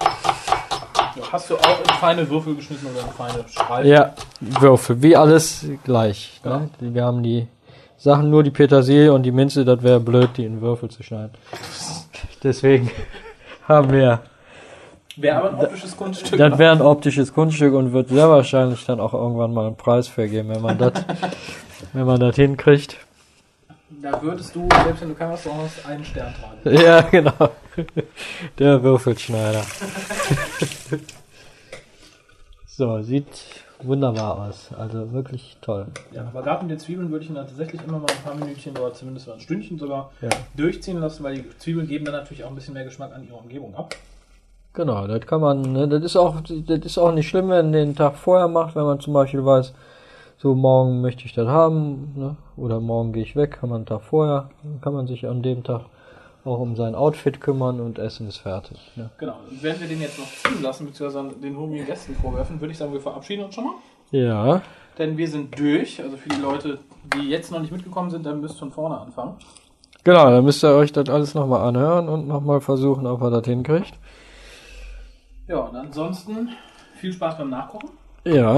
Hast 1.31 1.49
du 1.49 1.55
auch 1.55 1.79
in 1.79 1.89
feine 1.99 2.29
Würfel 2.29 2.55
geschnitten 2.55 2.87
oder 2.87 3.01
in 3.01 3.11
feine 3.11 3.47
Streifen? 3.47 3.89
ja, 3.89 4.13
Würfel, 4.39 5.01
wie 5.01 5.15
alles 5.15 5.65
gleich. 5.83 6.39
Ne? 6.43 6.69
Wir 6.79 7.03
haben 7.03 7.21
die 7.21 7.47
Sachen, 7.97 8.29
nur 8.29 8.43
die 8.43 8.51
Petersilie 8.51 9.11
und 9.11 9.23
die 9.23 9.31
Minze, 9.31 9.65
das 9.65 9.83
wäre 9.83 9.99
blöd, 9.99 10.29
die 10.37 10.45
in 10.45 10.61
Würfel 10.61 10.89
zu 10.89 11.03
schneiden. 11.03 11.31
Deswegen 12.43 12.91
haben 13.67 13.91
wir 13.91 14.21
Wäre 15.17 15.37
aber 15.37 15.49
ein 15.49 15.55
optisches 15.65 15.97
Kunststück. 15.97 16.37
Das 16.37 16.59
wäre 16.59 16.71
ein 16.71 16.81
optisches 16.81 17.33
Kunststück 17.33 17.73
und 17.73 17.91
wird 17.91 18.09
sehr 18.09 18.29
wahrscheinlich 18.29 18.85
dann 18.85 18.99
auch 18.99 19.15
irgendwann 19.15 19.51
mal 19.51 19.65
einen 19.65 19.75
Preis 19.75 20.07
vergeben, 20.07 20.49
wenn 20.49 20.61
man 20.61 20.77
das, 20.77 20.93
wenn 21.93 22.05
man 22.05 22.19
das 22.19 22.35
hinkriegt. 22.35 22.97
Da 23.89 24.21
würdest 24.21 24.55
du, 24.55 24.69
selbst 24.83 25.01
wenn 25.01 25.09
du 25.09 25.15
kein 25.15 25.31
Restaurant 25.31 25.63
hast, 25.63 25.87
einen 25.87 26.05
Stern 26.05 26.33
tragen. 26.63 26.77
Ja, 26.77 27.01
genau. 27.01 27.49
Der 28.59 28.83
Würfelschneider. 28.83 29.63
So, 32.77 33.01
sieht 33.01 33.25
wunderbar 33.81 34.47
aus. 34.47 34.69
Also 34.77 35.11
wirklich 35.11 35.57
toll. 35.61 35.87
Ja, 36.11 36.27
aber 36.27 36.43
gerade 36.43 36.61
mit 36.61 36.69
den 36.69 36.77
Zwiebeln 36.77 37.09
würde 37.09 37.23
ich 37.23 37.29
ihn 37.31 37.35
dann 37.35 37.47
tatsächlich 37.47 37.81
immer 37.83 37.97
mal 37.97 38.05
ein 38.07 38.23
paar 38.23 38.35
Minütchen 38.35 38.77
oder 38.77 38.93
zumindest 38.93 39.25
mal 39.25 39.33
ein 39.33 39.39
Stündchen 39.39 39.79
sogar 39.79 40.11
Ja. 40.21 40.29
durchziehen 40.55 40.99
lassen, 40.99 41.23
weil 41.23 41.37
die 41.37 41.57
Zwiebeln 41.57 41.87
geben 41.87 42.05
dann 42.05 42.13
natürlich 42.13 42.43
auch 42.43 42.49
ein 42.49 42.55
bisschen 42.55 42.75
mehr 42.75 42.83
Geschmack 42.83 43.15
an 43.15 43.25
ihre 43.25 43.35
Umgebung 43.35 43.73
ab. 43.73 43.95
Genau, 44.73 45.07
das 45.07 45.25
kann 45.25 45.41
man, 45.41 45.63
ne, 45.63 45.87
das 45.87 46.03
ist 46.03 46.15
auch, 46.17 46.39
das 46.41 46.79
ist 46.85 46.99
auch 46.99 47.11
nicht 47.11 47.27
schlimm, 47.27 47.49
wenn 47.49 47.65
man 47.65 47.71
den 47.71 47.95
Tag 47.95 48.15
vorher 48.15 48.47
macht, 48.47 48.75
wenn 48.75 48.85
man 48.85 48.99
zum 48.99 49.13
Beispiel 49.13 49.43
weiß, 49.43 49.73
so 50.37 50.53
morgen 50.53 51.01
möchte 51.01 51.25
ich 51.25 51.33
das 51.33 51.47
haben, 51.47 52.13
ne, 52.15 52.35
oder 52.57 52.79
morgen 52.79 53.11
gehe 53.11 53.23
ich 53.23 53.35
weg, 53.35 53.57
kann 53.59 53.69
man 53.69 53.77
einen 53.77 53.85
Tag 53.87 54.03
vorher, 54.03 54.51
kann 54.81 54.93
man 54.93 55.07
sich 55.07 55.25
an 55.25 55.41
dem 55.41 55.63
Tag 55.63 55.85
auch 56.47 56.59
um 56.59 56.75
sein 56.75 56.95
Outfit 56.95 57.39
kümmern 57.41 57.79
und 57.79 57.99
Essen 57.99 58.27
ist 58.27 58.37
fertig. 58.37 58.77
Ne. 58.95 59.09
Genau. 59.17 59.35
Wenn 59.61 59.79
wir 59.79 59.87
den 59.87 60.01
jetzt 60.01 60.17
noch 60.17 60.25
ziehen 60.27 60.61
lassen, 60.63 60.85
beziehungsweise 60.87 61.29
den 61.41 61.57
hungrigen 61.57 61.85
Gästen 61.85 62.15
vorwerfen, 62.15 62.59
würde 62.59 62.71
ich 62.71 62.77
sagen, 62.77 62.93
wir 62.93 63.01
verabschieden 63.01 63.43
uns 63.45 63.55
schon 63.55 63.65
mal. 63.65 63.73
Ja, 64.11 64.61
Denn 64.97 65.17
wir 65.17 65.27
sind 65.27 65.57
durch. 65.59 66.01
Also 66.01 66.17
für 66.17 66.29
die 66.29 66.41
Leute, 66.41 66.79
die 67.15 67.29
jetzt 67.29 67.51
noch 67.51 67.59
nicht 67.59 67.71
mitgekommen 67.71 68.09
sind, 68.09 68.25
dann 68.25 68.39
müsst 68.41 68.55
ihr 68.55 68.59
von 68.59 68.71
vorne 68.71 68.97
anfangen. 68.99 69.35
genau, 70.03 70.29
dann 70.29 70.43
müsst 70.45 70.63
ihr 70.63 70.69
euch 70.73 70.91
das 70.91 71.09
alles 71.09 71.33
nochmal 71.35 71.67
anhören 71.67 72.07
und 72.09 72.27
nochmal 72.27 72.61
versuchen, 72.61 73.05
ob 73.05 73.21
ihr 73.21 73.29
das 73.29 73.45
hinkriegt. 73.45 73.93
Ja, 75.47 75.59
und 75.59 75.75
ansonsten 75.75 76.49
viel 76.95 77.13
Spaß 77.13 77.37
beim 77.37 77.49
Nachkochen. 77.49 77.89
Ja, 78.25 78.55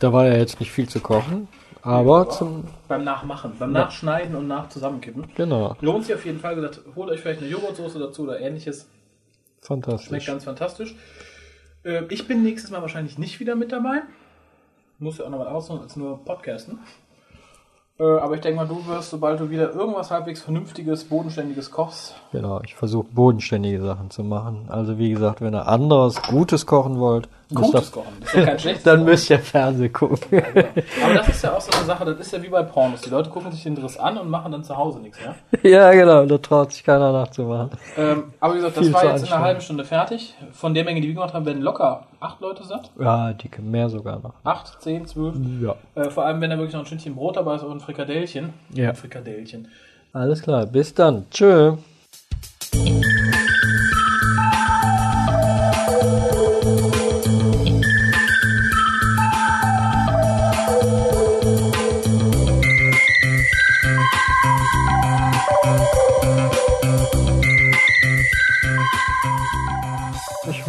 da 0.00 0.12
war 0.12 0.26
ja 0.26 0.36
jetzt 0.36 0.58
nicht 0.60 0.72
viel 0.72 0.88
zu 0.88 1.00
kochen, 1.00 1.46
aber 1.82 2.28
zum, 2.30 2.64
Beim 2.88 3.04
Nachmachen, 3.04 3.52
beim 3.58 3.72
Nachschneiden 3.72 4.34
und 4.36 4.46
Nachzusammenkippen. 4.48 5.26
genau, 5.34 5.76
Lohnt 5.80 6.04
sich 6.04 6.14
auf 6.14 6.24
jeden 6.24 6.38
Fall. 6.38 6.54
Gesagt, 6.54 6.80
holt 6.96 7.10
euch 7.10 7.20
vielleicht 7.20 7.40
eine 7.40 7.50
Joghurtsoße 7.50 7.98
dazu 7.98 8.22
oder 8.24 8.40
ähnliches. 8.40 8.88
Schmeckt 9.62 9.66
fantastisch. 9.84 10.26
ganz 10.26 10.44
fantastisch. 10.44 10.94
Äh, 11.84 12.04
ich 12.08 12.26
bin 12.26 12.42
nächstes 12.42 12.70
Mal 12.70 12.80
wahrscheinlich 12.82 13.18
nicht 13.18 13.40
wieder 13.40 13.54
mit 13.56 13.72
dabei. 13.72 14.02
Muss 14.98 15.18
ja 15.18 15.24
auch 15.26 15.30
noch 15.30 15.38
mal 15.38 15.48
aussuchen 15.48 15.80
als 15.82 15.96
nur 15.96 16.24
Podcasten. 16.24 16.78
Äh, 17.98 18.04
aber 18.04 18.34
ich 18.34 18.40
denke 18.40 18.56
mal, 18.56 18.66
du 18.68 18.86
wirst, 18.86 19.10
sobald 19.10 19.40
du 19.40 19.50
wieder 19.50 19.72
irgendwas 19.72 20.10
halbwegs 20.10 20.40
Vernünftiges, 20.40 21.04
Bodenständiges 21.04 21.70
kochst. 21.70 22.14
Genau, 22.32 22.60
ich 22.64 22.74
versuche 22.74 23.08
bodenständige 23.12 23.82
Sachen 23.82 24.10
zu 24.10 24.24
machen. 24.24 24.66
Also 24.68 24.98
wie 24.98 25.10
gesagt, 25.10 25.40
wenn 25.42 25.54
ihr 25.54 25.66
anderes, 25.66 26.22
Gutes 26.22 26.64
kochen 26.66 26.98
wollt, 26.98 27.28
Gutes 27.54 27.90
kochen. 27.90 28.12
Das 28.20 28.28
ist 28.30 28.34
ja 28.36 28.44
kein 28.44 28.58
schlechtes 28.58 28.84
dann 28.84 29.04
müsst 29.04 29.30
ihr 29.30 29.38
Fernsehen 29.38 29.92
gucken. 29.92 30.18
Aber 31.04 31.14
das 31.14 31.28
ist 31.28 31.42
ja 31.42 31.56
auch 31.56 31.60
so 31.60 31.70
eine 31.72 31.84
Sache, 31.84 32.04
das 32.04 32.20
ist 32.20 32.32
ja 32.32 32.42
wie 32.42 32.48
bei 32.48 32.62
Pornos. 32.62 33.00
Die 33.02 33.10
Leute 33.10 33.30
gucken 33.30 33.50
sich 33.50 33.62
den 33.62 33.74
Driss 33.74 33.96
an 33.96 34.18
und 34.18 34.30
machen 34.30 34.52
dann 34.52 34.64
zu 34.64 34.76
Hause 34.76 35.00
nichts, 35.00 35.18
ja? 35.24 35.34
ja, 35.68 35.92
genau, 35.92 36.26
da 36.26 36.38
traut 36.38 36.72
sich 36.72 36.84
keiner 36.84 37.12
nachzumachen. 37.12 37.70
Ähm, 37.96 38.24
aber 38.40 38.54
wie 38.54 38.58
gesagt, 38.58 38.76
das 38.76 38.84
Viel 38.84 38.94
war 38.94 39.04
jetzt 39.04 39.26
in 39.26 39.32
einer 39.32 39.42
halben 39.42 39.60
Stunde 39.60 39.84
fertig. 39.84 40.34
Von 40.52 40.74
der 40.74 40.84
Menge, 40.84 41.00
die 41.00 41.08
wir 41.08 41.14
gemacht 41.14 41.34
haben, 41.34 41.46
werden 41.46 41.62
locker 41.62 42.06
acht 42.20 42.40
Leute 42.40 42.64
satt. 42.64 42.90
Ja, 42.98 43.32
dicke, 43.32 43.62
mehr 43.62 43.88
sogar 43.88 44.20
noch. 44.20 44.34
Acht, 44.44 44.80
zehn, 44.82 45.06
zwölf. 45.06 45.34
Ja. 45.60 45.74
Äh, 45.94 46.10
vor 46.10 46.24
allem, 46.24 46.40
wenn 46.40 46.50
da 46.50 46.56
wirklich 46.56 46.74
noch 46.74 46.80
ein 46.80 46.86
Stückchen 46.86 47.14
Brot 47.14 47.36
dabei 47.36 47.56
ist 47.56 47.62
und 47.62 47.72
ein 47.72 47.80
Frikadellchen. 47.80 48.52
Ja. 48.74 48.90
Ein 48.90 48.96
Frikadellchen. 48.96 49.68
Alles 50.12 50.42
klar, 50.42 50.66
bis 50.66 50.94
dann. 50.94 51.26
Tschö. 51.30 51.76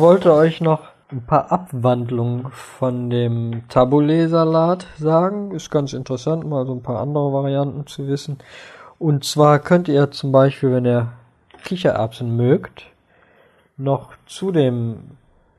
Wollte 0.02 0.34
euch 0.34 0.62
noch 0.62 0.90
ein 1.12 1.22
paar 1.22 1.52
Abwandlungen 1.52 2.52
von 2.52 3.12
dem 3.12 3.68
Tabbouleh-Salat 3.70 4.88
sagen. 4.98 5.52
Ist 5.52 5.70
ganz 5.70 5.94
interessant, 5.94 6.44
mal 6.44 6.66
so 6.66 6.74
ein 6.74 6.82
paar 6.82 7.00
andere 7.00 7.32
Varianten 7.32 7.86
zu 7.86 8.08
wissen. 8.08 8.40
Und 8.98 9.24
zwar 9.24 9.60
könnt 9.60 9.88
ihr 9.88 10.10
zum 10.10 10.32
Beispiel, 10.32 10.72
wenn 10.72 10.86
ihr 10.86 11.14
Kichererbsen 11.64 12.36
mögt, 12.36 12.88
noch 13.78 14.14
zu 14.26 14.52
dem, 14.52 15.18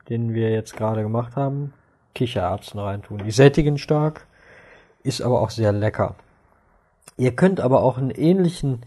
den 0.09 0.33
wir 0.33 0.51
jetzt 0.51 0.75
gerade 0.75 1.03
gemacht 1.03 1.37
haben, 1.37 1.73
Kichererbsen 2.13 2.81
reintun. 2.81 3.19
Die 3.19 3.31
sättigen 3.31 3.77
stark, 3.77 4.27
ist 5.03 5.21
aber 5.21 5.41
auch 5.41 5.51
sehr 5.51 5.71
lecker. 5.71 6.15
Ihr 7.15 7.33
könnt 7.33 7.61
aber 7.61 7.81
auch 7.81 7.97
einen 7.97 8.11
ähnlichen 8.11 8.81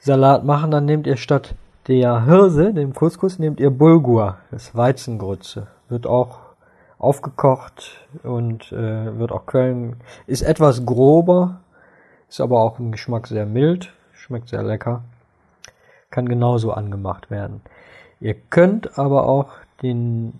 Salat 0.00 0.44
machen, 0.44 0.70
dann 0.70 0.84
nehmt 0.84 1.06
ihr 1.06 1.16
statt 1.16 1.54
der 1.88 2.24
Hirse, 2.24 2.72
dem 2.72 2.94
Couscous, 2.94 3.38
nehmt 3.38 3.58
ihr 3.58 3.70
Bulgur, 3.70 4.38
das 4.50 4.74
Weizengrütze. 4.74 5.66
Wird 5.88 6.06
auch 6.06 6.38
aufgekocht 6.98 8.06
und 8.22 8.70
äh, 8.72 9.18
wird 9.18 9.32
auch 9.32 9.46
Köln, 9.46 9.96
ist 10.26 10.42
etwas 10.42 10.86
grober, 10.86 11.60
ist 12.28 12.40
aber 12.40 12.60
auch 12.60 12.78
im 12.78 12.92
Geschmack 12.92 13.26
sehr 13.26 13.46
mild, 13.46 13.92
schmeckt 14.12 14.48
sehr 14.48 14.62
lecker. 14.62 15.02
Kann 16.10 16.28
genauso 16.28 16.72
angemacht 16.72 17.30
werden. 17.30 17.62
Ihr 18.20 18.34
könnt 18.34 18.98
aber 18.98 19.26
auch 19.26 19.48
den 19.82 20.38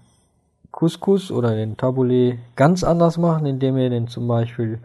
Couscous 0.70 1.32
oder 1.32 1.56
den 1.56 1.76
Tabbouleh 1.76 2.38
ganz 2.54 2.84
anders 2.84 3.18
machen, 3.18 3.46
indem 3.46 3.76
ihr 3.76 3.90
den 3.90 4.06
zum 4.06 4.28
Beispiel 4.28 4.78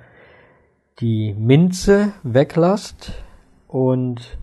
die 1.00 1.36
Minze 1.38 2.14
weglasst 2.24 3.14
und 3.68 4.38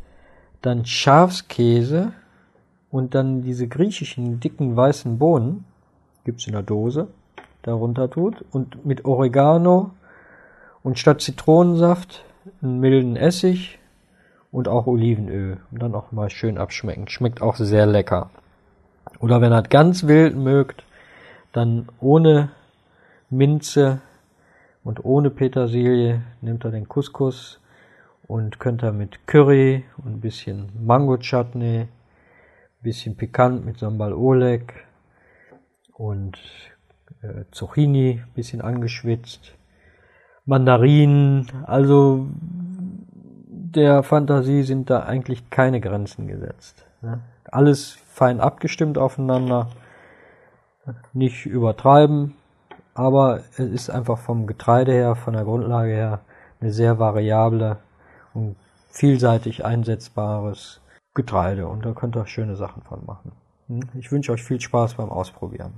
dann 0.66 0.84
Schafskäse 0.84 2.12
und 2.90 3.14
dann 3.14 3.42
diese 3.42 3.68
griechischen 3.68 4.40
dicken 4.40 4.76
weißen 4.76 5.18
Bohnen, 5.18 5.64
gibt's 6.24 6.46
in 6.46 6.52
der 6.52 6.62
Dose, 6.62 7.08
darunter 7.62 8.10
tut 8.10 8.44
und 8.50 8.86
mit 8.86 9.04
Oregano 9.04 9.90
und 10.82 10.98
statt 10.98 11.20
Zitronensaft 11.20 12.24
einen 12.62 12.80
milden 12.80 13.16
Essig 13.16 13.78
und 14.52 14.68
auch 14.68 14.86
Olivenöl 14.86 15.58
und 15.70 15.82
dann 15.82 15.94
auch 15.94 16.12
mal 16.12 16.30
schön 16.30 16.58
abschmecken. 16.58 17.08
Schmeckt 17.08 17.42
auch 17.42 17.56
sehr 17.56 17.86
lecker. 17.86 18.30
Oder 19.18 19.40
wenn 19.40 19.52
ihr 19.52 19.62
das 19.62 19.70
ganz 19.70 20.06
wild 20.06 20.36
mögt, 20.36 20.84
dann 21.52 21.88
ohne 22.00 22.50
Minze 23.30 24.00
und 24.82 25.04
ohne 25.04 25.30
Petersilie 25.30 26.22
nehmt 26.40 26.64
ihr 26.64 26.70
den 26.70 26.88
Couscous 26.88 27.58
und 28.26 28.58
könnt 28.58 28.82
ihr 28.82 28.92
mit 28.92 29.26
Curry 29.26 29.84
und 29.98 30.14
ein 30.14 30.20
bisschen 30.20 30.70
Mango 30.78 31.18
Chutney, 31.18 31.88
bisschen 32.82 33.16
pikant 33.16 33.64
mit 33.64 33.78
Sambal 33.78 34.12
Oleg 34.12 34.74
und 35.92 36.38
äh, 37.22 37.44
Zucchini, 37.50 38.22
bisschen 38.34 38.60
angeschwitzt, 38.60 39.54
Mandarinen, 40.46 41.50
also 41.64 42.26
der 43.74 44.02
Fantasie 44.02 44.62
sind 44.62 44.90
da 44.90 45.00
eigentlich 45.00 45.50
keine 45.50 45.80
Grenzen 45.80 46.26
gesetzt. 46.26 46.86
Ne? 47.00 47.20
Alles 47.50 47.98
fein 48.06 48.40
abgestimmt 48.40 48.98
aufeinander, 48.98 49.68
nicht 51.12 51.46
übertreiben, 51.46 52.34
aber 52.94 53.40
es 53.52 53.58
ist 53.58 53.90
einfach 53.90 54.18
vom 54.18 54.46
Getreide 54.46 54.92
her, 54.92 55.14
von 55.14 55.34
der 55.34 55.44
Grundlage 55.44 55.92
her, 55.92 56.20
eine 56.60 56.72
sehr 56.72 56.98
variable 56.98 57.78
und 58.34 58.56
vielseitig 58.90 59.64
einsetzbares 59.64 60.80
Getreide 61.14 61.66
und 61.66 61.84
da 61.84 61.92
könnt 61.92 62.16
ihr 62.16 62.26
schöne 62.26 62.56
Sachen 62.56 62.82
von 62.82 63.04
machen. 63.06 63.32
Hm? 63.68 63.80
Ich 63.98 64.12
wünsche 64.12 64.32
euch 64.32 64.42
viel 64.42 64.60
Spaß 64.60 64.94
beim 64.94 65.10
Ausprobieren. 65.10 65.72